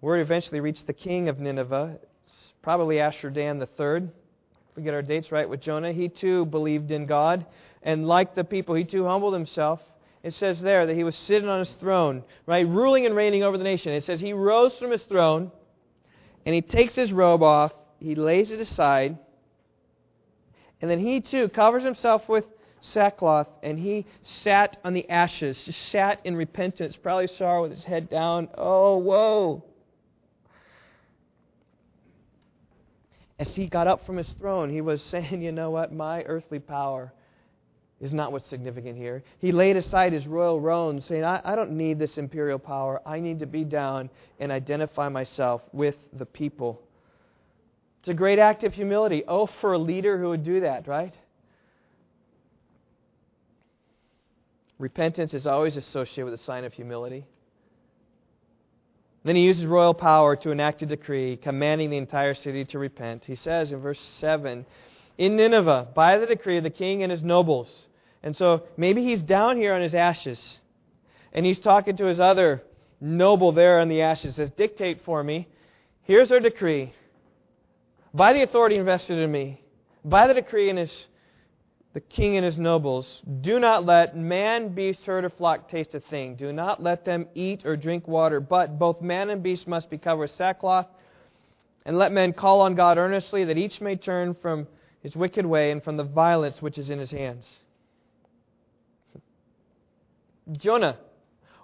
Word 0.00 0.20
eventually 0.20 0.60
reached 0.60 0.86
the 0.86 0.92
king 0.92 1.28
of 1.28 1.40
Nineveh. 1.40 1.98
It's 2.02 2.52
probably 2.62 3.00
Ashur-dan 3.00 3.60
III. 3.60 4.04
If 4.06 4.76
we 4.76 4.82
get 4.82 4.94
our 4.94 5.02
dates 5.02 5.32
right 5.32 5.48
with 5.48 5.60
Jonah, 5.60 5.92
he 5.92 6.08
too 6.08 6.46
believed 6.46 6.90
in 6.90 7.04
God. 7.06 7.44
And 7.82 8.06
like 8.06 8.34
the 8.34 8.44
people, 8.44 8.76
he 8.76 8.84
too 8.84 9.04
humbled 9.04 9.34
himself 9.34 9.80
it 10.22 10.34
says 10.34 10.60
there 10.60 10.86
that 10.86 10.96
he 10.96 11.04
was 11.04 11.16
sitting 11.16 11.48
on 11.48 11.60
his 11.60 11.74
throne, 11.74 12.24
right, 12.46 12.66
ruling 12.66 13.06
and 13.06 13.14
reigning 13.14 13.42
over 13.42 13.56
the 13.56 13.64
nation. 13.64 13.92
It 13.92 14.04
says 14.04 14.20
he 14.20 14.32
rose 14.32 14.76
from 14.78 14.90
his 14.90 15.02
throne 15.02 15.50
and 16.44 16.54
he 16.54 16.62
takes 16.62 16.94
his 16.94 17.12
robe 17.12 17.42
off, 17.42 17.72
he 18.00 18.14
lays 18.14 18.50
it 18.50 18.60
aside, 18.60 19.18
and 20.80 20.90
then 20.90 21.00
he 21.00 21.20
too 21.20 21.48
covers 21.48 21.82
himself 21.82 22.28
with 22.28 22.44
sackcloth 22.80 23.48
and 23.62 23.78
he 23.78 24.06
sat 24.22 24.76
on 24.84 24.94
the 24.94 25.08
ashes, 25.10 25.58
just 25.64 25.90
sat 25.90 26.20
in 26.24 26.36
repentance, 26.36 26.96
probably 26.96 27.26
sorrow 27.26 27.62
with 27.62 27.72
his 27.72 27.84
head 27.84 28.08
down. 28.08 28.48
Oh, 28.56 28.98
whoa. 28.98 29.64
as 33.38 33.54
he 33.54 33.66
got 33.66 33.86
up 33.86 34.04
from 34.04 34.16
his 34.16 34.28
throne, 34.38 34.70
he 34.70 34.80
was 34.80 35.02
saying, 35.10 35.42
You 35.42 35.52
know 35.52 35.70
what? 35.70 35.92
My 35.92 36.22
earthly 36.22 36.58
power 36.58 37.12
is 38.00 38.12
not 38.12 38.30
what's 38.30 38.48
significant 38.48 38.96
here. 38.96 39.24
He 39.40 39.50
laid 39.50 39.76
aside 39.76 40.12
his 40.12 40.26
royal 40.26 40.60
robe, 40.60 41.02
saying, 41.02 41.24
I, 41.24 41.40
I 41.44 41.56
don't 41.56 41.72
need 41.72 41.98
this 41.98 42.16
imperial 42.16 42.58
power. 42.58 43.00
I 43.04 43.18
need 43.18 43.40
to 43.40 43.46
be 43.46 43.64
down 43.64 44.08
and 44.38 44.52
identify 44.52 45.08
myself 45.08 45.62
with 45.72 45.96
the 46.12 46.26
people. 46.26 46.80
It's 48.00 48.08
a 48.08 48.14
great 48.14 48.38
act 48.38 48.62
of 48.62 48.72
humility. 48.72 49.24
Oh, 49.26 49.48
for 49.60 49.72
a 49.72 49.78
leader 49.78 50.16
who 50.18 50.28
would 50.28 50.44
do 50.44 50.60
that, 50.60 50.86
right? 50.86 51.14
Repentance 54.78 55.34
is 55.34 55.46
always 55.46 55.76
associated 55.76 56.26
with 56.26 56.34
a 56.34 56.44
sign 56.44 56.64
of 56.64 56.72
humility. 56.72 57.26
Then 59.24 59.34
he 59.34 59.42
uses 59.42 59.66
royal 59.66 59.94
power 59.94 60.36
to 60.36 60.52
enact 60.52 60.82
a 60.82 60.86
decree 60.86 61.36
commanding 61.36 61.90
the 61.90 61.96
entire 61.96 62.34
city 62.34 62.64
to 62.66 62.78
repent. 62.78 63.24
He 63.24 63.34
says 63.34 63.72
in 63.72 63.80
verse 63.80 64.00
7 64.20 64.64
In 65.18 65.36
Nineveh, 65.36 65.88
by 65.94 66.18
the 66.18 66.26
decree 66.26 66.58
of 66.58 66.62
the 66.62 66.70
king 66.70 67.02
and 67.02 67.10
his 67.10 67.22
nobles. 67.22 67.87
And 68.22 68.36
so 68.36 68.64
maybe 68.76 69.04
he's 69.04 69.22
down 69.22 69.56
here 69.56 69.74
on 69.74 69.82
his 69.82 69.94
ashes 69.94 70.58
and 71.32 71.46
he's 71.46 71.58
talking 71.58 71.96
to 71.98 72.06
his 72.06 72.20
other 72.20 72.62
noble 73.00 73.52
there 73.52 73.80
on 73.80 73.88
the 73.88 74.02
ashes. 74.02 74.36
Says, 74.36 74.50
Dictate 74.56 75.04
for 75.04 75.22
me. 75.22 75.48
Here's 76.02 76.32
our 76.32 76.40
decree. 76.40 76.92
By 78.14 78.32
the 78.32 78.42
authority 78.42 78.76
invested 78.76 79.18
in 79.18 79.30
me, 79.30 79.60
by 80.04 80.26
the 80.26 80.34
decree 80.34 80.70
and 80.70 80.78
his 80.78 81.06
the 81.94 82.00
king 82.00 82.36
and 82.36 82.44
his 82.44 82.56
nobles, 82.56 83.22
do 83.40 83.58
not 83.58 83.84
let 83.84 84.16
man, 84.16 84.68
beast, 84.68 85.00
herd, 85.06 85.24
or 85.24 85.30
flock 85.30 85.70
taste 85.70 85.94
a 85.94 86.00
thing. 86.00 86.36
Do 86.36 86.52
not 86.52 86.82
let 86.82 87.04
them 87.04 87.26
eat 87.34 87.64
or 87.64 87.76
drink 87.76 88.06
water, 88.06 88.40
but 88.40 88.78
both 88.78 89.00
man 89.00 89.30
and 89.30 89.42
beast 89.42 89.66
must 89.66 89.88
be 89.88 89.98
covered 89.98 90.20
with 90.20 90.30
sackcloth. 90.32 90.86
And 91.86 91.96
let 91.96 92.12
men 92.12 92.34
call 92.34 92.60
on 92.60 92.74
God 92.74 92.98
earnestly, 92.98 93.44
that 93.46 93.56
each 93.56 93.80
may 93.80 93.96
turn 93.96 94.34
from 94.34 94.68
his 95.02 95.16
wicked 95.16 95.46
way 95.46 95.70
and 95.70 95.82
from 95.82 95.96
the 95.96 96.04
violence 96.04 96.60
which 96.60 96.76
is 96.76 96.90
in 96.90 96.98
his 96.98 97.10
hands. 97.10 97.44
Jonah, 100.52 100.96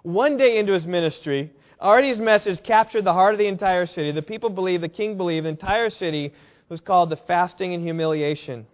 one 0.03 0.37
day 0.37 0.57
into 0.57 0.73
his 0.73 0.85
ministry, 0.85 1.51
already 1.81 2.09
his 2.09 2.19
message 2.19 2.61
captured 2.63 3.03
the 3.03 3.13
heart 3.13 3.33
of 3.33 3.39
the 3.39 3.47
entire 3.47 3.85
city. 3.85 4.11
The 4.11 4.21
people 4.21 4.49
believed, 4.49 4.83
the 4.83 4.89
king 4.89 5.17
believed, 5.17 5.45
the 5.45 5.49
entire 5.49 5.89
city 5.89 6.33
was 6.69 6.81
called 6.81 7.09
the 7.09 7.17
fasting 7.17 7.73
and 7.73 7.83
humiliation 7.83 8.67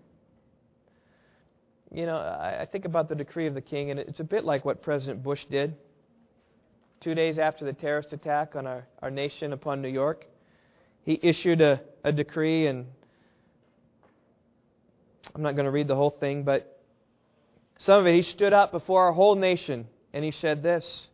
you 1.93 2.05
know, 2.05 2.15
I, 2.15 2.61
I 2.61 2.65
think 2.65 2.85
about 2.85 3.09
the 3.09 3.15
decree 3.15 3.47
of 3.47 3.53
the 3.53 3.61
king, 3.61 3.91
and 3.91 3.99
it's 3.99 4.19
a 4.19 4.23
bit 4.23 4.45
like 4.45 4.63
what 4.63 4.81
President 4.81 5.21
Bush 5.21 5.43
did. 5.49 5.75
Two 7.01 7.13
days 7.13 7.37
after 7.37 7.65
the 7.65 7.73
terrorist 7.73 8.13
attack 8.13 8.55
on 8.55 8.65
our, 8.65 8.87
our 9.01 9.11
nation 9.11 9.53
upon 9.53 9.81
New 9.81 9.89
York, 9.89 10.25
he 11.03 11.19
issued 11.21 11.61
a, 11.61 11.81
a 12.03 12.11
decree, 12.11 12.67
and 12.67 12.85
I'm 15.35 15.41
not 15.41 15.55
going 15.55 15.65
to 15.65 15.71
read 15.71 15.87
the 15.87 15.95
whole 15.95 16.11
thing, 16.11 16.43
but 16.43 16.79
some 17.77 17.99
of 17.99 18.07
it, 18.07 18.15
he 18.15 18.21
stood 18.21 18.53
up 18.53 18.71
before 18.71 19.03
our 19.03 19.11
whole 19.11 19.35
nation 19.35 19.87
and 20.13 20.23
he 20.23 20.31
said 20.31 20.63
this 20.63 21.07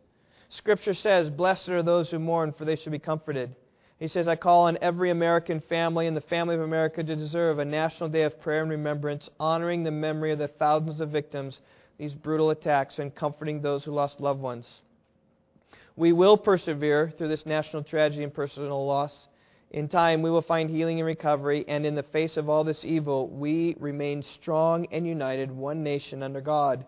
Scripture 0.50 0.94
says, 0.94 1.30
Blessed 1.30 1.68
are 1.68 1.82
those 1.82 2.10
who 2.10 2.18
mourn, 2.18 2.52
for 2.52 2.64
they 2.64 2.76
shall 2.76 2.92
be 2.92 2.98
comforted. 2.98 3.54
He 3.98 4.08
says, 4.08 4.28
I 4.28 4.36
call 4.36 4.64
on 4.64 4.78
every 4.80 5.10
American 5.10 5.60
family 5.60 6.06
and 6.06 6.16
the 6.16 6.22
family 6.22 6.54
of 6.54 6.60
America 6.60 7.02
to 7.02 7.16
deserve 7.16 7.58
a 7.58 7.64
national 7.64 8.08
day 8.10 8.22
of 8.22 8.40
prayer 8.40 8.62
and 8.62 8.70
remembrance, 8.70 9.28
honoring 9.40 9.82
the 9.82 9.90
memory 9.90 10.32
of 10.32 10.38
the 10.38 10.48
thousands 10.48 11.00
of 11.00 11.10
victims 11.10 11.60
these 11.98 12.14
brutal 12.14 12.50
attacks 12.50 12.98
and 12.98 13.14
comforting 13.14 13.60
those 13.60 13.84
who 13.84 13.90
lost 13.90 14.20
loved 14.20 14.40
ones. 14.40 14.66
We 15.96 16.12
will 16.12 16.36
persevere 16.36 17.12
through 17.18 17.28
this 17.28 17.44
national 17.44 17.82
tragedy 17.82 18.22
and 18.22 18.32
personal 18.32 18.86
loss. 18.86 19.12
In 19.72 19.88
time, 19.88 20.22
we 20.22 20.30
will 20.30 20.42
find 20.42 20.70
healing 20.70 21.00
and 21.00 21.06
recovery, 21.06 21.64
and 21.66 21.84
in 21.84 21.96
the 21.96 22.04
face 22.04 22.36
of 22.36 22.48
all 22.48 22.62
this 22.62 22.84
evil, 22.84 23.28
we 23.28 23.76
remain 23.80 24.22
strong 24.22 24.86
and 24.92 25.06
united, 25.06 25.50
one 25.50 25.82
nation 25.82 26.22
under 26.22 26.40
God. 26.40 26.84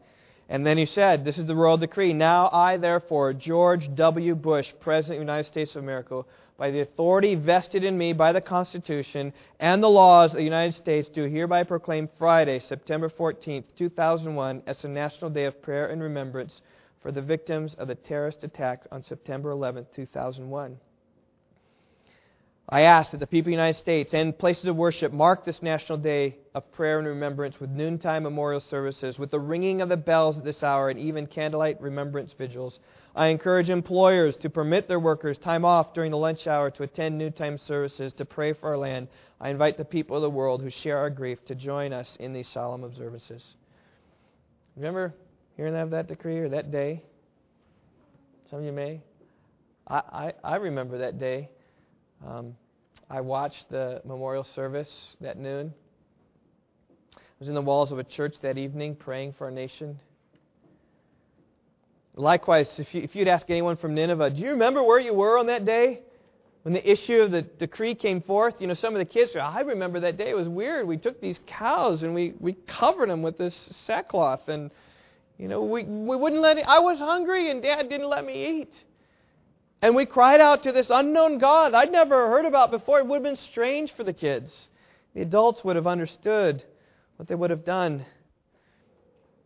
And 0.50 0.66
then 0.66 0.76
he 0.76 0.84
said, 0.84 1.24
This 1.24 1.38
is 1.38 1.46
the 1.46 1.54
royal 1.54 1.76
decree. 1.76 2.12
Now 2.12 2.50
I, 2.52 2.76
therefore, 2.76 3.32
George 3.32 3.88
W. 3.94 4.34
Bush, 4.34 4.72
President 4.80 5.14
of 5.14 5.20
the 5.20 5.32
United 5.32 5.46
States 5.48 5.76
of 5.76 5.84
America, 5.84 6.24
by 6.58 6.72
the 6.72 6.80
authority 6.80 7.36
vested 7.36 7.84
in 7.84 7.96
me 7.96 8.12
by 8.12 8.32
the 8.32 8.40
Constitution 8.40 9.32
and 9.60 9.80
the 9.80 9.88
laws 9.88 10.32
of 10.32 10.38
the 10.38 10.42
United 10.42 10.74
States, 10.74 11.08
do 11.08 11.22
hereby 11.24 11.62
proclaim 11.62 12.08
Friday, 12.18 12.58
September 12.58 13.08
14th, 13.08 13.64
2001, 13.78 14.62
as 14.66 14.82
a 14.82 14.88
national 14.88 15.30
day 15.30 15.44
of 15.44 15.62
prayer 15.62 15.86
and 15.86 16.02
remembrance 16.02 16.60
for 17.00 17.12
the 17.12 17.22
victims 17.22 17.74
of 17.78 17.86
the 17.86 17.94
terrorist 17.94 18.42
attack 18.42 18.82
on 18.90 19.04
September 19.04 19.52
11th, 19.52 19.86
2001. 19.94 20.76
I 22.72 22.82
ask 22.82 23.10
that 23.10 23.18
the 23.18 23.26
people 23.26 23.48
of 23.48 23.56
the 23.56 23.62
United 23.62 23.78
States 23.78 24.14
and 24.14 24.38
places 24.38 24.66
of 24.66 24.76
worship 24.76 25.12
mark 25.12 25.44
this 25.44 25.60
National 25.60 25.98
Day 25.98 26.36
of 26.54 26.70
Prayer 26.70 27.00
and 27.00 27.08
Remembrance 27.08 27.58
with 27.58 27.68
noontime 27.68 28.22
memorial 28.22 28.60
services, 28.60 29.18
with 29.18 29.32
the 29.32 29.40
ringing 29.40 29.80
of 29.80 29.88
the 29.88 29.96
bells 29.96 30.38
at 30.38 30.44
this 30.44 30.62
hour, 30.62 30.88
and 30.88 31.00
even 31.00 31.26
candlelight 31.26 31.80
remembrance 31.82 32.32
vigils. 32.38 32.78
I 33.16 33.26
encourage 33.26 33.70
employers 33.70 34.36
to 34.36 34.50
permit 34.50 34.86
their 34.86 35.00
workers 35.00 35.36
time 35.38 35.64
off 35.64 35.94
during 35.94 36.12
the 36.12 36.16
lunch 36.16 36.46
hour 36.46 36.70
to 36.70 36.84
attend 36.84 37.18
noontime 37.18 37.58
services 37.58 38.12
to 38.18 38.24
pray 38.24 38.52
for 38.52 38.68
our 38.68 38.78
land. 38.78 39.08
I 39.40 39.48
invite 39.50 39.76
the 39.76 39.84
people 39.84 40.14
of 40.14 40.22
the 40.22 40.30
world 40.30 40.62
who 40.62 40.70
share 40.70 40.98
our 40.98 41.10
grief 41.10 41.44
to 41.46 41.56
join 41.56 41.92
us 41.92 42.16
in 42.20 42.32
these 42.32 42.48
solemn 42.48 42.84
observances. 42.84 43.44
Remember 44.76 45.12
hearing 45.56 45.74
of 45.74 45.90
that 45.90 46.06
decree 46.06 46.38
or 46.38 46.48
that 46.50 46.70
day? 46.70 47.02
Some 48.48 48.60
of 48.60 48.64
you 48.64 48.70
may. 48.70 49.02
I, 49.88 50.02
I, 50.12 50.32
I 50.44 50.56
remember 50.56 50.98
that 50.98 51.18
day. 51.18 51.48
Um, 52.26 52.54
I 53.08 53.22
watched 53.22 53.70
the 53.70 54.02
memorial 54.04 54.44
service 54.54 54.90
that 55.20 55.38
noon. 55.38 55.72
I 57.16 57.20
was 57.38 57.48
in 57.48 57.54
the 57.54 57.62
walls 57.62 57.92
of 57.92 57.98
a 57.98 58.04
church 58.04 58.34
that 58.42 58.58
evening 58.58 58.94
praying 58.94 59.34
for 59.38 59.46
our 59.46 59.50
nation. 59.50 59.98
Likewise, 62.14 62.68
if, 62.76 62.94
you, 62.94 63.02
if 63.02 63.14
you'd 63.14 63.28
ask 63.28 63.48
anyone 63.48 63.76
from 63.78 63.94
Nineveh, 63.94 64.30
do 64.30 64.40
you 64.42 64.50
remember 64.50 64.82
where 64.82 65.00
you 65.00 65.14
were 65.14 65.38
on 65.38 65.46
that 65.46 65.64
day? 65.64 66.00
When 66.62 66.74
the 66.74 66.90
issue 66.90 67.20
of 67.20 67.30
the 67.30 67.40
decree 67.40 67.94
came 67.94 68.20
forth, 68.20 68.56
you 68.58 68.66
know, 68.66 68.74
some 68.74 68.94
of 68.94 68.98
the 68.98 69.06
kids, 69.06 69.34
I 69.34 69.60
remember 69.60 70.00
that 70.00 70.18
day. 70.18 70.28
It 70.28 70.36
was 70.36 70.48
weird. 70.48 70.86
We 70.86 70.98
took 70.98 71.18
these 71.18 71.40
cows 71.46 72.02
and 72.02 72.14
we, 72.14 72.34
we 72.38 72.52
covered 72.52 73.08
them 73.08 73.22
with 73.22 73.38
this 73.38 73.56
sackcloth. 73.86 74.46
And, 74.48 74.70
you 75.38 75.48
know, 75.48 75.62
we, 75.62 75.84
we 75.84 76.16
wouldn't 76.16 76.42
let 76.42 76.58
it. 76.58 76.66
I 76.68 76.80
was 76.80 76.98
hungry 76.98 77.50
and 77.50 77.62
Dad 77.62 77.88
didn't 77.88 78.10
let 78.10 78.26
me 78.26 78.60
eat. 78.60 78.74
And 79.82 79.94
we 79.94 80.04
cried 80.04 80.40
out 80.40 80.62
to 80.64 80.72
this 80.72 80.88
unknown 80.90 81.38
God 81.38 81.74
I'd 81.74 81.92
never 81.92 82.28
heard 82.28 82.44
about 82.44 82.70
before. 82.70 82.98
It 82.98 83.06
would 83.06 83.16
have 83.16 83.22
been 83.22 83.36
strange 83.36 83.92
for 83.94 84.04
the 84.04 84.12
kids. 84.12 84.52
The 85.14 85.22
adults 85.22 85.64
would 85.64 85.76
have 85.76 85.86
understood 85.86 86.62
what 87.16 87.28
they 87.28 87.34
would 87.34 87.50
have 87.50 87.64
done. 87.64 88.04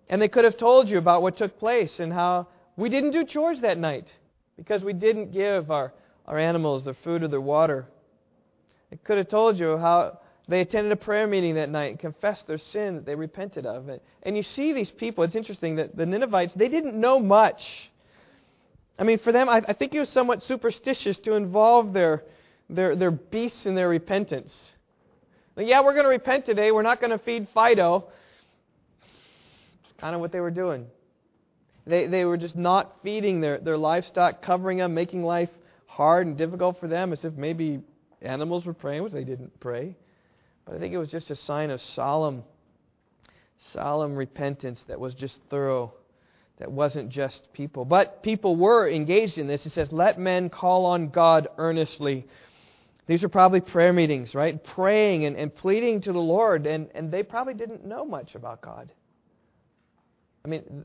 And 0.08 0.20
they 0.20 0.28
could 0.28 0.44
have 0.44 0.56
told 0.56 0.88
you 0.88 0.98
about 0.98 1.22
what 1.22 1.36
took 1.36 1.58
place 1.58 1.98
and 1.98 2.12
how 2.12 2.48
we 2.76 2.88
didn't 2.88 3.12
do 3.12 3.24
chores 3.24 3.60
that 3.60 3.78
night 3.78 4.08
because 4.56 4.82
we 4.82 4.92
didn't 4.92 5.32
give 5.32 5.70
our, 5.70 5.92
our 6.26 6.38
animals 6.38 6.84
their 6.84 6.94
food 6.94 7.22
or 7.22 7.28
their 7.28 7.40
water. 7.40 7.86
They 8.90 8.96
could 8.98 9.18
have 9.18 9.28
told 9.28 9.58
you 9.58 9.78
how 9.78 10.20
they 10.46 10.60
attended 10.60 10.92
a 10.92 10.96
prayer 10.96 11.26
meeting 11.26 11.54
that 11.54 11.70
night 11.70 11.90
and 11.90 11.98
confessed 11.98 12.46
their 12.46 12.58
sin 12.58 12.96
that 12.96 13.06
they 13.06 13.14
repented 13.14 13.64
of. 13.64 13.88
And 14.22 14.36
you 14.36 14.42
see 14.42 14.72
these 14.72 14.90
people, 14.90 15.24
it's 15.24 15.34
interesting 15.34 15.76
that 15.76 15.96
the 15.96 16.04
Ninevites, 16.04 16.52
they 16.54 16.68
didn't 16.68 17.00
know 17.00 17.18
much. 17.18 17.90
I 18.98 19.04
mean, 19.04 19.18
for 19.18 19.32
them, 19.32 19.48
I, 19.48 19.62
I 19.66 19.72
think 19.72 19.94
it 19.94 20.00
was 20.00 20.08
somewhat 20.10 20.42
superstitious 20.44 21.18
to 21.18 21.34
involve 21.34 21.92
their, 21.92 22.22
their, 22.70 22.94
their 22.94 23.10
beasts 23.10 23.66
in 23.66 23.74
their 23.74 23.88
repentance. 23.88 24.52
Like, 25.56 25.66
yeah, 25.66 25.82
we're 25.82 25.92
going 25.92 26.04
to 26.04 26.10
repent 26.10 26.46
today. 26.46 26.70
We're 26.70 26.82
not 26.82 27.00
going 27.00 27.10
to 27.10 27.18
feed 27.18 27.48
Fido. 27.54 28.08
It's 29.84 30.00
kind 30.00 30.14
of 30.14 30.20
what 30.20 30.32
they 30.32 30.40
were 30.40 30.50
doing. 30.50 30.86
They, 31.86 32.06
they 32.06 32.24
were 32.24 32.36
just 32.36 32.56
not 32.56 32.96
feeding 33.02 33.40
their, 33.40 33.58
their 33.58 33.76
livestock, 33.76 34.42
covering 34.42 34.78
them, 34.78 34.94
making 34.94 35.22
life 35.22 35.50
hard 35.86 36.26
and 36.26 36.36
difficult 36.36 36.80
for 36.80 36.88
them, 36.88 37.12
as 37.12 37.24
if 37.24 37.34
maybe 37.34 37.80
animals 38.22 38.64
were 38.64 38.72
praying, 38.72 39.02
which 39.02 39.12
they 39.12 39.24
didn't 39.24 39.58
pray. 39.60 39.94
But 40.64 40.76
I 40.76 40.78
think 40.78 40.94
it 40.94 40.98
was 40.98 41.10
just 41.10 41.30
a 41.30 41.36
sign 41.36 41.70
of 41.70 41.80
solemn, 41.80 42.42
solemn 43.72 44.14
repentance 44.14 44.82
that 44.88 44.98
was 44.98 45.14
just 45.14 45.36
thorough, 45.50 45.92
that 46.58 46.70
wasn't 46.70 47.10
just 47.10 47.52
people. 47.52 47.84
But 47.84 48.22
people 48.22 48.56
were 48.56 48.88
engaged 48.88 49.38
in 49.38 49.46
this. 49.46 49.66
It 49.66 49.72
says, 49.72 49.90
Let 49.90 50.18
men 50.18 50.50
call 50.50 50.86
on 50.86 51.08
God 51.08 51.48
earnestly. 51.58 52.26
These 53.06 53.22
are 53.22 53.28
probably 53.28 53.60
prayer 53.60 53.92
meetings, 53.92 54.34
right? 54.34 54.62
Praying 54.62 55.26
and, 55.26 55.36
and 55.36 55.54
pleading 55.54 56.00
to 56.02 56.12
the 56.12 56.18
Lord, 56.18 56.66
and, 56.66 56.88
and 56.94 57.10
they 57.10 57.22
probably 57.22 57.54
didn't 57.54 57.84
know 57.84 58.04
much 58.04 58.34
about 58.34 58.62
God. 58.62 58.90
I 60.44 60.48
mean, 60.48 60.84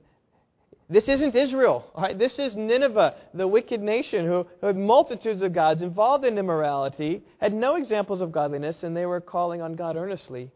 this 0.89 1.07
isn't 1.07 1.35
Israel. 1.35 1.85
Right? 1.95 2.17
This 2.17 2.37
is 2.39 2.55
Nineveh, 2.55 3.15
the 3.33 3.47
wicked 3.47 3.81
nation 3.81 4.25
who, 4.25 4.47
who 4.59 4.67
had 4.67 4.75
multitudes 4.75 5.41
of 5.43 5.53
gods 5.53 5.81
involved 5.81 6.25
in 6.25 6.37
immorality, 6.37 7.21
had 7.39 7.53
no 7.53 7.75
examples 7.75 8.21
of 8.21 8.31
godliness, 8.31 8.83
and 8.83 8.97
they 8.97 9.05
were 9.05 9.21
calling 9.21 9.61
on 9.61 9.75
God 9.75 9.95
earnestly, 9.95 10.51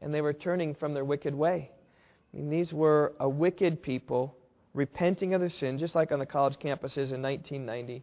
and 0.00 0.12
they 0.12 0.22
were 0.22 0.32
turning 0.32 0.74
from 0.74 0.94
their 0.94 1.04
wicked 1.04 1.34
way. 1.34 1.70
I 2.32 2.36
mean, 2.36 2.50
these 2.50 2.72
were 2.72 3.12
a 3.20 3.28
wicked 3.28 3.82
people 3.82 4.36
repenting 4.74 5.32
of 5.32 5.40
their 5.40 5.50
sin, 5.50 5.78
just 5.78 5.94
like 5.94 6.12
on 6.12 6.18
the 6.18 6.26
college 6.26 6.56
campuses 6.58 7.12
in 7.12 7.22
1990, 7.22 8.02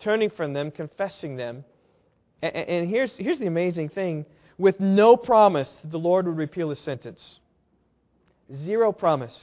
turning 0.00 0.30
from 0.30 0.52
them, 0.52 0.70
confessing 0.70 1.36
them. 1.36 1.64
And, 2.42 2.54
and 2.54 2.88
here's, 2.88 3.12
here's 3.16 3.38
the 3.38 3.46
amazing 3.46 3.88
thing 3.88 4.26
with 4.58 4.78
no 4.78 5.16
promise 5.16 5.70
that 5.82 5.90
the 5.90 5.98
Lord 5.98 6.26
would 6.26 6.36
repeal 6.36 6.70
his 6.70 6.78
sentence. 6.80 7.40
Zero 8.64 8.92
promise. 8.92 9.36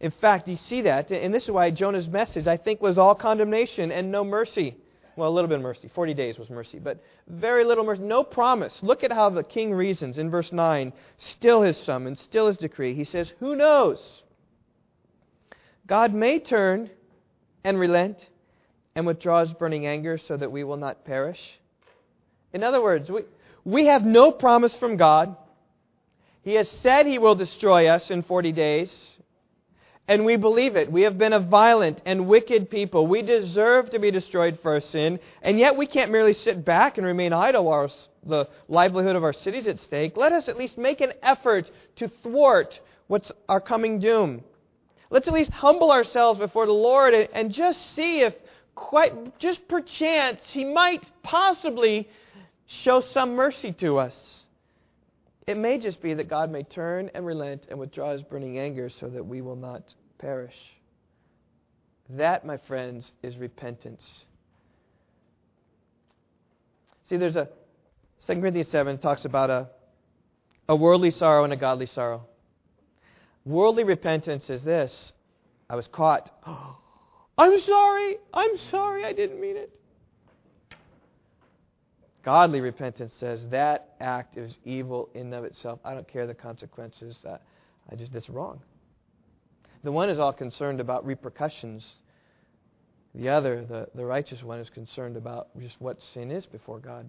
In 0.00 0.10
fact, 0.10 0.48
you 0.48 0.56
see 0.56 0.82
that, 0.82 1.10
and 1.10 1.32
this 1.32 1.44
is 1.44 1.50
why 1.50 1.70
Jonah's 1.70 2.08
message, 2.08 2.46
I 2.46 2.56
think, 2.56 2.82
was 2.82 2.98
all 2.98 3.14
condemnation 3.14 3.90
and 3.90 4.10
no 4.10 4.24
mercy. 4.24 4.76
Well, 5.16 5.30
a 5.30 5.32
little 5.32 5.48
bit 5.48 5.56
of 5.56 5.62
mercy. 5.62 5.90
40 5.94 6.12
days 6.12 6.38
was 6.38 6.50
mercy, 6.50 6.78
but 6.78 7.02
very 7.26 7.64
little 7.64 7.84
mercy. 7.84 8.02
No 8.02 8.22
promise. 8.22 8.78
Look 8.82 9.02
at 9.02 9.12
how 9.12 9.30
the 9.30 9.42
king 9.42 9.72
reasons 9.72 10.18
in 10.18 10.30
verse 10.30 10.52
9. 10.52 10.92
Still 11.16 11.62
his 11.62 11.78
summons, 11.78 12.20
still 12.20 12.48
his 12.48 12.58
decree. 12.58 12.94
He 12.94 13.04
says, 13.04 13.32
Who 13.40 13.56
knows? 13.56 14.22
God 15.86 16.12
may 16.12 16.38
turn 16.38 16.90
and 17.64 17.78
relent 17.78 18.18
and 18.94 19.06
withdraw 19.06 19.44
his 19.44 19.52
burning 19.52 19.86
anger 19.86 20.18
so 20.18 20.36
that 20.36 20.50
we 20.50 20.64
will 20.64 20.76
not 20.76 21.04
perish. 21.04 21.40
In 22.52 22.64
other 22.64 22.82
words, 22.82 23.10
we, 23.10 23.22
we 23.64 23.86
have 23.86 24.04
no 24.04 24.32
promise 24.32 24.74
from 24.76 24.96
God. 24.96 25.36
He 26.42 26.54
has 26.54 26.68
said 26.82 27.06
he 27.06 27.18
will 27.18 27.34
destroy 27.34 27.88
us 27.88 28.10
in 28.10 28.22
40 28.22 28.52
days. 28.52 28.92
And 30.08 30.24
we 30.24 30.36
believe 30.36 30.76
it. 30.76 30.90
We 30.90 31.02
have 31.02 31.18
been 31.18 31.32
a 31.32 31.40
violent 31.40 32.00
and 32.06 32.28
wicked 32.28 32.70
people. 32.70 33.08
We 33.08 33.22
deserve 33.22 33.90
to 33.90 33.98
be 33.98 34.12
destroyed 34.12 34.60
for 34.62 34.74
our 34.74 34.80
sin. 34.80 35.18
And 35.42 35.58
yet 35.58 35.76
we 35.76 35.86
can't 35.86 36.12
merely 36.12 36.32
sit 36.32 36.64
back 36.64 36.96
and 36.96 37.06
remain 37.06 37.32
idle 37.32 37.64
while 37.64 37.92
the 38.24 38.48
livelihood 38.68 39.16
of 39.16 39.24
our 39.24 39.32
city 39.32 39.58
is 39.58 39.66
at 39.66 39.80
stake. 39.80 40.16
Let 40.16 40.32
us 40.32 40.48
at 40.48 40.56
least 40.56 40.78
make 40.78 41.00
an 41.00 41.12
effort 41.22 41.68
to 41.96 42.08
thwart 42.22 42.78
what's 43.08 43.32
our 43.48 43.60
coming 43.60 43.98
doom. 43.98 44.44
Let's 45.10 45.28
at 45.28 45.34
least 45.34 45.50
humble 45.50 45.90
ourselves 45.90 46.38
before 46.38 46.66
the 46.66 46.72
Lord 46.72 47.14
and, 47.14 47.28
and 47.32 47.52
just 47.52 47.94
see 47.94 48.20
if, 48.20 48.34
quite 48.74 49.38
just 49.38 49.66
perchance, 49.68 50.40
He 50.50 50.64
might 50.64 51.04
possibly 51.22 52.08
show 52.66 53.00
some 53.00 53.34
mercy 53.34 53.72
to 53.72 53.98
us. 53.98 54.16
It 55.46 55.56
may 55.56 55.78
just 55.78 56.02
be 56.02 56.14
that 56.14 56.28
God 56.28 56.50
may 56.50 56.64
turn 56.64 57.10
and 57.14 57.24
relent 57.24 57.66
and 57.70 57.78
withdraw 57.78 58.12
his 58.12 58.22
burning 58.22 58.58
anger 58.58 58.90
so 58.90 59.08
that 59.08 59.24
we 59.24 59.42
will 59.42 59.56
not 59.56 59.94
perish. 60.18 60.56
That, 62.10 62.44
my 62.44 62.56
friends, 62.56 63.12
is 63.22 63.36
repentance. 63.36 64.04
See, 67.08 67.16
there's 67.16 67.36
a 67.36 67.48
2 68.26 68.40
Corinthians 68.40 68.68
7 68.70 68.98
talks 68.98 69.24
about 69.24 69.50
a, 69.50 69.68
a 70.68 70.74
worldly 70.74 71.12
sorrow 71.12 71.44
and 71.44 71.52
a 71.52 71.56
godly 71.56 71.86
sorrow. 71.86 72.26
Worldly 73.46 73.84
repentance 73.84 74.50
is 74.50 74.62
this 74.62 75.12
I 75.70 75.76
was 75.76 75.86
caught. 75.86 76.30
I'm 77.38 77.58
sorry. 77.60 78.18
I'm 78.34 78.56
sorry. 78.58 79.04
I 79.04 79.12
didn't 79.12 79.40
mean 79.40 79.56
it. 79.56 79.72
Godly 82.24 82.60
repentance 82.60 83.12
says 83.20 83.44
that 83.50 83.94
act 84.00 84.36
is 84.36 84.56
evil 84.64 85.08
in 85.14 85.26
and 85.26 85.34
of 85.34 85.44
itself. 85.44 85.78
I 85.84 85.94
don't 85.94 86.08
care 86.08 86.26
the 86.26 86.34
consequences. 86.34 87.16
I, 87.24 87.38
I 87.90 87.94
just 87.94 88.12
it's 88.14 88.28
wrong. 88.28 88.60
The 89.84 89.92
one 89.92 90.10
is 90.10 90.18
all 90.18 90.32
concerned 90.32 90.80
about 90.80 91.06
repercussions. 91.06 91.86
The 93.14 93.28
other, 93.28 93.64
the, 93.64 93.88
the 93.94 94.04
righteous 94.04 94.42
one, 94.42 94.58
is 94.58 94.68
concerned 94.70 95.16
about 95.16 95.48
just 95.60 95.76
what 95.78 95.98
sin 96.14 96.32
is 96.32 96.46
before 96.46 96.80
God. 96.80 97.08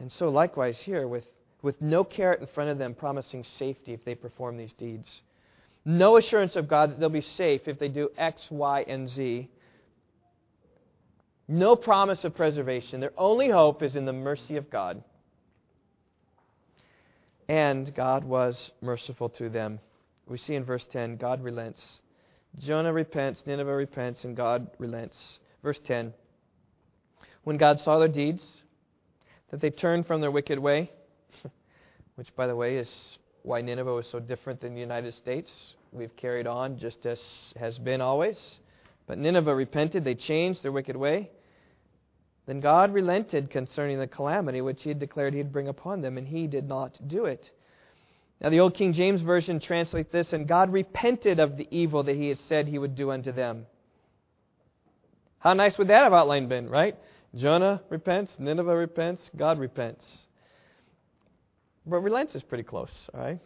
And 0.00 0.10
so 0.10 0.30
likewise 0.30 0.80
here, 0.80 1.06
with, 1.06 1.24
with 1.62 1.80
no 1.80 2.02
carrot 2.02 2.40
in 2.40 2.48
front 2.48 2.70
of 2.70 2.78
them 2.78 2.94
promising 2.94 3.44
safety 3.56 3.92
if 3.92 4.04
they 4.04 4.16
perform 4.16 4.56
these 4.56 4.72
deeds. 4.72 5.06
No 5.84 6.16
assurance 6.16 6.56
of 6.56 6.68
God 6.68 6.90
that 6.90 7.00
they'll 7.00 7.08
be 7.08 7.20
safe 7.20 7.68
if 7.68 7.78
they 7.78 7.88
do 7.88 8.10
X, 8.16 8.46
Y, 8.50 8.84
and 8.88 9.08
Z. 9.08 9.48
No 11.46 11.76
promise 11.76 12.24
of 12.24 12.34
preservation. 12.34 13.00
Their 13.00 13.12
only 13.18 13.50
hope 13.50 13.82
is 13.82 13.96
in 13.96 14.06
the 14.06 14.12
mercy 14.12 14.56
of 14.56 14.70
God. 14.70 15.02
And 17.48 17.94
God 17.94 18.24
was 18.24 18.70
merciful 18.80 19.28
to 19.30 19.50
them. 19.50 19.78
We 20.26 20.38
see 20.38 20.54
in 20.54 20.64
verse 20.64 20.86
10 20.90 21.16
God 21.16 21.42
relents. 21.42 22.00
Jonah 22.58 22.92
repents, 22.92 23.42
Nineveh 23.46 23.74
repents, 23.74 24.24
and 24.24 24.34
God 24.34 24.68
relents. 24.78 25.38
Verse 25.62 25.80
10 25.84 26.14
When 27.42 27.58
God 27.58 27.80
saw 27.80 27.98
their 27.98 28.08
deeds, 28.08 28.42
that 29.50 29.60
they 29.60 29.70
turned 29.70 30.06
from 30.06 30.22
their 30.22 30.30
wicked 30.30 30.58
way, 30.58 30.90
which, 32.14 32.34
by 32.34 32.46
the 32.46 32.56
way, 32.56 32.76
is 32.76 32.90
why 33.44 33.60
Nineveh 33.60 33.92
was 33.92 34.06
so 34.10 34.18
different 34.18 34.62
than 34.62 34.74
the 34.74 34.80
United 34.80 35.14
States. 35.14 35.50
We've 35.92 36.16
carried 36.16 36.46
on 36.46 36.78
just 36.78 37.04
as 37.04 37.20
has 37.56 37.78
been 37.78 38.00
always. 38.00 38.38
But 39.06 39.18
Nineveh 39.18 39.54
repented, 39.54 40.02
they 40.02 40.14
changed 40.14 40.62
their 40.62 40.72
wicked 40.72 40.96
way. 40.96 41.30
Then 42.46 42.60
God 42.60 42.94
relented 42.94 43.50
concerning 43.50 43.98
the 43.98 44.06
calamity 44.06 44.62
which 44.62 44.82
he 44.82 44.88
had 44.88 44.98
declared 44.98 45.34
he'd 45.34 45.52
bring 45.52 45.68
upon 45.68 46.00
them, 46.00 46.16
and 46.16 46.26
he 46.26 46.46
did 46.46 46.66
not 46.66 46.98
do 47.06 47.26
it. 47.26 47.50
Now, 48.40 48.48
the 48.48 48.60
Old 48.60 48.74
King 48.74 48.94
James 48.94 49.20
Version 49.20 49.60
translates 49.60 50.10
this, 50.10 50.32
and 50.32 50.48
God 50.48 50.72
repented 50.72 51.38
of 51.38 51.58
the 51.58 51.68
evil 51.70 52.02
that 52.02 52.16
he 52.16 52.30
had 52.30 52.38
said 52.48 52.66
he 52.66 52.78
would 52.78 52.94
do 52.94 53.10
unto 53.10 53.30
them. 53.30 53.66
How 55.38 55.52
nice 55.52 55.76
would 55.76 55.88
that 55.88 56.02
have 56.02 56.14
outline 56.14 56.48
been, 56.48 56.68
right? 56.68 56.96
Jonah 57.34 57.82
repents, 57.90 58.32
Nineveh 58.38 58.74
repents, 58.74 59.30
God 59.36 59.58
repents. 59.58 60.04
But 61.86 61.98
relents 61.98 62.34
is 62.34 62.42
pretty 62.42 62.64
close, 62.64 62.92
all 63.12 63.20
right? 63.20 63.38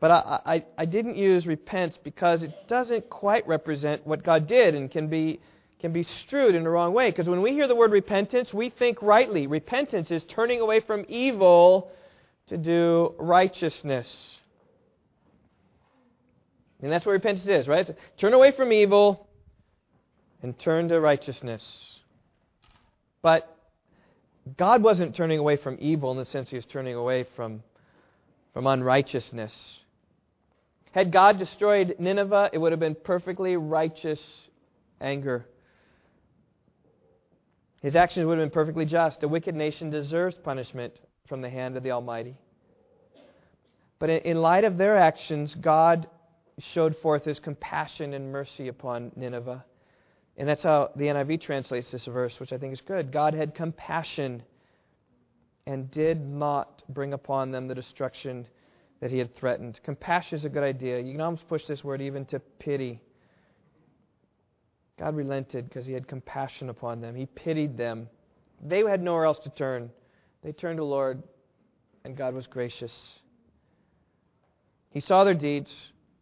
But 0.00 0.10
I, 0.10 0.40
I, 0.46 0.64
I 0.78 0.84
didn't 0.84 1.16
use 1.16 1.46
repents 1.46 1.98
because 2.02 2.42
it 2.42 2.52
doesn't 2.68 3.10
quite 3.10 3.46
represent 3.48 4.06
what 4.06 4.22
God 4.22 4.46
did 4.46 4.74
and 4.74 4.90
can 4.90 5.08
be, 5.08 5.40
can 5.80 5.92
be 5.92 6.04
strewed 6.04 6.54
in 6.54 6.62
the 6.62 6.70
wrong 6.70 6.94
way. 6.94 7.10
Because 7.10 7.28
when 7.28 7.42
we 7.42 7.52
hear 7.52 7.66
the 7.66 7.74
word 7.74 7.90
repentance, 7.90 8.54
we 8.54 8.70
think 8.70 9.02
rightly. 9.02 9.46
Repentance 9.46 10.10
is 10.10 10.22
turning 10.28 10.60
away 10.60 10.80
from 10.80 11.04
evil 11.08 11.90
to 12.46 12.56
do 12.56 13.14
righteousness. 13.18 14.08
And 16.80 16.92
that's 16.92 17.04
what 17.04 17.12
repentance 17.12 17.48
is, 17.48 17.66
right? 17.66 17.88
It's 17.88 17.98
turn 18.18 18.34
away 18.34 18.52
from 18.52 18.72
evil 18.72 19.26
and 20.42 20.56
turn 20.60 20.88
to 20.88 21.00
righteousness. 21.00 21.64
But 23.20 23.57
God 24.56 24.82
wasn't 24.82 25.16
turning 25.16 25.38
away 25.38 25.56
from 25.56 25.76
evil 25.80 26.10
in 26.12 26.16
the 26.16 26.24
sense 26.24 26.50
he 26.50 26.56
was 26.56 26.64
turning 26.66 26.94
away 26.94 27.26
from, 27.36 27.62
from 28.54 28.66
unrighteousness. 28.66 29.54
Had 30.92 31.12
God 31.12 31.38
destroyed 31.38 31.96
Nineveh, 31.98 32.50
it 32.52 32.58
would 32.58 32.72
have 32.72 32.80
been 32.80 32.96
perfectly 32.96 33.56
righteous 33.56 34.20
anger. 35.00 35.46
His 37.82 37.94
actions 37.94 38.26
would 38.26 38.38
have 38.38 38.46
been 38.46 38.54
perfectly 38.54 38.84
just. 38.84 39.22
A 39.22 39.28
wicked 39.28 39.54
nation 39.54 39.90
deserves 39.90 40.36
punishment 40.42 40.94
from 41.28 41.42
the 41.42 41.50
hand 41.50 41.76
of 41.76 41.82
the 41.82 41.90
Almighty. 41.90 42.36
But 43.98 44.10
in 44.10 44.40
light 44.40 44.64
of 44.64 44.78
their 44.78 44.96
actions, 44.96 45.54
God 45.60 46.08
showed 46.72 46.96
forth 46.96 47.24
his 47.24 47.38
compassion 47.38 48.14
and 48.14 48.32
mercy 48.32 48.68
upon 48.68 49.12
Nineveh. 49.14 49.64
And 50.38 50.48
that's 50.48 50.62
how 50.62 50.92
the 50.94 51.06
NIV 51.06 51.42
translates 51.42 51.90
this 51.90 52.04
verse, 52.04 52.32
which 52.38 52.52
I 52.52 52.58
think 52.58 52.72
is 52.72 52.80
good. 52.80 53.12
God 53.12 53.34
had 53.34 53.56
compassion 53.56 54.42
and 55.66 55.90
did 55.90 56.24
not 56.24 56.84
bring 56.88 57.12
upon 57.12 57.50
them 57.50 57.66
the 57.66 57.74
destruction 57.74 58.46
that 59.00 59.10
he 59.10 59.18
had 59.18 59.34
threatened. 59.34 59.80
Compassion 59.82 60.38
is 60.38 60.44
a 60.44 60.48
good 60.48 60.62
idea. 60.62 61.00
You 61.00 61.12
can 61.12 61.20
almost 61.20 61.48
push 61.48 61.66
this 61.66 61.82
word 61.82 62.00
even 62.00 62.24
to 62.26 62.38
pity. 62.60 63.00
God 64.96 65.16
relented 65.16 65.68
because 65.68 65.86
he 65.86 65.92
had 65.92 66.06
compassion 66.06 66.70
upon 66.70 67.00
them. 67.00 67.16
He 67.16 67.26
pitied 67.26 67.76
them. 67.76 68.08
They 68.64 68.80
had 68.80 69.02
nowhere 69.02 69.24
else 69.24 69.38
to 69.40 69.50
turn. 69.50 69.90
They 70.42 70.52
turned 70.52 70.76
to 70.76 70.82
the 70.82 70.86
Lord, 70.86 71.22
and 72.04 72.16
God 72.16 72.32
was 72.34 72.46
gracious. 72.46 72.92
He 74.90 75.00
saw 75.00 75.24
their 75.24 75.34
deeds. 75.34 75.72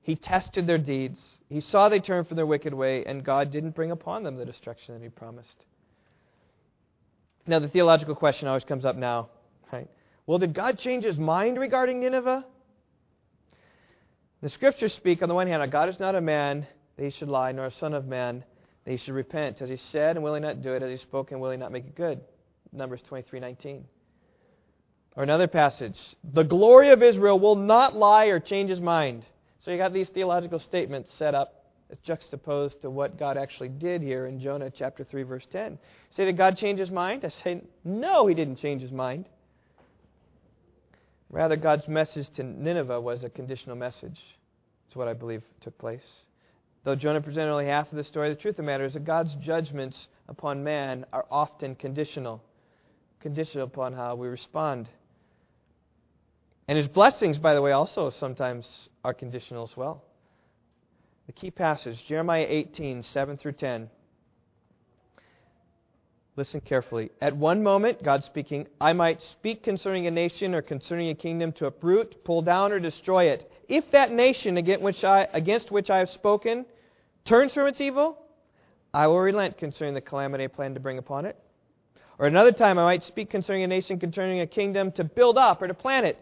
He 0.06 0.14
tested 0.14 0.68
their 0.68 0.78
deeds. 0.78 1.18
He 1.48 1.60
saw 1.60 1.88
they 1.88 1.98
turned 1.98 2.28
from 2.28 2.36
their 2.36 2.46
wicked 2.46 2.72
way, 2.72 3.04
and 3.04 3.24
God 3.24 3.50
didn't 3.50 3.74
bring 3.74 3.90
upon 3.90 4.22
them 4.22 4.36
the 4.36 4.44
destruction 4.44 4.94
that 4.94 5.02
He 5.02 5.08
promised. 5.08 5.64
Now, 7.44 7.58
the 7.58 7.66
theological 7.66 8.14
question 8.14 8.46
always 8.46 8.62
comes 8.62 8.84
up 8.84 8.94
now, 8.94 9.30
right? 9.72 9.88
Well, 10.24 10.38
did 10.38 10.54
God 10.54 10.78
change 10.78 11.02
His 11.02 11.18
mind 11.18 11.58
regarding 11.58 11.98
Nineveh? 11.98 12.44
The 14.42 14.48
scriptures 14.50 14.94
speak, 14.94 15.22
on 15.22 15.28
the 15.28 15.34
one 15.34 15.48
hand, 15.48 15.68
God 15.72 15.88
is 15.88 15.98
not 15.98 16.14
a 16.14 16.20
man 16.20 16.68
that 16.96 17.04
he 17.04 17.10
should 17.10 17.28
lie, 17.28 17.50
nor 17.50 17.66
a 17.66 17.72
son 17.72 17.92
of 17.92 18.06
man 18.06 18.44
that 18.84 18.90
he 18.92 18.98
should 18.98 19.14
repent. 19.14 19.60
As 19.60 19.68
he 19.68 19.76
said 19.76 20.14
and 20.14 20.22
will 20.22 20.34
he 20.34 20.40
not 20.40 20.62
do 20.62 20.74
it, 20.74 20.84
as 20.84 20.90
he 21.00 21.04
spoke 21.04 21.32
and 21.32 21.40
will 21.40 21.50
he 21.50 21.56
not 21.56 21.72
make 21.72 21.84
it 21.84 21.96
good. 21.96 22.20
Numbers 22.72 23.02
23:19. 23.10 23.82
Or 25.16 25.24
another 25.24 25.48
passage, 25.48 25.98
the 26.22 26.44
glory 26.44 26.90
of 26.90 27.02
Israel 27.02 27.40
will 27.40 27.56
not 27.56 27.96
lie 27.96 28.26
or 28.26 28.38
change 28.38 28.70
his 28.70 28.80
mind. 28.80 29.24
So 29.66 29.72
you 29.72 29.78
got 29.78 29.92
these 29.92 30.08
theological 30.10 30.60
statements 30.60 31.10
set 31.18 31.34
up 31.34 31.64
juxtaposed 32.04 32.82
to 32.82 32.90
what 32.90 33.18
God 33.18 33.36
actually 33.36 33.68
did 33.68 34.00
here 34.00 34.26
in 34.26 34.38
Jonah 34.40 34.70
chapter 34.70 35.02
3 35.02 35.24
verse 35.24 35.44
10. 35.50 35.76
Say 36.16 36.24
did 36.24 36.36
God 36.36 36.56
change 36.56 36.78
his 36.78 36.92
mind? 36.92 37.24
I 37.24 37.30
say 37.42 37.62
no, 37.84 38.28
he 38.28 38.34
didn't 38.36 38.60
change 38.60 38.80
his 38.80 38.92
mind. 38.92 39.24
Rather, 41.30 41.56
God's 41.56 41.88
message 41.88 42.28
to 42.36 42.44
Nineveh 42.44 43.00
was 43.00 43.24
a 43.24 43.28
conditional 43.28 43.74
message. 43.74 44.20
That's 44.86 44.94
what 44.94 45.08
I 45.08 45.14
believe 45.14 45.42
took 45.60 45.76
place. 45.78 46.06
Though 46.84 46.94
Jonah 46.94 47.20
presented 47.20 47.50
only 47.50 47.66
half 47.66 47.90
of 47.90 47.96
the 47.96 48.04
story, 48.04 48.28
the 48.28 48.40
truth 48.40 48.52
of 48.52 48.58
the 48.58 48.62
matter 48.62 48.84
is 48.84 48.92
that 48.92 49.04
God's 49.04 49.34
judgments 49.42 50.06
upon 50.28 50.62
man 50.62 51.04
are 51.12 51.26
often 51.28 51.74
conditional, 51.74 52.40
conditional 53.20 53.64
upon 53.64 53.94
how 53.94 54.14
we 54.14 54.28
respond. 54.28 54.88
And 56.68 56.76
his 56.76 56.88
blessings, 56.88 57.38
by 57.38 57.54
the 57.54 57.62
way, 57.62 57.72
also 57.72 58.10
sometimes 58.10 58.66
are 59.04 59.14
conditional 59.14 59.62
as 59.62 59.76
well. 59.76 60.02
The 61.26 61.32
key 61.32 61.50
passage, 61.50 62.04
Jeremiah 62.06 62.46
18, 62.48 63.02
7 63.02 63.36
through 63.36 63.52
10. 63.52 63.88
Listen 66.36 66.60
carefully. 66.60 67.10
At 67.20 67.34
one 67.36 67.62
moment, 67.62 68.02
God 68.02 68.22
speaking, 68.24 68.66
I 68.80 68.92
might 68.92 69.22
speak 69.32 69.62
concerning 69.62 70.06
a 70.06 70.10
nation 70.10 70.54
or 70.54 70.60
concerning 70.60 71.08
a 71.08 71.14
kingdom 71.14 71.52
to 71.52 71.66
uproot, 71.66 72.24
pull 72.24 72.42
down, 72.42 72.72
or 72.72 72.78
destroy 72.78 73.24
it. 73.24 73.50
If 73.68 73.90
that 73.92 74.12
nation 74.12 74.58
against 74.58 74.82
which 74.82 75.02
I, 75.02 75.28
against 75.32 75.70
which 75.70 75.88
I 75.88 75.98
have 75.98 76.10
spoken 76.10 76.66
turns 77.24 77.54
from 77.54 77.68
its 77.68 77.80
evil, 77.80 78.18
I 78.92 79.06
will 79.06 79.20
relent 79.20 79.56
concerning 79.56 79.94
the 79.94 80.00
calamity 80.00 80.44
I 80.44 80.48
plan 80.48 80.74
to 80.74 80.80
bring 80.80 80.98
upon 80.98 81.24
it. 81.24 81.36
Or 82.18 82.26
another 82.26 82.52
time, 82.52 82.78
I 82.78 82.84
might 82.84 83.02
speak 83.02 83.30
concerning 83.30 83.64
a 83.64 83.66
nation, 83.66 83.98
concerning 83.98 84.40
a 84.40 84.46
kingdom 84.46 84.92
to 84.92 85.04
build 85.04 85.38
up 85.38 85.62
or 85.62 85.68
to 85.68 85.74
plant 85.74 86.06
it. 86.06 86.18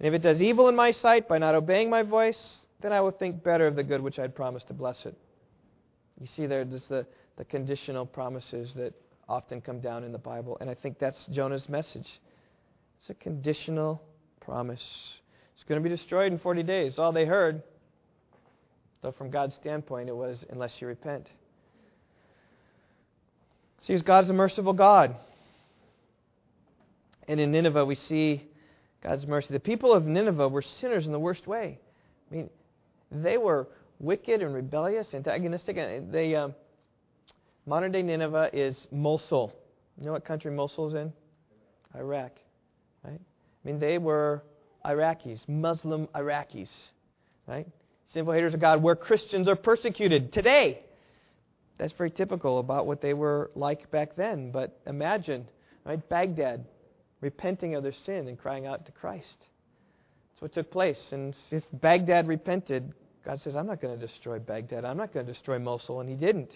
And 0.00 0.08
if 0.08 0.14
it 0.14 0.22
does 0.22 0.40
evil 0.40 0.68
in 0.68 0.74
my 0.74 0.92
sight 0.92 1.28
by 1.28 1.36
not 1.36 1.54
obeying 1.54 1.90
my 1.90 2.02
voice, 2.02 2.38
then 2.80 2.90
I 2.90 3.02
will 3.02 3.10
think 3.10 3.44
better 3.44 3.66
of 3.66 3.76
the 3.76 3.82
good 3.82 4.00
which 4.00 4.18
I 4.18 4.22
had 4.22 4.34
promised 4.34 4.68
to 4.68 4.72
bless 4.72 5.04
it. 5.04 5.14
You 6.18 6.26
see, 6.34 6.46
there's 6.46 6.82
the, 6.88 7.06
the 7.36 7.44
conditional 7.44 8.06
promises 8.06 8.72
that 8.76 8.94
often 9.28 9.60
come 9.60 9.80
down 9.80 10.02
in 10.02 10.12
the 10.12 10.18
Bible. 10.18 10.56
And 10.60 10.70
I 10.70 10.74
think 10.74 10.98
that's 10.98 11.26
Jonah's 11.26 11.68
message. 11.68 12.08
It's 13.00 13.10
a 13.10 13.14
conditional 13.14 14.02
promise. 14.40 14.82
It's 15.54 15.64
going 15.64 15.82
to 15.82 15.86
be 15.86 15.94
destroyed 15.94 16.32
in 16.32 16.38
40 16.38 16.62
days. 16.62 16.98
All 16.98 17.12
they 17.12 17.26
heard, 17.26 17.62
though 19.02 19.12
from 19.12 19.30
God's 19.30 19.54
standpoint, 19.54 20.08
it 20.08 20.16
was, 20.16 20.42
unless 20.50 20.80
you 20.80 20.86
repent. 20.86 21.28
See, 23.82 23.98
God's 23.98 24.30
a 24.30 24.34
merciful 24.34 24.72
God. 24.72 25.14
And 27.28 27.38
in 27.38 27.52
Nineveh, 27.52 27.84
we 27.84 27.94
see 27.94 28.49
God's 29.02 29.26
mercy. 29.26 29.48
The 29.52 29.60
people 29.60 29.92
of 29.92 30.04
Nineveh 30.04 30.48
were 30.48 30.62
sinners 30.62 31.06
in 31.06 31.12
the 31.12 31.18
worst 31.18 31.46
way. 31.46 31.78
I 32.30 32.34
mean, 32.34 32.50
they 33.10 33.38
were 33.38 33.68
wicked 33.98 34.42
and 34.42 34.54
rebellious, 34.54 35.08
antagonistic. 35.14 35.76
And 35.76 36.12
they, 36.12 36.34
um, 36.34 36.54
Modern 37.66 37.92
day 37.92 38.02
Nineveh 38.02 38.50
is 38.52 38.76
Mosul. 38.90 39.52
You 39.98 40.06
know 40.06 40.12
what 40.12 40.24
country 40.24 40.50
Mosul 40.50 40.88
is 40.88 40.94
in? 40.94 41.12
Iraq. 41.94 42.32
Right? 43.04 43.20
I 43.20 43.68
mean, 43.68 43.78
they 43.78 43.98
were 43.98 44.42
Iraqis, 44.84 45.46
Muslim 45.48 46.06
Iraqis. 46.14 46.70
Right? 47.46 47.66
Sinful 48.12 48.32
haters 48.32 48.54
of 48.54 48.60
God, 48.60 48.82
where 48.82 48.96
Christians 48.96 49.46
are 49.46 49.56
persecuted 49.56 50.32
today. 50.32 50.82
That's 51.78 51.92
very 51.92 52.10
typical 52.10 52.58
about 52.58 52.86
what 52.86 53.00
they 53.00 53.14
were 53.14 53.50
like 53.54 53.90
back 53.90 54.16
then. 54.16 54.50
But 54.50 54.78
imagine, 54.86 55.46
right? 55.84 56.06
Baghdad 56.08 56.64
repenting 57.20 57.74
of 57.74 57.82
their 57.82 57.94
sin 58.04 58.28
and 58.28 58.38
crying 58.38 58.66
out 58.66 58.86
to 58.86 58.92
Christ. 58.92 59.36
That's 60.30 60.42
what 60.42 60.54
took 60.54 60.70
place. 60.70 61.00
And 61.10 61.34
if 61.50 61.64
Baghdad 61.72 62.28
repented, 62.28 62.92
God 63.24 63.40
says, 63.42 63.54
I'm 63.56 63.66
not 63.66 63.80
going 63.80 63.98
to 63.98 64.06
destroy 64.06 64.38
Baghdad. 64.38 64.84
I'm 64.84 64.96
not 64.96 65.12
going 65.12 65.26
to 65.26 65.32
destroy 65.32 65.58
Mosul. 65.58 66.00
And 66.00 66.08
He 66.08 66.16
didn't. 66.16 66.50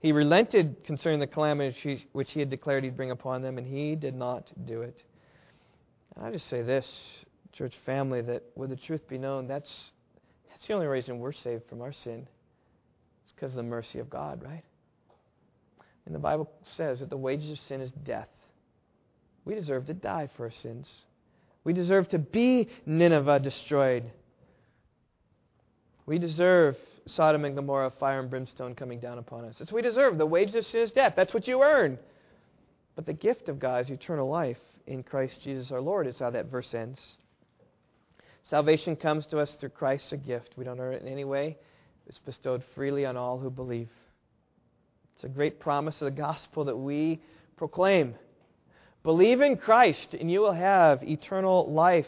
He 0.00 0.12
relented 0.12 0.84
concerning 0.84 1.18
the 1.20 1.26
calamity 1.26 2.06
which 2.12 2.30
he 2.30 2.40
had 2.40 2.50
declared 2.50 2.84
he'd 2.84 2.96
bring 2.96 3.10
upon 3.10 3.42
them, 3.42 3.58
and 3.58 3.66
he 3.66 3.96
did 3.96 4.14
not 4.14 4.48
do 4.64 4.82
it. 4.82 4.96
And 6.14 6.24
I 6.24 6.30
just 6.30 6.48
say 6.48 6.62
this, 6.62 6.86
church 7.52 7.74
family, 7.84 8.22
that 8.22 8.44
would 8.54 8.70
the 8.70 8.76
truth 8.76 9.08
be 9.08 9.18
known, 9.18 9.48
that's, 9.48 9.70
that's 10.50 10.66
the 10.68 10.74
only 10.74 10.86
reason 10.86 11.18
we're 11.18 11.32
saved 11.32 11.64
from 11.68 11.82
our 11.82 11.92
sin. 12.04 12.28
It's 13.24 13.32
because 13.34 13.50
of 13.52 13.56
the 13.56 13.64
mercy 13.64 13.98
of 13.98 14.08
God, 14.08 14.42
right? 14.42 14.62
And 16.06 16.14
the 16.14 16.20
Bible 16.20 16.48
says 16.76 17.00
that 17.00 17.10
the 17.10 17.16
wages 17.16 17.50
of 17.50 17.58
sin 17.66 17.80
is 17.80 17.90
death. 18.04 18.28
We 19.48 19.54
deserve 19.54 19.86
to 19.86 19.94
die 19.94 20.28
for 20.36 20.44
our 20.44 20.52
sins. 20.62 20.86
We 21.64 21.72
deserve 21.72 22.10
to 22.10 22.18
be 22.18 22.68
Nineveh 22.84 23.40
destroyed. 23.40 24.04
We 26.04 26.18
deserve 26.18 26.76
Sodom 27.06 27.46
and 27.46 27.56
Gomorrah, 27.56 27.94
fire 27.98 28.20
and 28.20 28.28
brimstone 28.28 28.74
coming 28.74 29.00
down 29.00 29.16
upon 29.16 29.46
us. 29.46 29.56
That's 29.58 29.72
what 29.72 29.82
we 29.82 29.88
deserve. 29.88 30.18
The 30.18 30.26
wages 30.26 30.54
of 30.54 30.66
sin 30.66 30.82
is 30.82 30.90
death. 30.90 31.14
That's 31.16 31.32
what 31.32 31.48
you 31.48 31.62
earn. 31.62 31.98
But 32.94 33.06
the 33.06 33.14
gift 33.14 33.48
of 33.48 33.58
God 33.58 33.86
is 33.86 33.90
eternal 33.90 34.28
life 34.28 34.58
in 34.86 35.02
Christ 35.02 35.38
Jesus 35.42 35.72
our 35.72 35.80
Lord, 35.80 36.06
is 36.06 36.18
how 36.18 36.28
that 36.28 36.50
verse 36.50 36.74
ends. 36.74 37.00
Salvation 38.50 38.96
comes 38.96 39.24
to 39.26 39.38
us 39.38 39.52
through 39.52 39.70
Christ, 39.70 40.12
a 40.12 40.18
gift. 40.18 40.50
We 40.58 40.64
don't 40.64 40.78
earn 40.78 40.92
it 40.92 41.00
in 41.00 41.08
any 41.08 41.24
way, 41.24 41.56
it's 42.06 42.18
bestowed 42.18 42.62
freely 42.74 43.06
on 43.06 43.16
all 43.16 43.38
who 43.38 43.48
believe. 43.48 43.88
It's 45.14 45.24
a 45.24 45.28
great 45.28 45.58
promise 45.58 46.02
of 46.02 46.04
the 46.04 46.20
gospel 46.20 46.66
that 46.66 46.76
we 46.76 47.22
proclaim. 47.56 48.14
Believe 49.02 49.40
in 49.40 49.56
Christ, 49.56 50.14
and 50.14 50.30
you 50.30 50.40
will 50.40 50.52
have 50.52 51.02
eternal 51.02 51.72
life. 51.72 52.06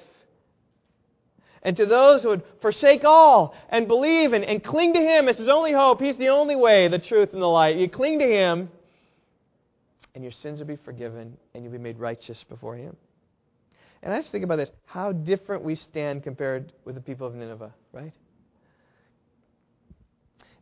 And 1.62 1.76
to 1.76 1.86
those 1.86 2.22
who 2.22 2.30
would 2.30 2.42
forsake 2.62 3.04
all 3.04 3.54
and 3.68 3.86
believe 3.86 4.32
and, 4.32 4.44
and 4.44 4.64
cling 4.64 4.94
to 4.94 5.00
Him 5.00 5.28
as 5.28 5.36
His 5.36 5.48
only 5.48 5.72
hope, 5.72 6.00
He's 6.00 6.16
the 6.16 6.28
only 6.28 6.56
way, 6.56 6.88
the 6.88 6.98
truth, 6.98 7.32
and 7.32 7.42
the 7.42 7.46
light. 7.46 7.76
You 7.76 7.88
cling 7.88 8.18
to 8.18 8.26
Him, 8.26 8.70
and 10.14 10.24
your 10.24 10.32
sins 10.32 10.58
will 10.58 10.66
be 10.66 10.76
forgiven, 10.76 11.36
and 11.54 11.62
you'll 11.62 11.72
be 11.72 11.78
made 11.78 11.98
righteous 11.98 12.44
before 12.48 12.76
Him. 12.76 12.96
And 14.02 14.14
I 14.14 14.20
just 14.20 14.32
think 14.32 14.44
about 14.44 14.56
this 14.56 14.70
how 14.86 15.12
different 15.12 15.62
we 15.62 15.76
stand 15.76 16.22
compared 16.22 16.72
with 16.84 16.94
the 16.94 17.00
people 17.02 17.26
of 17.26 17.34
Nineveh, 17.34 17.74
right? 17.92 18.12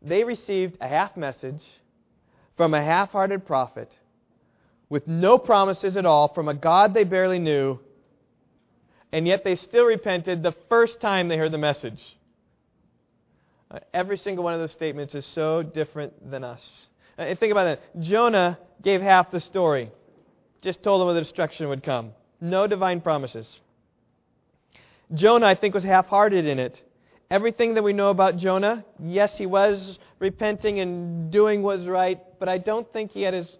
They 0.02 0.24
received 0.24 0.76
a 0.80 0.88
half 0.88 1.16
message 1.16 1.62
from 2.56 2.74
a 2.74 2.82
half 2.82 3.10
hearted 3.10 3.46
prophet 3.46 3.92
with 4.88 5.06
no 5.06 5.38
promises 5.38 5.96
at 5.96 6.06
all 6.06 6.28
from 6.32 6.48
a 6.48 6.54
God 6.54 6.94
they 6.94 7.04
barely 7.04 7.38
knew 7.38 7.78
and 9.12 9.26
yet 9.26 9.44
they 9.44 9.54
still 9.54 9.84
repented 9.84 10.42
the 10.42 10.54
first 10.68 11.00
time 11.00 11.28
they 11.28 11.36
heard 11.36 11.52
the 11.52 11.58
message. 11.58 12.00
Uh, 13.70 13.78
every 13.92 14.16
single 14.16 14.44
one 14.44 14.54
of 14.54 14.60
those 14.60 14.72
statements 14.72 15.14
is 15.14 15.26
so 15.34 15.62
different 15.62 16.30
than 16.30 16.44
us. 16.44 16.60
Uh, 17.18 17.22
and 17.22 17.38
think 17.38 17.52
about 17.52 17.64
that. 17.64 18.00
Jonah 18.00 18.58
gave 18.82 19.00
half 19.00 19.30
the 19.30 19.40
story, 19.40 19.90
just 20.62 20.82
told 20.82 21.00
them 21.00 21.06
where 21.06 21.14
the 21.14 21.22
destruction 21.22 21.68
would 21.68 21.82
come. 21.82 22.12
No 22.40 22.66
divine 22.66 23.00
promises. 23.00 23.48
Jonah, 25.14 25.46
I 25.46 25.54
think, 25.54 25.74
was 25.74 25.84
half 25.84 26.06
hearted 26.06 26.46
in 26.46 26.58
it. 26.58 26.80
Everything 27.30 27.74
that 27.74 27.82
we 27.82 27.92
know 27.92 28.10
about 28.10 28.36
Jonah, 28.36 28.84
yes, 29.02 29.36
he 29.36 29.46
was 29.46 29.98
repenting 30.18 30.80
and 30.80 31.30
doing 31.30 31.62
what 31.62 31.78
was 31.78 31.86
right, 31.86 32.20
but 32.38 32.48
I 32.48 32.58
don't 32.58 32.90
think 32.92 33.10
he 33.12 33.22
had 33.22 33.34
his, 33.34 33.50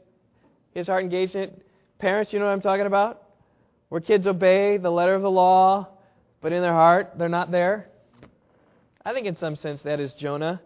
his 0.79 0.87
heart 0.87 1.05
it. 1.13 1.67
Parents, 1.99 2.33
you 2.33 2.39
know 2.39 2.47
what 2.47 2.53
I'm 2.53 2.61
talking 2.61 2.87
about? 2.87 3.23
where 3.89 4.01
kids 4.01 4.27
obey 4.27 4.77
the 4.77 4.91
letter 4.91 5.15
of 5.15 5.23
the 5.23 5.31
law, 5.31 5.89
but 6.41 6.53
in 6.53 6.63
their 6.63 6.73
heart, 6.73 7.13
they're 7.17 7.29
not 7.29 7.51
there? 7.51 7.89
I 9.05 9.13
think 9.13 9.27
in 9.27 9.37
some 9.37 9.57
sense 9.57 9.81
that 9.83 10.01
is 10.01 10.13
Jonah. 10.13 10.61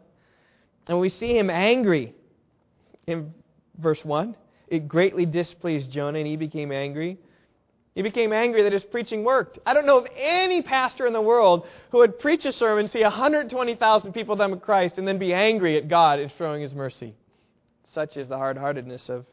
And 0.88 0.98
we 0.98 1.08
see 1.08 1.36
him 1.36 1.48
angry 1.48 2.14
in 3.06 3.32
verse 3.78 4.04
1. 4.04 4.34
It 4.66 4.88
greatly 4.88 5.26
displeased 5.26 5.90
Jonah, 5.90 6.18
and 6.18 6.26
he 6.26 6.36
became 6.36 6.72
angry. 6.72 7.18
He 7.94 8.02
became 8.02 8.32
angry 8.32 8.62
that 8.62 8.72
his 8.72 8.82
preaching 8.82 9.22
worked. 9.22 9.58
I 9.66 9.74
don't 9.74 9.86
know 9.86 9.98
of 9.98 10.06
any 10.16 10.62
pastor 10.62 11.06
in 11.06 11.12
the 11.12 11.20
world 11.20 11.66
who 11.90 11.98
would 11.98 12.18
preach 12.18 12.44
a 12.46 12.52
sermon, 12.52 12.88
see 12.88 13.02
120,000 13.02 14.12
people 14.12 14.36
come 14.36 14.50
to 14.52 14.56
Christ, 14.56 14.94
and 14.96 15.06
then 15.06 15.18
be 15.18 15.32
angry 15.32 15.76
at 15.76 15.88
God 15.88 16.18
in 16.18 16.30
showing 16.36 16.62
his 16.62 16.72
mercy. 16.72 17.14
Such 17.94 18.16
is 18.16 18.28
the 18.28 18.38
hard 18.38 18.56
heartedness 18.56 19.08
of 19.08 19.26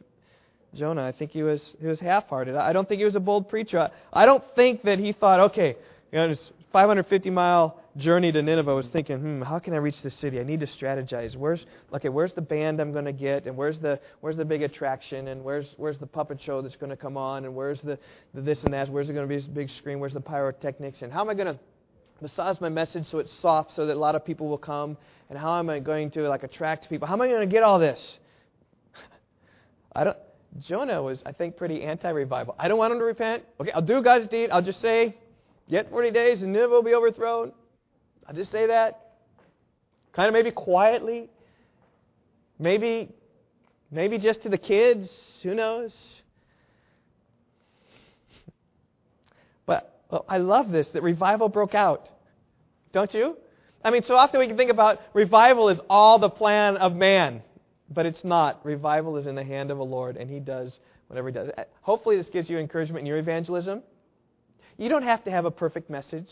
Jonah. 0.74 1.06
I 1.06 1.12
think 1.12 1.32
he 1.32 1.44
was 1.44 1.76
he 1.80 1.88
was 1.88 2.00
half-hearted. 2.00 2.56
I 2.56 2.74
don't 2.74 2.88
think 2.88 3.00
he 3.00 3.06
was 3.06 3.16
a 3.16 3.20
bold 3.20 3.50
preacher. 3.50 3.90
I 4.14 4.26
don't 4.26 4.44
think 4.56 4.84
that 4.84 5.00
he 5.00 5.14
thought, 5.14 5.40
okay, 5.52 5.76
you 6.12 6.18
know, 6.18 6.30
this 6.30 6.52
550 6.72 7.30
mile 7.30 7.80
journey 7.98 8.32
to 8.32 8.42
Nineveh. 8.42 8.74
Was 8.74 8.88
thinking, 8.88 9.20
hmm, 9.20 9.42
how 9.42 9.60
can 9.60 9.74
I 9.74 9.78
reach 9.78 10.02
the 10.04 10.12
city? 10.12 10.40
I 10.40 10.44
need 10.44 10.60
to 10.60 10.68
strategize. 10.68 11.36
Where's 11.36 11.66
okay? 11.94 12.10
Where's 12.10 12.34
the 12.34 12.42
band 12.42 12.80
I'm 12.80 12.92
going 12.92 13.06
to 13.06 13.14
get? 13.14 13.46
And 13.46 13.58
where's 13.58 13.80
the 13.80 14.00
where's 14.22 14.38
the 14.38 14.46
big 14.46 14.62
attraction? 14.62 15.28
And 15.30 15.44
where's 15.44 15.68
where's 15.78 15.98
the 15.98 16.08
puppet 16.08 16.40
show 16.42 16.62
that's 16.62 16.76
going 16.76 16.92
to 16.92 16.98
come 16.98 17.18
on? 17.18 17.46
And 17.46 17.56
where's 17.56 17.82
the, 17.82 17.98
the 18.34 18.42
this 18.42 18.60
and 18.64 18.74
that? 18.74 18.90
Where's 18.90 19.08
there 19.08 19.16
going 19.16 19.28
to 19.28 19.30
be 19.30 19.40
this 19.40 19.48
big 19.48 19.70
screen? 19.78 20.00
Where's 20.00 20.14
the 20.14 20.22
pyrotechnics? 20.22 21.02
And 21.02 21.12
how 21.12 21.22
am 21.22 21.30
I 21.30 21.34
going 21.34 21.54
to 21.54 21.60
massage 22.22 22.60
my 22.60 22.70
message 22.70 23.06
so 23.10 23.20
it's 23.20 23.32
soft 23.42 23.76
so 23.76 23.86
that 23.86 23.96
a 23.96 24.00
lot 24.00 24.16
of 24.16 24.26
people 24.26 24.48
will 24.48 24.58
come? 24.58 24.98
And 25.30 25.38
how 25.38 25.60
am 25.60 25.70
I 25.70 25.80
going 25.80 26.12
to 26.12 26.28
like 26.28 26.44
attract 26.44 26.90
people? 26.90 27.08
How 27.08 27.14
am 27.14 27.22
I 27.22 27.28
going 27.28 27.48
to 27.48 27.54
get 27.54 27.64
all 27.64 27.80
this? 27.80 28.00
I 29.96 30.04
don't. 30.04 30.18
Jonah 30.58 31.02
was, 31.02 31.22
I 31.26 31.32
think, 31.32 31.58
pretty 31.58 31.84
anti 31.84 32.10
revival. 32.10 32.56
I 32.58 32.68
don't 32.68 32.78
want 32.78 32.92
him 32.92 33.00
to 33.00 33.06
repent. 33.06 33.44
Okay, 33.60 33.72
I'll 33.72 33.82
do 33.82 34.02
God's 34.02 34.28
deed. 34.28 34.50
I'll 34.50 34.62
just 34.62 34.82
say, 34.82 35.16
yet 35.68 35.90
40 35.90 36.12
days 36.12 36.42
and 36.42 36.52
Nineveh 36.52 36.70
will 36.74 36.84
be 36.84 36.96
overthrown. 36.96 37.52
I'll 38.28 38.36
just 38.36 38.52
say 38.52 38.68
that. 38.68 39.14
Kind 40.14 40.28
of 40.28 40.34
maybe 40.34 40.52
quietly. 40.52 41.30
Maybe, 42.58 43.10
maybe 43.92 44.18
just 44.18 44.42
to 44.44 44.50
the 44.50 44.58
kids. 44.58 45.08
Who 45.44 45.54
knows? 45.54 45.94
But 49.66 50.02
well, 50.12 50.26
I 50.28 50.40
love 50.40 50.72
this 50.72 50.88
that 50.94 51.04
revival 51.04 51.48
broke 51.48 51.76
out. 51.76 52.10
Don't 52.92 53.14
you? 53.14 53.38
I 53.84 53.92
mean, 53.92 54.04
so 54.04 54.16
often 54.16 54.40
we 54.40 54.48
can 54.48 54.58
think 54.58 54.72
about 54.72 55.00
revival 55.14 55.70
as 55.70 55.80
all 55.90 56.20
the 56.20 56.30
plan 56.30 56.76
of 56.78 56.96
man. 56.96 57.44
But 57.92 58.06
it's 58.06 58.24
not. 58.24 58.64
Revival 58.66 59.18
is 59.18 59.28
in 59.28 59.36
the 59.36 59.44
hand 59.44 59.72
of 59.72 59.78
the 59.78 59.86
Lord, 59.86 60.18
and 60.18 60.30
He 60.30 60.40
does 60.40 60.80
whatever 61.08 61.30
He 61.30 61.34
does. 61.34 61.50
Uh, 61.58 61.64
hopefully, 61.82 62.18
this 62.18 62.30
gives 62.30 62.50
you 62.50 62.58
encouragement 62.58 63.02
in 63.02 63.06
your 63.06 63.18
evangelism. 63.18 63.82
You 64.78 64.90
don't 64.90 65.04
have 65.04 65.24
to 65.26 65.32
have 65.32 65.46
a 65.46 65.52
perfect 65.52 65.90
message. 65.90 66.28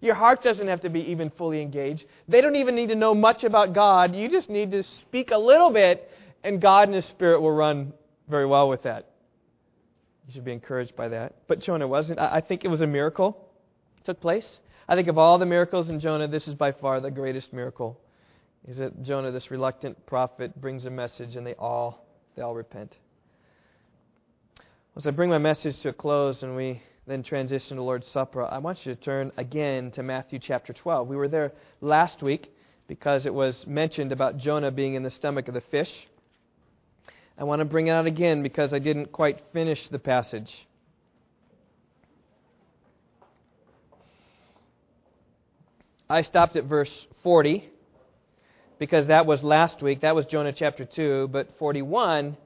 Your 0.00 0.14
heart 0.14 0.42
doesn't 0.42 0.66
have 0.66 0.80
to 0.80 0.90
be 0.90 1.00
even 1.00 1.30
fully 1.30 1.60
engaged. 1.60 2.04
They 2.28 2.40
don't 2.40 2.56
even 2.56 2.74
need 2.74 2.88
to 2.88 2.94
know 2.94 3.14
much 3.14 3.44
about 3.44 3.72
God. 3.72 4.14
You 4.14 4.28
just 4.28 4.48
need 4.48 4.70
to 4.72 4.82
speak 4.82 5.30
a 5.30 5.38
little 5.38 5.70
bit, 5.70 6.10
and 6.42 6.60
God 6.60 6.88
and 6.88 6.94
His 6.94 7.06
Spirit 7.06 7.40
will 7.40 7.52
run 7.52 7.92
very 8.28 8.46
well 8.46 8.68
with 8.68 8.82
that. 8.84 9.08
You 10.26 10.34
should 10.34 10.44
be 10.44 10.52
encouraged 10.52 10.96
by 10.96 11.08
that. 11.08 11.34
But 11.48 11.60
Jonah 11.60 11.86
wasn't. 11.86 12.18
I 12.18 12.40
think 12.40 12.64
it 12.64 12.68
was 12.68 12.80
a 12.80 12.86
miracle 12.86 13.48
took 14.04 14.20
place. 14.20 14.60
I 14.88 14.94
think 14.94 15.08
of 15.08 15.18
all 15.18 15.38
the 15.38 15.46
miracles 15.46 15.88
in 15.88 16.00
Jonah, 16.00 16.28
this 16.28 16.48
is 16.48 16.54
by 16.54 16.72
far 16.72 17.00
the 17.00 17.10
greatest 17.10 17.52
miracle. 17.52 17.98
Is 18.68 18.78
that 18.78 19.02
Jonah, 19.02 19.32
this 19.32 19.50
reluctant 19.50 20.06
prophet, 20.06 20.60
brings 20.60 20.84
a 20.84 20.90
message 20.90 21.34
and 21.34 21.44
they 21.46 21.54
all 21.54 22.06
they 22.36 22.42
all 22.42 22.54
repent. 22.54 22.94
As 24.96 25.06
I 25.06 25.10
bring 25.10 25.30
my 25.30 25.38
message 25.38 25.80
to 25.82 25.88
a 25.88 25.92
close 25.92 26.42
and 26.42 26.54
we 26.54 26.82
then 27.06 27.22
transition 27.24 27.76
to 27.76 27.82
Lord's 27.82 28.06
Supper, 28.08 28.44
I 28.44 28.58
want 28.58 28.84
you 28.84 28.94
to 28.94 29.00
turn 29.00 29.32
again 29.36 29.90
to 29.92 30.02
Matthew 30.02 30.38
chapter 30.38 30.72
12. 30.72 31.08
We 31.08 31.16
were 31.16 31.28
there 31.28 31.52
last 31.80 32.22
week 32.22 32.52
because 32.86 33.26
it 33.26 33.34
was 33.34 33.64
mentioned 33.66 34.12
about 34.12 34.38
Jonah 34.38 34.70
being 34.70 34.94
in 34.94 35.02
the 35.02 35.10
stomach 35.10 35.48
of 35.48 35.54
the 35.54 35.62
fish. 35.62 35.90
I 37.36 37.44
want 37.44 37.60
to 37.60 37.64
bring 37.64 37.88
it 37.88 37.90
out 37.90 38.06
again 38.06 38.42
because 38.42 38.72
I 38.72 38.78
didn't 38.78 39.10
quite 39.10 39.40
finish 39.52 39.80
the 39.88 39.98
passage. 39.98 40.50
I 46.08 46.22
stopped 46.22 46.56
at 46.56 46.64
verse 46.64 46.92
40 47.22 47.71
because 48.82 49.06
that 49.06 49.26
was 49.26 49.44
last 49.44 49.80
week. 49.80 50.00
That 50.00 50.16
was 50.16 50.26
Jonah 50.26 50.52
chapter 50.52 50.84
2, 50.84 51.28
but 51.28 51.56
41 51.56 52.36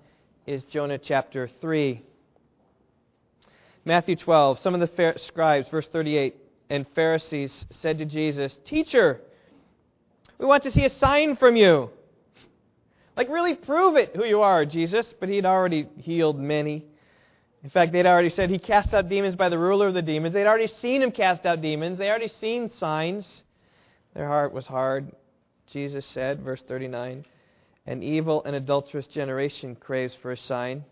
is 0.47 0.63
Jonah 0.65 0.99
chapter 0.99 1.49
3. 1.63 2.03
Matthew 3.87 4.17
12, 4.17 4.59
some 4.59 4.75
of 4.75 4.81
the 4.81 5.15
scribes, 5.17 5.71
verse 5.71 5.89
38, 5.91 6.37
and 6.69 6.87
Pharisees 6.95 7.65
said 7.81 7.97
to 7.97 8.05
Jesus, 8.05 8.55
Teacher, 8.67 9.19
we 10.37 10.45
want 10.45 10.65
to 10.65 10.71
see 10.73 10.85
a 10.85 10.91
sign 10.99 11.37
from 11.37 11.57
you. 11.57 11.89
Like, 13.17 13.31
really 13.31 13.55
prove 13.55 13.97
it 13.97 14.15
who 14.15 14.27
you 14.27 14.43
are, 14.43 14.67
Jesus. 14.67 15.15
But 15.19 15.31
he'd 15.31 15.47
already 15.47 15.89
healed 15.97 16.39
many. 16.39 16.85
In 17.65 17.71
fact, 17.71 17.93
they'd 17.93 18.05
already 18.05 18.29
said 18.29 18.51
he 18.51 18.59
cast 18.59 18.93
out 18.93 19.09
demons 19.09 19.37
by 19.37 19.49
the 19.49 19.59
ruler 19.59 19.89
of 19.89 19.95
the 19.95 20.03
demons. 20.03 20.35
They'd 20.35 20.47
already 20.47 20.71
seen 20.83 21.01
him 21.01 21.13
cast 21.13 21.47
out 21.47 21.63
demons. 21.63 21.97
They'd 21.97 22.11
already 22.11 22.31
seen 22.43 22.71
signs. 22.73 23.27
Their 24.13 24.29
heart 24.29 24.53
was 24.53 24.67
hard. 24.67 25.13
Jesus 25.73 26.07
said, 26.07 26.43
verse 26.43 26.63
39, 26.67 27.25
An 27.87 28.03
evil 28.03 28.43
and 28.45 28.57
adulterous 28.57 29.07
generation 29.07 29.77
craves 29.77 30.15
for 30.21 30.33
a 30.33 30.37
sign. 30.37 30.85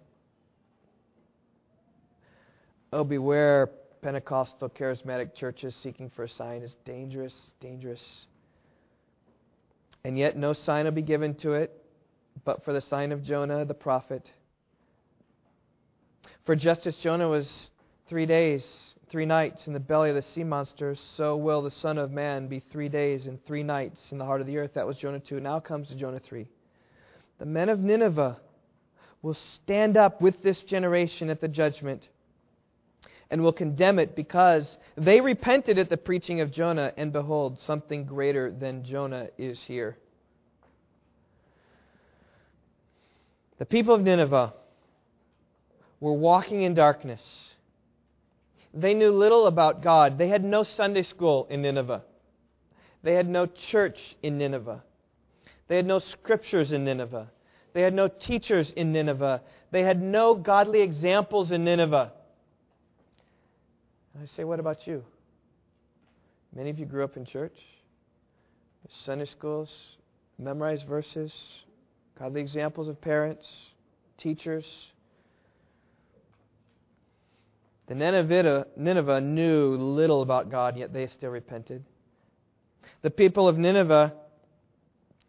Oh, 2.92 3.04
beware, 3.04 3.70
Pentecostal 4.02 4.68
charismatic 4.68 5.34
churches 5.34 5.74
seeking 5.82 6.10
for 6.14 6.24
a 6.24 6.28
sign 6.28 6.62
is 6.62 6.74
dangerous, 6.84 7.34
dangerous. 7.60 8.02
And 10.04 10.18
yet 10.18 10.36
no 10.36 10.52
sign 10.52 10.84
will 10.84 10.92
be 10.92 11.02
given 11.02 11.34
to 11.36 11.54
it 11.54 11.80
but 12.44 12.64
for 12.64 12.72
the 12.72 12.80
sign 12.80 13.12
of 13.12 13.22
Jonah 13.22 13.64
the 13.64 13.74
prophet. 13.74 14.30
For 16.44 16.56
just 16.56 16.86
as 16.86 16.96
Jonah 16.96 17.28
was 17.28 17.68
three 18.08 18.26
days 18.26 18.66
three 19.14 19.24
nights 19.24 19.68
in 19.68 19.72
the 19.72 19.78
belly 19.78 20.08
of 20.08 20.16
the 20.16 20.22
sea 20.34 20.42
monster, 20.42 20.96
so 21.16 21.36
will 21.36 21.62
the 21.62 21.70
Son 21.70 21.98
of 21.98 22.10
Man 22.10 22.48
be 22.48 22.58
three 22.72 22.88
days 22.88 23.26
and 23.26 23.38
three 23.46 23.62
nights 23.62 24.00
in 24.10 24.18
the 24.18 24.24
heart 24.24 24.40
of 24.40 24.46
the 24.48 24.58
earth. 24.58 24.72
That 24.74 24.88
was 24.88 24.96
Jonah 24.96 25.20
2. 25.20 25.38
Now 25.38 25.60
comes 25.60 25.86
to 25.86 25.94
Jonah 25.94 26.18
3. 26.18 26.48
The 27.38 27.46
men 27.46 27.68
of 27.68 27.78
Nineveh 27.78 28.40
will 29.22 29.36
stand 29.62 29.96
up 29.96 30.20
with 30.20 30.42
this 30.42 30.60
generation 30.64 31.30
at 31.30 31.40
the 31.40 31.46
judgment 31.46 32.02
and 33.30 33.40
will 33.40 33.52
condemn 33.52 34.00
it 34.00 34.16
because 34.16 34.78
they 34.96 35.20
repented 35.20 35.78
at 35.78 35.88
the 35.88 35.96
preaching 35.96 36.40
of 36.40 36.50
Jonah, 36.50 36.92
and 36.96 37.12
behold, 37.12 37.60
something 37.60 38.06
greater 38.06 38.50
than 38.50 38.82
Jonah 38.82 39.28
is 39.38 39.60
here. 39.68 39.96
The 43.60 43.64
people 43.64 43.94
of 43.94 44.00
Nineveh 44.00 44.54
were 46.00 46.14
walking 46.14 46.62
in 46.62 46.74
darkness 46.74 47.22
they 48.74 48.94
knew 48.94 49.10
little 49.10 49.46
about 49.46 49.82
God. 49.82 50.18
They 50.18 50.28
had 50.28 50.44
no 50.44 50.64
Sunday 50.64 51.04
school 51.04 51.46
in 51.48 51.62
Nineveh. 51.62 52.02
They 53.02 53.14
had 53.14 53.28
no 53.28 53.46
church 53.70 53.98
in 54.22 54.38
Nineveh. 54.38 54.82
They 55.68 55.76
had 55.76 55.86
no 55.86 55.98
scriptures 55.98 56.72
in 56.72 56.84
Nineveh. 56.84 57.30
They 57.72 57.82
had 57.82 57.94
no 57.94 58.08
teachers 58.08 58.72
in 58.76 58.92
Nineveh. 58.92 59.42
They 59.70 59.82
had 59.82 60.00
no 60.00 60.34
godly 60.34 60.80
examples 60.80 61.50
in 61.50 61.64
Nineveh. 61.64 62.12
And 64.14 64.22
I 64.22 64.26
say, 64.36 64.44
what 64.44 64.60
about 64.60 64.86
you? 64.86 65.04
Many 66.54 66.70
of 66.70 66.78
you 66.78 66.86
grew 66.86 67.02
up 67.02 67.16
in 67.16 67.26
church, 67.26 67.56
Sunday 69.04 69.26
schools, 69.26 69.70
memorized 70.38 70.86
verses, 70.86 71.32
godly 72.18 72.40
examples 72.40 72.86
of 72.86 73.00
parents, 73.00 73.44
teachers. 74.18 74.64
The 77.86 77.94
Nineveh 77.94 79.20
knew 79.20 79.76
little 79.76 80.22
about 80.22 80.50
God, 80.50 80.76
yet 80.76 80.92
they 80.92 81.06
still 81.08 81.30
repented. 81.30 81.84
The 83.02 83.10
people 83.10 83.46
of 83.46 83.58
Nineveh 83.58 84.14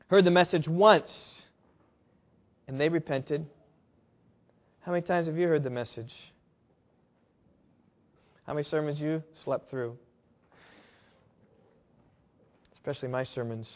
heard 0.07 0.23
the 0.23 0.31
message 0.31 0.67
once, 0.67 1.11
and 2.67 2.79
they 2.79 2.87
repented. 2.87 3.45
How 4.81 4.91
many 4.93 5.05
times 5.05 5.27
have 5.27 5.37
you 5.37 5.47
heard 5.47 5.63
the 5.63 5.69
message? 5.69 6.13
How 8.47 8.53
many 8.53 8.63
sermons 8.63 8.99
you 9.01 9.21
slept 9.43 9.69
through? 9.69 9.97
Especially 12.75 13.09
my 13.09 13.25
sermons, 13.25 13.67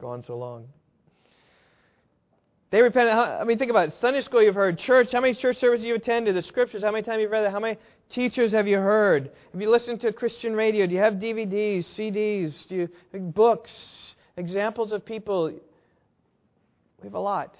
gone 0.00 0.22
so 0.26 0.38
long. 0.38 0.68
They 2.72 2.80
repented. 2.80 3.12
I 3.12 3.44
mean, 3.44 3.58
think 3.58 3.70
about 3.70 3.88
it. 3.88 3.94
Sunday 4.00 4.22
school 4.22 4.42
you've 4.42 4.54
heard. 4.54 4.78
Church, 4.78 5.08
how 5.12 5.20
many 5.20 5.34
church 5.34 5.58
services 5.58 5.84
you 5.84 5.94
attended? 5.94 6.34
The 6.34 6.42
scriptures, 6.42 6.82
how 6.82 6.90
many 6.90 7.04
times 7.04 7.20
you've 7.20 7.30
read 7.30 7.42
that? 7.42 7.52
How 7.52 7.60
many 7.60 7.76
teachers 8.10 8.50
have 8.52 8.66
you 8.66 8.78
heard? 8.78 9.30
Have 9.52 9.60
you 9.60 9.70
listened 9.70 10.00
to 10.00 10.12
Christian 10.12 10.54
radio? 10.54 10.86
Do 10.86 10.94
you 10.94 11.00
have 11.00 11.14
DVDs, 11.14 11.84
CDs? 11.94 12.66
Do 12.68 12.74
you 12.74 12.88
books? 13.20 13.70
Examples 14.38 14.90
of 14.90 15.04
people? 15.04 15.48
We 15.50 17.04
have 17.04 17.12
a 17.12 17.20
lot. 17.20 17.54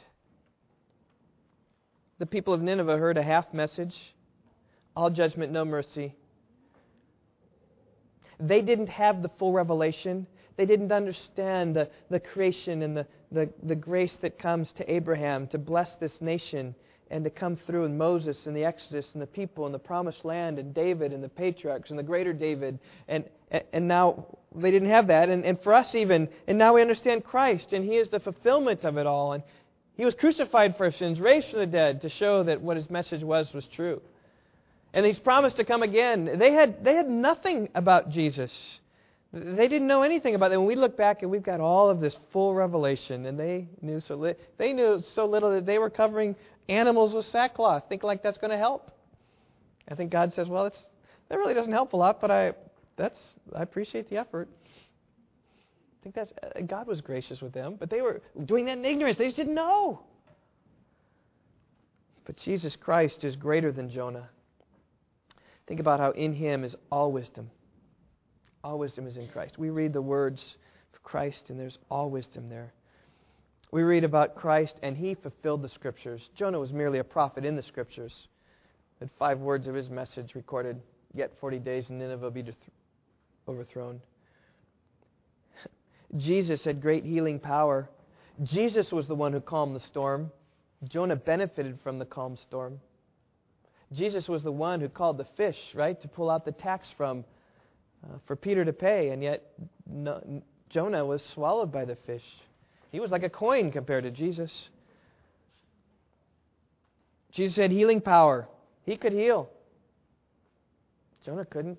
The 2.19 2.25
people 2.25 2.55
of 2.55 2.63
Nineveh 2.63 2.97
heard 2.97 3.19
a 3.19 3.23
half 3.23 3.53
message. 3.53 3.95
All 4.97 5.11
judgment, 5.11 5.53
no 5.53 5.67
mercy. 5.67 6.15
They 8.41 8.63
didn't 8.63 8.89
have 8.89 9.23
the 9.23 9.31
full 9.39 9.53
revelation. 9.53 10.27
They 10.57 10.67
didn't 10.67 10.93
understand 10.93 11.77
the, 11.77 11.89
the 12.11 12.21
creation 12.21 12.83
and 12.83 12.97
the, 12.97 13.07
the, 13.31 13.49
the 13.63 13.75
grace 13.75 14.17
that 14.23 14.39
comes 14.39 14.71
to 14.73 14.93
Abraham 14.93 15.47
to 15.49 15.59
bless 15.59 15.95
this 15.95 16.21
nation 16.21 16.75
and 17.11 17.25
to 17.25 17.31
come 17.31 17.59
through 17.67 17.85
in 17.85 17.97
Moses 17.97 18.39
and 18.47 18.57
the 18.57 18.65
Exodus 18.65 19.07
and 19.13 19.21
the 19.21 19.27
people 19.27 19.67
and 19.67 19.75
the 19.75 19.79
promised 19.79 20.25
land 20.25 20.59
and 20.59 20.75
David 20.75 21.13
and 21.13 21.23
the 21.23 21.29
patriarchs 21.29 21.91
and 21.91 21.99
the 21.99 22.03
greater 22.03 22.33
David. 22.33 22.79
And, 23.07 23.25
and 23.73 23.87
now 23.87 24.27
they 24.55 24.71
didn't 24.71 24.89
have 24.89 25.09
that. 25.09 25.29
And, 25.29 25.45
and 25.45 25.61
for 25.63 25.75
us, 25.75 25.95
even, 25.95 26.29
and 26.49 26.57
now 26.57 26.75
we 26.75 26.81
understand 26.81 27.23
Christ 27.25 27.73
and 27.73 27.85
He 27.85 27.97
is 27.97 28.09
the 28.09 28.21
fulfillment 28.21 28.85
of 28.85 28.97
it 28.97 29.07
all. 29.07 29.35
And 29.35 29.43
He 29.95 30.07
was 30.07 30.15
crucified 30.15 30.77
for 30.79 30.87
our 30.87 30.93
sins, 30.93 31.21
raised 31.21 31.51
from 31.51 31.61
the 31.61 31.67
dead 31.67 32.01
to 32.01 32.09
show 32.09 32.45
that 32.45 32.63
what 32.63 32.79
His 32.79 32.89
message 32.89 33.23
was 33.23 33.53
was 33.53 33.67
true. 33.67 34.01
And 34.95 35.05
He's 35.05 35.19
promised 35.19 35.57
to 35.57 35.65
come 35.65 35.83
again. 35.83 36.39
They 36.39 36.53
had, 36.53 36.83
they 36.83 36.95
had 36.95 37.11
nothing 37.11 37.69
about 37.75 38.09
Jesus. 38.09 38.51
They 39.33 39.67
didn't 39.67 39.89
know 39.89 40.03
anything 40.03 40.35
about 40.35 40.53
it. 40.53 40.59
When 40.59 40.67
we 40.67 40.77
look 40.77 40.97
back 40.97 41.23
and 41.23 41.31
we've 41.31 41.43
got 41.43 41.59
all 41.59 41.89
of 41.89 42.01
this 42.01 42.15
full 42.33 42.55
revelation, 42.55 43.25
and 43.27 43.39
they 43.39 43.67
knew 43.81 43.99
so 44.01 44.15
li- 44.15 44.35
they 44.59 44.75
knew 44.75 45.03
so 45.15 45.25
little 45.25 45.51
that 45.53 45.65
they 45.65 45.79
were 45.79 45.89
covering 45.89 46.37
animals 46.69 47.15
with 47.15 47.25
sackcloth, 47.27 47.85
thinking 47.89 48.07
like 48.07 48.23
that's 48.23 48.37
going 48.37 48.51
to 48.51 48.59
help. 48.59 48.91
I 49.91 49.95
think 49.95 50.11
God 50.11 50.35
says, 50.35 50.49
"Well, 50.49 50.71
that 51.29 51.39
really 51.39 51.55
doesn't 51.55 51.73
help 51.73 51.95
a 51.95 51.97
lot, 51.97 52.21
but 52.21 52.31
I 52.31 52.53
that's 52.97 53.19
I 53.57 53.63
appreciate 53.63 54.11
the 54.11 54.19
effort." 54.19 54.51
I 55.15 56.03
think 56.03 56.15
that's 56.15 56.33
uh, 56.43 56.61
God 56.67 56.87
was 56.87 57.01
gracious 57.01 57.41
with 57.41 57.55
them, 57.55 57.77
but 57.79 57.89
they 57.89 58.03
were 58.03 58.21
doing 58.45 58.67
that 58.67 58.77
in 58.77 58.85
ignorance. 58.85 59.17
They 59.17 59.27
just 59.27 59.37
didn't 59.37 59.55
know. 59.55 60.01
But 62.27 62.37
Jesus 62.37 62.77
Christ 62.77 63.25
is 63.25 63.35
greater 63.35 63.73
than 63.73 63.89
Jonah. 63.89 64.29
Think 65.67 65.81
about 65.81 66.01
how 66.01 66.11
in 66.11 66.35
Him 66.35 66.65
is 66.65 66.77
all 66.91 67.13
wisdom 67.13 67.51
all 68.65 68.79
wisdom 68.79 69.07
is 69.07 69.17
in 69.17 69.29
Christ. 69.29 69.59
We 69.59 69.71
read 69.71 69.93
the 69.93 70.03
words 70.03 70.57
of 70.95 71.03
Christ, 71.03 71.43
and 71.49 71.59
there's 71.59 71.79
all 71.91 72.11
wisdom 72.11 72.49
there. 72.49 72.73
We 73.73 73.83
read 73.83 74.05
about 74.05 74.37
Christ, 74.37 74.75
and 74.83 74.97
he 74.97 75.15
fulfilled 75.15 75.63
the 75.63 75.69
Scriptures. 75.71 76.21
Jonah 76.37 76.61
was 76.61 76.73
merely 76.73 76.99
a 76.99 77.05
prophet 77.05 77.45
in 77.45 77.57
the 77.57 77.63
Scriptures. 77.63 78.13
Had 79.01 79.11
five 79.19 79.39
words 79.39 79.67
of 79.67 79.75
his 79.75 79.89
message 79.89 80.35
recorded. 80.35 80.81
Yet 81.15 81.33
40 81.41 81.59
days 81.59 81.89
and 81.89 81.99
Nineveh 81.99 82.31
be 82.31 82.45
overthrown. 83.49 84.01
Jesus 86.17 86.65
had 86.65 86.81
great 86.81 87.05
healing 87.05 87.39
power. 87.39 87.89
Jesus 88.45 88.91
was 88.93 89.07
the 89.07 89.15
one 89.15 89.33
who 89.33 89.41
calmed 89.41 89.75
the 89.75 89.81
storm. 89.81 90.31
Jonah 90.85 91.17
benefited 91.17 91.79
from 91.83 91.99
the 91.99 92.05
calm 92.05 92.37
storm. 92.47 92.81
Jesus 93.93 94.27
was 94.29 94.43
the 94.43 94.53
one 94.53 94.81
who 94.81 94.89
called 94.89 95.19
the 95.19 95.27
fish, 95.37 95.59
right, 95.75 96.01
to 96.01 96.09
pull 96.09 96.31
out 96.31 96.45
the 96.45 96.53
tax 96.53 96.89
from 96.97 97.25
uh, 98.05 98.17
for 98.27 98.37
Peter 98.37 98.65
to 98.65 98.73
pay, 98.73 99.11
and 99.11 99.23
yet 99.23 99.53
no, 99.87 100.43
Jonah 100.71 101.05
was 101.05 101.23
swallowed 101.35 101.71
by 101.71 101.85
the 101.85 101.97
fish. 102.07 102.25
He 102.91 103.01
was 103.01 103.11
like 103.11 103.23
a 103.23 103.31
coin 103.31 103.71
compared 103.73 104.05
to 104.05 104.11
Jesus. 104.11 104.69
Jesus 107.33 107.57
had 107.57 107.71
healing 107.71 108.01
power. 108.01 108.49
He 108.85 108.97
could 108.97 109.13
heal. 109.13 109.49
Jonah 111.25 111.45
couldn't. 111.45 111.79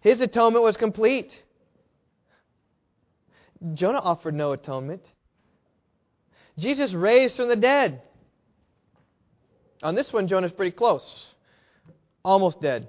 His 0.00 0.20
atonement 0.20 0.64
was 0.64 0.76
complete. 0.76 1.32
Jonah 3.74 3.98
offered 3.98 4.34
no 4.34 4.52
atonement. 4.52 5.02
Jesus 6.58 6.92
raised 6.92 7.36
from 7.36 7.48
the 7.48 7.56
dead. 7.56 8.02
On 9.82 9.94
this 9.94 10.12
one, 10.12 10.28
Jonah's 10.28 10.52
pretty 10.52 10.70
close. 10.70 11.26
Almost 12.24 12.60
dead. 12.60 12.88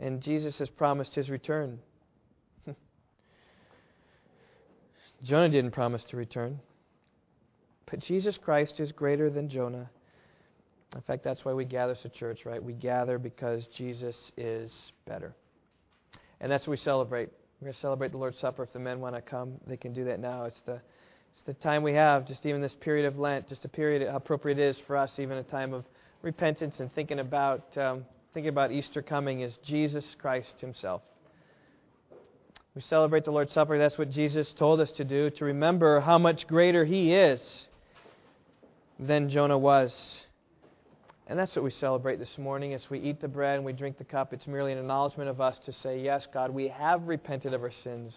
And 0.00 0.20
Jesus 0.20 0.58
has 0.58 0.68
promised 0.68 1.14
his 1.14 1.28
return. 1.28 1.78
Jonah 5.24 5.48
didn't 5.48 5.72
promise 5.72 6.04
to 6.10 6.16
return. 6.16 6.60
But 7.90 8.00
Jesus 8.00 8.38
Christ 8.42 8.74
is 8.78 8.92
greater 8.92 9.30
than 9.30 9.48
Jonah. 9.48 9.88
In 10.94 11.02
fact, 11.02 11.24
that's 11.24 11.44
why 11.44 11.52
we 11.52 11.64
gather 11.64 11.92
as 11.92 12.04
a 12.04 12.08
church, 12.08 12.40
right? 12.44 12.62
We 12.62 12.72
gather 12.72 13.18
because 13.18 13.66
Jesus 13.76 14.16
is 14.36 14.72
better. 15.06 15.34
And 16.40 16.50
that's 16.50 16.66
what 16.66 16.72
we 16.72 16.76
celebrate. 16.78 17.30
We're 17.60 17.66
going 17.66 17.74
to 17.74 17.80
celebrate 17.80 18.12
the 18.12 18.18
Lord's 18.18 18.38
Supper. 18.38 18.62
If 18.62 18.72
the 18.72 18.78
men 18.78 19.00
want 19.00 19.14
to 19.14 19.20
come, 19.20 19.54
they 19.66 19.76
can 19.76 19.92
do 19.92 20.04
that 20.04 20.20
now. 20.20 20.44
It's 20.44 20.60
the, 20.64 20.74
it's 20.74 21.42
the 21.46 21.54
time 21.54 21.82
we 21.82 21.92
have, 21.94 22.26
just 22.26 22.46
even 22.46 22.62
this 22.62 22.74
period 22.80 23.06
of 23.06 23.18
Lent, 23.18 23.48
just 23.48 23.64
a 23.64 23.68
period 23.68 24.08
how 24.08 24.16
appropriate 24.16 24.58
it 24.58 24.68
is 24.70 24.76
for 24.86 24.96
us, 24.96 25.10
even 25.18 25.38
a 25.38 25.42
time 25.42 25.74
of 25.74 25.84
repentance 26.22 26.74
and 26.78 26.92
thinking 26.94 27.18
about, 27.18 27.76
um, 27.76 28.04
thinking 28.38 28.50
about 28.50 28.70
Easter 28.70 29.02
coming 29.02 29.40
is 29.40 29.58
Jesus 29.64 30.04
Christ 30.16 30.54
Himself. 30.60 31.02
We 32.76 32.82
celebrate 32.82 33.24
the 33.24 33.32
Lord's 33.32 33.52
Supper. 33.52 33.76
That's 33.78 33.98
what 33.98 34.12
Jesus 34.12 34.54
told 34.56 34.78
us 34.78 34.92
to 34.92 35.02
do, 35.02 35.28
to 35.30 35.44
remember 35.44 35.98
how 35.98 36.18
much 36.18 36.46
greater 36.46 36.84
He 36.84 37.12
is 37.12 37.40
than 38.96 39.28
Jonah 39.28 39.58
was. 39.58 39.92
And 41.26 41.36
that's 41.36 41.56
what 41.56 41.64
we 41.64 41.72
celebrate 41.72 42.20
this 42.20 42.38
morning 42.38 42.74
as 42.74 42.82
we 42.88 43.00
eat 43.00 43.20
the 43.20 43.26
bread 43.26 43.56
and 43.56 43.64
we 43.64 43.72
drink 43.72 43.98
the 43.98 44.04
cup. 44.04 44.32
It's 44.32 44.46
merely 44.46 44.70
an 44.70 44.78
acknowledgement 44.78 45.28
of 45.28 45.40
us 45.40 45.58
to 45.66 45.72
say, 45.72 46.00
Yes, 46.00 46.24
God, 46.32 46.52
we 46.52 46.68
have 46.68 47.08
repented 47.08 47.54
of 47.54 47.62
our 47.64 47.72
sins. 47.82 48.14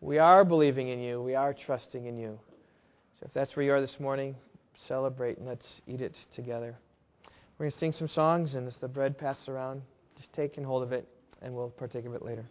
We 0.00 0.16
are 0.16 0.46
believing 0.46 0.88
in 0.88 0.98
you. 0.98 1.20
We 1.20 1.34
are 1.34 1.52
trusting 1.52 2.06
in 2.06 2.16
you. 2.16 2.40
So 3.20 3.26
if 3.26 3.34
that's 3.34 3.54
where 3.54 3.66
you 3.66 3.72
are 3.74 3.82
this 3.82 4.00
morning, 4.00 4.34
celebrate 4.88 5.36
and 5.36 5.46
let's 5.46 5.82
eat 5.86 6.00
it 6.00 6.16
together. 6.34 6.74
We're 7.58 7.64
going 7.64 7.72
to 7.72 7.78
sing 7.78 7.92
some 7.92 8.08
songs, 8.08 8.54
and 8.54 8.66
as 8.66 8.76
the 8.80 8.88
bread 8.88 9.18
passes 9.18 9.48
around, 9.48 9.82
just 10.16 10.32
take 10.32 10.56
and 10.56 10.66
hold 10.66 10.82
of 10.82 10.92
it, 10.92 11.06
and 11.42 11.54
we'll 11.54 11.70
partake 11.70 12.06
of 12.06 12.14
it 12.14 12.22
later. 12.22 12.44